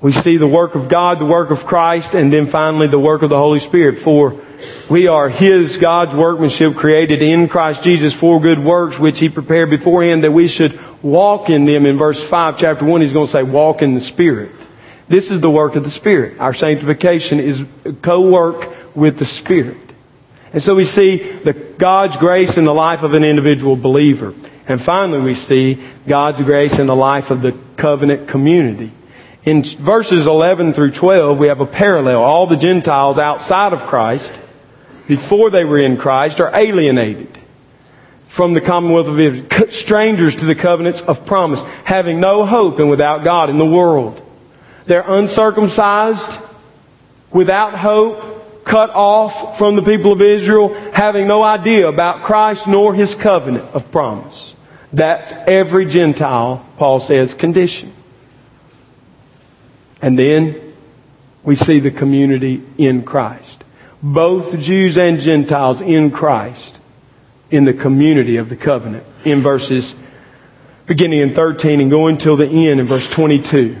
We 0.00 0.12
see 0.12 0.38
the 0.38 0.46
work 0.46 0.76
of 0.76 0.88
God, 0.88 1.18
the 1.18 1.26
work 1.26 1.50
of 1.50 1.66
Christ, 1.66 2.14
and 2.14 2.32
then 2.32 2.46
finally 2.46 2.86
the 2.86 2.98
work 2.98 3.20
of 3.20 3.28
the 3.28 3.36
Holy 3.36 3.60
Spirit. 3.60 3.98
For 3.98 4.40
we 4.88 5.08
are 5.08 5.28
His, 5.28 5.76
God's 5.76 6.14
workmanship 6.14 6.74
created 6.74 7.20
in 7.20 7.48
Christ 7.48 7.82
Jesus 7.82 8.14
for 8.14 8.40
good 8.40 8.58
works 8.58 8.98
which 8.98 9.18
He 9.18 9.28
prepared 9.28 9.68
beforehand 9.68 10.24
that 10.24 10.32
we 10.32 10.48
should 10.48 10.80
walk 11.02 11.50
in 11.50 11.66
them. 11.66 11.84
In 11.84 11.98
verse 11.98 12.26
5, 12.26 12.56
chapter 12.56 12.86
1, 12.86 13.02
He's 13.02 13.12
going 13.12 13.26
to 13.26 13.32
say, 13.32 13.42
walk 13.42 13.82
in 13.82 13.92
the 13.92 14.00
Spirit. 14.00 14.52
This 15.06 15.30
is 15.30 15.42
the 15.42 15.50
work 15.50 15.76
of 15.76 15.84
the 15.84 15.90
Spirit. 15.90 16.40
Our 16.40 16.54
sanctification 16.54 17.40
is 17.40 17.62
co-work 18.00 18.96
with 18.96 19.18
the 19.18 19.26
Spirit. 19.26 19.87
And 20.52 20.62
so 20.62 20.74
we 20.74 20.84
see 20.84 21.18
the 21.18 21.52
God's 21.52 22.16
grace 22.16 22.56
in 22.56 22.64
the 22.64 22.74
life 22.74 23.02
of 23.02 23.14
an 23.14 23.24
individual 23.24 23.76
believer. 23.76 24.34
And 24.66 24.80
finally 24.80 25.20
we 25.20 25.34
see 25.34 25.82
God's 26.06 26.40
grace 26.40 26.78
in 26.78 26.86
the 26.86 26.96
life 26.96 27.30
of 27.30 27.42
the 27.42 27.52
covenant 27.76 28.28
community. 28.28 28.92
In 29.44 29.62
verses 29.62 30.26
11 30.26 30.74
through 30.74 30.92
12, 30.92 31.38
we 31.38 31.48
have 31.48 31.60
a 31.60 31.66
parallel. 31.66 32.22
All 32.22 32.46
the 32.46 32.56
Gentiles 32.56 33.18
outside 33.18 33.72
of 33.72 33.82
Christ 33.82 34.32
before 35.06 35.50
they 35.50 35.64
were 35.64 35.78
in 35.78 35.96
Christ 35.96 36.40
are 36.40 36.54
alienated 36.54 37.38
from 38.28 38.52
the 38.52 38.60
commonwealth 38.60 39.06
of 39.06 39.18
Israel, 39.18 39.70
strangers 39.70 40.36
to 40.36 40.44
the 40.44 40.54
covenants 40.54 41.00
of 41.00 41.24
promise, 41.26 41.62
having 41.84 42.20
no 42.20 42.44
hope 42.44 42.78
and 42.78 42.90
without 42.90 43.24
God 43.24 43.48
in 43.48 43.56
the 43.56 43.66
world. 43.66 44.22
They're 44.86 45.00
uncircumcised, 45.00 46.38
without 47.32 47.78
hope, 47.78 48.37
cut 48.68 48.90
off 48.90 49.58
from 49.58 49.74
the 49.74 49.82
people 49.82 50.12
of 50.12 50.22
Israel, 50.22 50.74
having 50.92 51.26
no 51.26 51.42
idea 51.42 51.88
about 51.88 52.22
Christ 52.22 52.68
nor 52.68 52.94
His 52.94 53.14
covenant 53.14 53.64
of 53.74 53.90
promise. 53.90 54.54
That's 54.92 55.32
every 55.32 55.86
Gentile, 55.86 56.64
Paul 56.76 57.00
says, 57.00 57.34
condition. 57.34 57.92
And 60.00 60.18
then 60.18 60.74
we 61.42 61.56
see 61.56 61.80
the 61.80 61.90
community 61.90 62.62
in 62.78 63.02
Christ 63.02 63.64
both 64.02 64.58
Jews 64.58 64.96
and 64.96 65.20
Gentiles 65.20 65.80
in 65.80 66.10
Christ 66.10 66.76
in 67.50 67.64
the 67.64 67.72
community 67.72 68.36
of 68.36 68.48
the 68.48 68.56
covenant 68.56 69.04
in 69.24 69.42
verses 69.42 69.94
beginning 70.86 71.20
in 71.20 71.34
13 71.34 71.80
and 71.80 71.90
going 71.90 72.18
till 72.18 72.36
the 72.36 72.46
end 72.46 72.80
in 72.80 72.86
verse 72.86 73.08
22. 73.08 73.76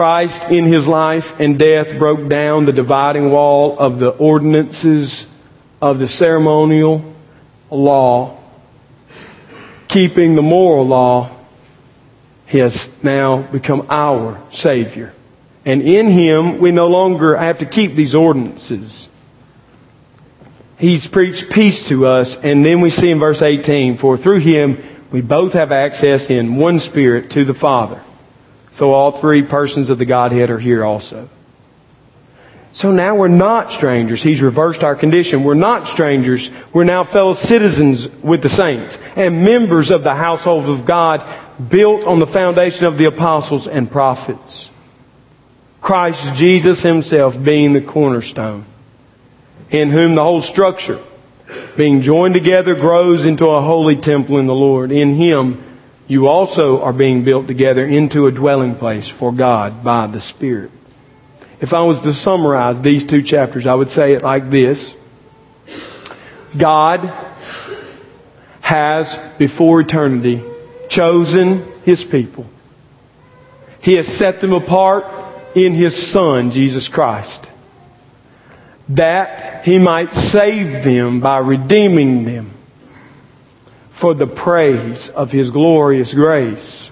Christ 0.00 0.44
in 0.44 0.64
his 0.64 0.88
life 0.88 1.38
and 1.38 1.58
death 1.58 1.98
broke 1.98 2.26
down 2.26 2.64
the 2.64 2.72
dividing 2.72 3.30
wall 3.30 3.78
of 3.78 3.98
the 3.98 4.08
ordinances 4.08 5.26
of 5.82 5.98
the 5.98 6.08
ceremonial 6.08 7.14
law, 7.70 8.38
keeping 9.88 10.36
the 10.36 10.40
moral 10.40 10.86
law 10.86 11.36
He 12.46 12.56
has 12.60 12.88
now 13.02 13.42
become 13.42 13.88
our 13.90 14.42
Savior. 14.52 15.12
And 15.66 15.82
in 15.82 16.06
Him, 16.06 16.60
we 16.60 16.70
no 16.70 16.86
longer 16.86 17.36
have 17.36 17.58
to 17.58 17.66
keep 17.66 17.94
these 17.94 18.14
ordinances. 18.14 19.06
He's 20.78 21.06
preached 21.06 21.50
peace 21.50 21.88
to 21.88 22.06
us. 22.06 22.36
And 22.36 22.64
then 22.64 22.80
we 22.80 22.88
see 22.88 23.10
in 23.10 23.18
verse 23.18 23.42
18, 23.42 23.98
for 23.98 24.16
through 24.16 24.40
Him, 24.40 24.82
we 25.12 25.20
both 25.20 25.52
have 25.52 25.72
access 25.72 26.30
in 26.30 26.56
one 26.56 26.80
Spirit 26.80 27.32
to 27.32 27.44
the 27.44 27.52
Father. 27.52 28.02
So 28.72 28.92
all 28.92 29.20
three 29.20 29.42
persons 29.42 29.90
of 29.90 29.98
the 29.98 30.04
Godhead 30.04 30.50
are 30.50 30.58
here 30.58 30.84
also. 30.84 31.28
So 32.72 32.92
now 32.92 33.16
we're 33.16 33.28
not 33.28 33.72
strangers. 33.72 34.22
He's 34.22 34.40
reversed 34.40 34.84
our 34.84 34.94
condition. 34.94 35.42
We're 35.42 35.54
not 35.54 35.88
strangers. 35.88 36.50
We're 36.72 36.84
now 36.84 37.02
fellow 37.02 37.34
citizens 37.34 38.08
with 38.08 38.42
the 38.42 38.48
saints 38.48 38.96
and 39.16 39.44
members 39.44 39.90
of 39.90 40.04
the 40.04 40.14
household 40.14 40.68
of 40.68 40.86
God 40.86 41.24
built 41.68 42.04
on 42.04 42.20
the 42.20 42.28
foundation 42.28 42.86
of 42.86 42.96
the 42.96 43.06
apostles 43.06 43.66
and 43.66 43.90
prophets. 43.90 44.70
Christ 45.80 46.34
Jesus 46.34 46.80
himself 46.80 47.42
being 47.42 47.72
the 47.72 47.80
cornerstone, 47.80 48.66
in 49.70 49.90
whom 49.90 50.14
the 50.14 50.22
whole 50.22 50.42
structure, 50.42 51.02
being 51.76 52.02
joined 52.02 52.34
together, 52.34 52.74
grows 52.74 53.24
into 53.24 53.46
a 53.46 53.62
holy 53.62 53.96
temple 53.96 54.38
in 54.38 54.46
the 54.46 54.54
Lord. 54.54 54.92
In 54.92 55.14
him, 55.16 55.64
you 56.10 56.26
also 56.26 56.82
are 56.82 56.92
being 56.92 57.22
built 57.22 57.46
together 57.46 57.86
into 57.86 58.26
a 58.26 58.32
dwelling 58.32 58.74
place 58.74 59.06
for 59.06 59.30
God 59.30 59.84
by 59.84 60.08
the 60.08 60.18
Spirit. 60.18 60.72
If 61.60 61.72
I 61.72 61.82
was 61.82 62.00
to 62.00 62.12
summarize 62.12 62.80
these 62.80 63.04
two 63.04 63.22
chapters, 63.22 63.64
I 63.64 63.74
would 63.74 63.92
say 63.92 64.14
it 64.14 64.22
like 64.24 64.50
this. 64.50 64.92
God 66.58 67.04
has, 68.60 69.16
before 69.38 69.82
eternity, 69.82 70.42
chosen 70.88 71.64
His 71.84 72.02
people. 72.02 72.44
He 73.80 73.94
has 73.94 74.08
set 74.08 74.40
them 74.40 74.52
apart 74.52 75.04
in 75.54 75.74
His 75.74 76.10
Son, 76.10 76.50
Jesus 76.50 76.88
Christ. 76.88 77.46
That 78.88 79.64
He 79.64 79.78
might 79.78 80.12
save 80.12 80.82
them 80.82 81.20
by 81.20 81.38
redeeming 81.38 82.24
them 82.24 82.50
for 84.00 84.14
the 84.14 84.26
praise 84.26 85.10
of 85.10 85.30
His 85.30 85.50
glorious 85.50 86.14
grace. 86.14 86.90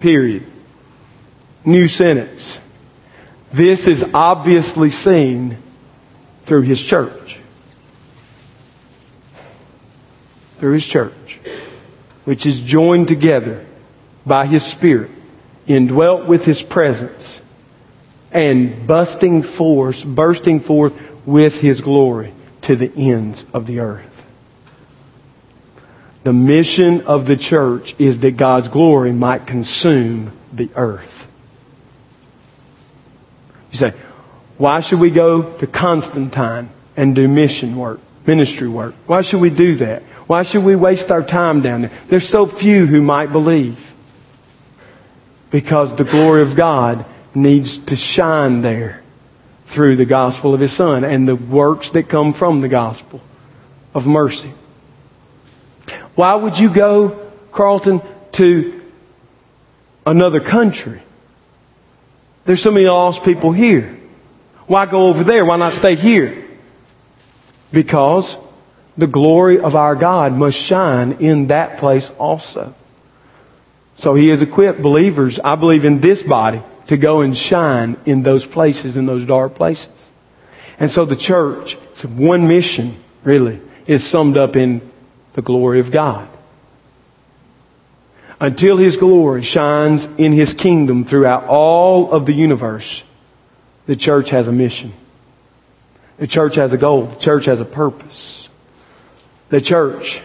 Period. 0.00 0.46
New 1.64 1.86
sentence. 1.86 2.58
This 3.52 3.86
is 3.86 4.02
obviously 4.14 4.90
seen 4.90 5.58
through 6.46 6.62
His 6.62 6.80
church. 6.80 7.36
Through 10.58 10.72
His 10.72 10.86
church. 10.86 11.38
Which 12.24 12.46
is 12.46 12.58
joined 12.60 13.08
together 13.08 13.66
by 14.24 14.46
His 14.46 14.64
Spirit 14.64 15.10
indwelt 15.66 16.26
with 16.26 16.44
His 16.44 16.62
presence, 16.62 17.40
and 18.32 18.86
busting 18.86 19.42
forth, 19.42 20.04
bursting 20.04 20.60
forth 20.60 20.94
with 21.26 21.60
His 21.60 21.80
glory 21.80 22.32
to 22.62 22.76
the 22.76 22.90
ends 22.96 23.44
of 23.52 23.66
the 23.66 23.80
earth. 23.80 24.19
The 26.22 26.32
mission 26.32 27.02
of 27.02 27.26
the 27.26 27.36
church 27.36 27.94
is 27.98 28.18
that 28.20 28.36
God's 28.36 28.68
glory 28.68 29.12
might 29.12 29.46
consume 29.46 30.32
the 30.52 30.68
earth. 30.74 31.26
You 33.72 33.78
say, 33.78 33.94
why 34.58 34.80
should 34.80 35.00
we 35.00 35.10
go 35.10 35.58
to 35.58 35.66
Constantine 35.66 36.68
and 36.96 37.14
do 37.14 37.26
mission 37.26 37.76
work, 37.76 38.00
ministry 38.26 38.68
work? 38.68 38.94
Why 39.06 39.22
should 39.22 39.40
we 39.40 39.50
do 39.50 39.76
that? 39.76 40.02
Why 40.26 40.42
should 40.42 40.64
we 40.64 40.76
waste 40.76 41.10
our 41.10 41.22
time 41.22 41.62
down 41.62 41.82
there? 41.82 41.92
There's 42.08 42.28
so 42.28 42.46
few 42.46 42.86
who 42.86 43.00
might 43.00 43.32
believe 43.32 43.78
because 45.50 45.96
the 45.96 46.04
glory 46.04 46.42
of 46.42 46.54
God 46.54 47.06
needs 47.34 47.78
to 47.78 47.96
shine 47.96 48.60
there 48.60 49.02
through 49.68 49.96
the 49.96 50.04
gospel 50.04 50.52
of 50.52 50.60
His 50.60 50.72
Son 50.72 51.04
and 51.04 51.26
the 51.26 51.36
works 51.36 51.90
that 51.90 52.08
come 52.08 52.34
from 52.34 52.60
the 52.60 52.68
gospel 52.68 53.20
of 53.94 54.06
mercy. 54.06 54.52
Why 56.20 56.34
would 56.34 56.58
you 56.58 56.68
go, 56.68 57.30
Carlton, 57.50 58.02
to 58.32 58.82
another 60.04 60.40
country? 60.40 61.00
There's 62.44 62.62
so 62.62 62.70
many 62.70 62.84
lost 62.84 63.24
people 63.24 63.52
here. 63.52 63.98
Why 64.66 64.84
go 64.84 65.06
over 65.06 65.24
there? 65.24 65.46
Why 65.46 65.56
not 65.56 65.72
stay 65.72 65.94
here? 65.94 66.44
Because 67.72 68.36
the 68.98 69.06
glory 69.06 69.60
of 69.60 69.74
our 69.74 69.96
God 69.96 70.34
must 70.34 70.58
shine 70.58 71.12
in 71.20 71.46
that 71.46 71.78
place 71.78 72.10
also. 72.18 72.74
So 73.96 74.14
He 74.14 74.28
has 74.28 74.42
equipped 74.42 74.82
believers, 74.82 75.40
I 75.42 75.54
believe 75.54 75.86
in 75.86 76.02
this 76.02 76.22
body, 76.22 76.60
to 76.88 76.98
go 76.98 77.22
and 77.22 77.34
shine 77.34 77.96
in 78.04 78.22
those 78.22 78.44
places, 78.44 78.98
in 78.98 79.06
those 79.06 79.24
dark 79.24 79.54
places. 79.54 79.88
And 80.78 80.90
so 80.90 81.06
the 81.06 81.16
church, 81.16 81.78
it's 81.92 82.04
one 82.04 82.46
mission, 82.46 83.02
really, 83.24 83.58
is 83.86 84.06
summed 84.06 84.36
up 84.36 84.54
in 84.54 84.89
the 85.34 85.42
glory 85.42 85.80
of 85.80 85.90
God. 85.90 86.28
Until 88.40 88.76
His 88.76 88.96
glory 88.96 89.42
shines 89.42 90.06
in 90.18 90.32
His 90.32 90.54
kingdom 90.54 91.04
throughout 91.04 91.44
all 91.44 92.12
of 92.12 92.26
the 92.26 92.32
universe, 92.32 93.02
the 93.86 93.96
church 93.96 94.30
has 94.30 94.48
a 94.48 94.52
mission. 94.52 94.92
The 96.18 96.26
church 96.26 96.56
has 96.56 96.72
a 96.72 96.78
goal. 96.78 97.06
The 97.06 97.16
church 97.16 97.46
has 97.46 97.60
a 97.60 97.64
purpose. 97.64 98.48
The 99.50 99.60
church 99.60 100.20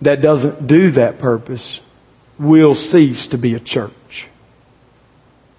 that 0.00 0.20
doesn't 0.20 0.66
do 0.66 0.90
that 0.92 1.18
purpose 1.18 1.80
will 2.38 2.74
cease 2.74 3.28
to 3.28 3.38
be 3.38 3.54
a 3.54 3.60
church. 3.60 4.26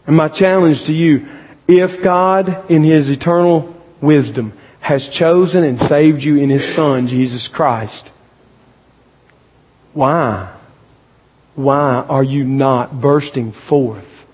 And 0.05 0.15
my 0.15 0.27
challenge 0.27 0.83
to 0.85 0.93
you, 0.93 1.27
if 1.67 2.01
God 2.01 2.69
in 2.69 2.83
His 2.83 3.09
eternal 3.09 3.75
wisdom 4.01 4.53
has 4.81 5.07
chosen 5.07 5.63
and 5.63 5.79
saved 5.79 6.23
you 6.23 6.37
in 6.37 6.49
His 6.49 6.75
Son, 6.75 7.07
Jesus 7.07 7.47
Christ, 7.47 8.11
why? 9.95 10.53
Why 11.55 12.05
are 12.09 12.23
you 12.23 12.43
not 12.43 12.99
bursting 12.99 13.53
forth 13.53 14.25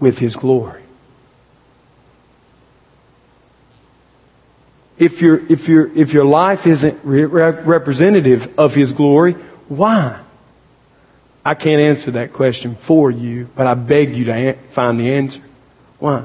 with 0.00 0.18
His 0.18 0.34
glory? 0.34 0.82
If 4.98 5.22
your, 5.22 5.40
if 5.50 5.68
your, 5.68 5.96
if 5.96 6.12
your 6.12 6.24
life 6.24 6.66
isn't 6.66 6.98
re- 7.04 7.26
representative 7.26 8.58
of 8.58 8.74
His 8.74 8.92
glory, 8.92 9.34
why? 9.68 10.20
I 11.44 11.54
can't 11.54 11.80
answer 11.80 12.10
that 12.12 12.32
question 12.32 12.74
for 12.74 13.08
you, 13.08 13.48
but 13.54 13.68
I 13.68 13.74
beg 13.74 14.16
you 14.16 14.24
to 14.24 14.54
find 14.72 14.98
the 14.98 15.12
answer. 15.12 15.40
Why? 16.00 16.24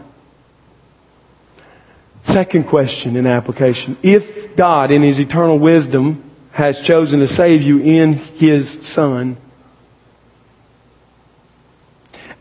Second 2.24 2.64
question 2.64 3.18
in 3.18 3.28
application. 3.28 3.98
If 4.02 4.56
God, 4.56 4.90
in 4.90 5.04
His 5.04 5.20
eternal 5.20 5.60
wisdom, 5.60 6.31
has 6.52 6.80
chosen 6.82 7.20
to 7.20 7.28
save 7.28 7.62
you 7.62 7.80
in 7.80 8.14
His 8.14 8.70
Son, 8.88 9.38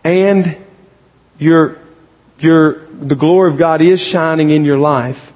and 0.02 0.56
your, 1.38 1.78
your, 2.38 2.86
the 2.86 3.14
glory 3.14 3.50
of 3.52 3.58
God 3.58 3.82
is 3.82 4.00
shining 4.00 4.50
in 4.50 4.64
your 4.64 4.78
life, 4.78 5.32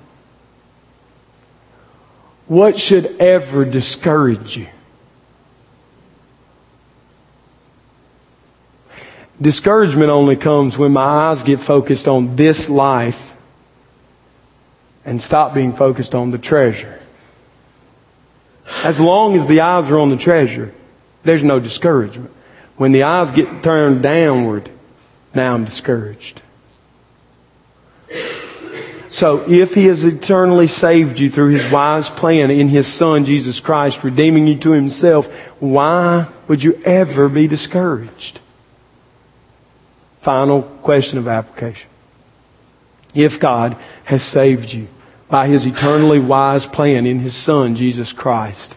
what 2.46 2.78
should 2.78 3.20
ever 3.20 3.64
discourage 3.64 4.56
you? 4.56 4.68
Discouragement 9.40 10.10
only 10.10 10.36
comes 10.36 10.78
when 10.78 10.92
my 10.92 11.04
eyes 11.04 11.42
get 11.42 11.60
focused 11.60 12.06
on 12.06 12.36
this 12.36 12.68
life 12.68 13.36
and 15.04 15.20
stop 15.20 15.54
being 15.54 15.74
focused 15.74 16.14
on 16.14 16.30
the 16.30 16.38
treasure. 16.38 17.00
As 18.82 18.98
long 18.98 19.36
as 19.36 19.46
the 19.46 19.60
eyes 19.60 19.90
are 19.90 19.98
on 19.98 20.10
the 20.10 20.16
treasure, 20.16 20.74
there's 21.22 21.42
no 21.42 21.60
discouragement. 21.60 22.30
When 22.76 22.92
the 22.92 23.04
eyes 23.04 23.30
get 23.30 23.62
turned 23.62 24.02
downward, 24.02 24.70
now 25.34 25.54
I'm 25.54 25.64
discouraged. 25.64 26.42
So 29.10 29.48
if 29.48 29.74
He 29.74 29.84
has 29.86 30.02
eternally 30.02 30.66
saved 30.66 31.20
you 31.20 31.30
through 31.30 31.50
His 31.50 31.70
wise 31.70 32.10
plan 32.10 32.50
in 32.50 32.68
His 32.68 32.92
Son, 32.92 33.24
Jesus 33.24 33.60
Christ, 33.60 34.02
redeeming 34.02 34.46
you 34.46 34.58
to 34.58 34.72
Himself, 34.72 35.28
why 35.60 36.26
would 36.48 36.62
you 36.62 36.82
ever 36.84 37.28
be 37.28 37.46
discouraged? 37.46 38.40
Final 40.22 40.62
question 40.62 41.18
of 41.18 41.28
application. 41.28 41.88
If 43.14 43.38
God 43.38 43.76
has 44.04 44.22
saved 44.24 44.72
you 44.72 44.88
by 45.28 45.48
His 45.48 45.66
eternally 45.66 46.20
wise 46.20 46.66
plan 46.66 47.06
in 47.06 47.18
His 47.18 47.34
Son, 47.34 47.76
Jesus 47.76 48.12
Christ, 48.12 48.74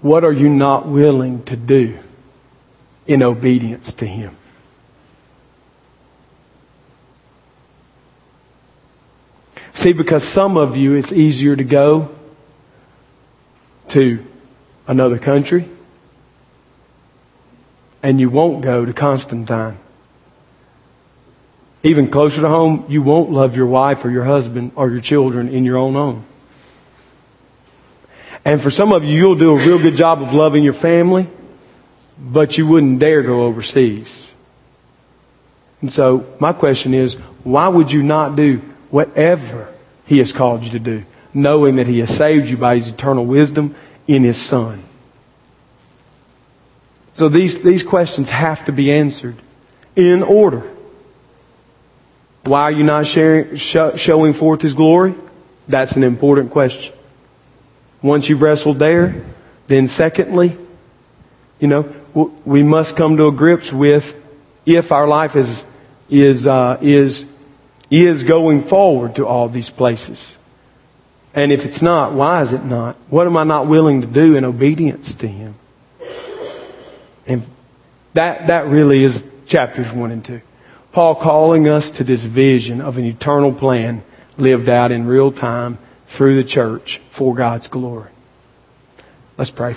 what 0.00 0.24
are 0.24 0.32
you 0.32 0.48
not 0.48 0.88
willing 0.88 1.44
to 1.44 1.56
do 1.56 1.98
in 3.06 3.22
obedience 3.22 3.92
to 3.94 4.06
Him? 4.06 4.36
See, 9.74 9.92
because 9.92 10.22
some 10.22 10.56
of 10.56 10.76
you, 10.76 10.94
it's 10.94 11.12
easier 11.12 11.56
to 11.56 11.64
go 11.64 12.10
to 13.88 14.24
another 14.86 15.18
country 15.18 15.68
and 18.02 18.20
you 18.20 18.30
won't 18.30 18.62
go 18.62 18.84
to 18.84 18.92
Constantine. 18.92 19.78
Even 21.82 22.10
closer 22.10 22.40
to 22.40 22.48
home, 22.48 22.86
you 22.88 23.02
won't 23.02 23.30
love 23.30 23.56
your 23.56 23.66
wife 23.66 24.04
or 24.04 24.10
your 24.10 24.24
husband 24.24 24.72
or 24.76 24.90
your 24.90 25.00
children 25.00 25.48
in 25.48 25.64
your 25.64 25.76
own 25.76 25.94
home. 25.94 26.24
And 28.44 28.62
for 28.62 28.70
some 28.70 28.92
of 28.92 29.04
you, 29.04 29.16
you'll 29.16 29.34
do 29.36 29.50
a 29.50 29.56
real 29.56 29.78
good 29.78 29.96
job 29.96 30.22
of 30.22 30.32
loving 30.32 30.64
your 30.64 30.74
family, 30.74 31.28
but 32.18 32.56
you 32.58 32.66
wouldn't 32.66 32.98
dare 32.98 33.22
go 33.22 33.42
overseas. 33.42 34.26
And 35.80 35.92
so 35.92 36.26
my 36.38 36.52
question 36.52 36.94
is, 36.94 37.14
why 37.44 37.68
would 37.68 37.90
you 37.90 38.02
not 38.02 38.36
do 38.36 38.58
whatever 38.90 39.72
He 40.06 40.18
has 40.18 40.32
called 40.32 40.62
you 40.62 40.70
to 40.70 40.78
do, 40.78 41.04
knowing 41.34 41.76
that 41.76 41.88
He 41.88 41.98
has 41.98 42.16
saved 42.16 42.48
you 42.48 42.56
by 42.56 42.76
His 42.76 42.88
eternal 42.88 43.26
wisdom 43.26 43.74
in 44.06 44.22
His 44.22 44.40
Son? 44.40 44.84
So 47.14 47.28
these, 47.28 47.62
these 47.62 47.82
questions 47.82 48.30
have 48.30 48.64
to 48.66 48.72
be 48.72 48.92
answered 48.92 49.36
in 49.96 50.22
order. 50.22 50.68
Why 52.44 52.62
are 52.62 52.72
you 52.72 52.82
not 52.82 53.06
sharing, 53.06 53.56
showing 53.56 54.34
forth 54.34 54.62
His 54.62 54.74
glory? 54.74 55.14
That's 55.68 55.92
an 55.92 56.02
important 56.02 56.50
question. 56.50 56.92
Once 58.02 58.28
you've 58.28 58.42
wrestled 58.42 58.78
there, 58.78 59.24
then 59.68 59.86
secondly, 59.86 60.56
you 61.60 61.68
know, 61.68 61.94
we 62.44 62.62
must 62.62 62.96
come 62.96 63.16
to 63.16 63.28
a 63.28 63.32
grips 63.32 63.72
with 63.72 64.14
if 64.66 64.90
our 64.90 65.06
life 65.06 65.36
is, 65.36 65.62
is, 66.10 66.46
uh, 66.46 66.78
is, 66.82 67.24
is 67.90 68.24
going 68.24 68.64
forward 68.64 69.16
to 69.16 69.26
all 69.26 69.48
these 69.48 69.70
places. 69.70 70.26
And 71.34 71.52
if 71.52 71.64
it's 71.64 71.80
not, 71.80 72.12
why 72.12 72.42
is 72.42 72.52
it 72.52 72.64
not? 72.64 72.96
What 73.08 73.26
am 73.26 73.36
I 73.36 73.44
not 73.44 73.68
willing 73.68 74.00
to 74.02 74.06
do 74.06 74.36
in 74.36 74.44
obedience 74.44 75.14
to 75.16 75.28
Him? 75.28 75.54
And 77.26 77.44
that, 78.14 78.48
that 78.48 78.66
really 78.66 79.04
is 79.04 79.22
chapters 79.46 79.90
1 79.90 80.10
and 80.10 80.24
2. 80.24 80.40
Paul 80.92 81.14
calling 81.14 81.68
us 81.68 81.90
to 81.92 82.04
this 82.04 82.22
vision 82.22 82.82
of 82.82 82.98
an 82.98 83.04
eternal 83.04 83.52
plan 83.52 84.04
lived 84.36 84.68
out 84.68 84.92
in 84.92 85.06
real 85.06 85.32
time 85.32 85.78
through 86.08 86.36
the 86.36 86.48
church 86.48 87.00
for 87.10 87.34
God's 87.34 87.68
glory. 87.68 88.10
Let's 89.38 89.50
pray. 89.50 89.70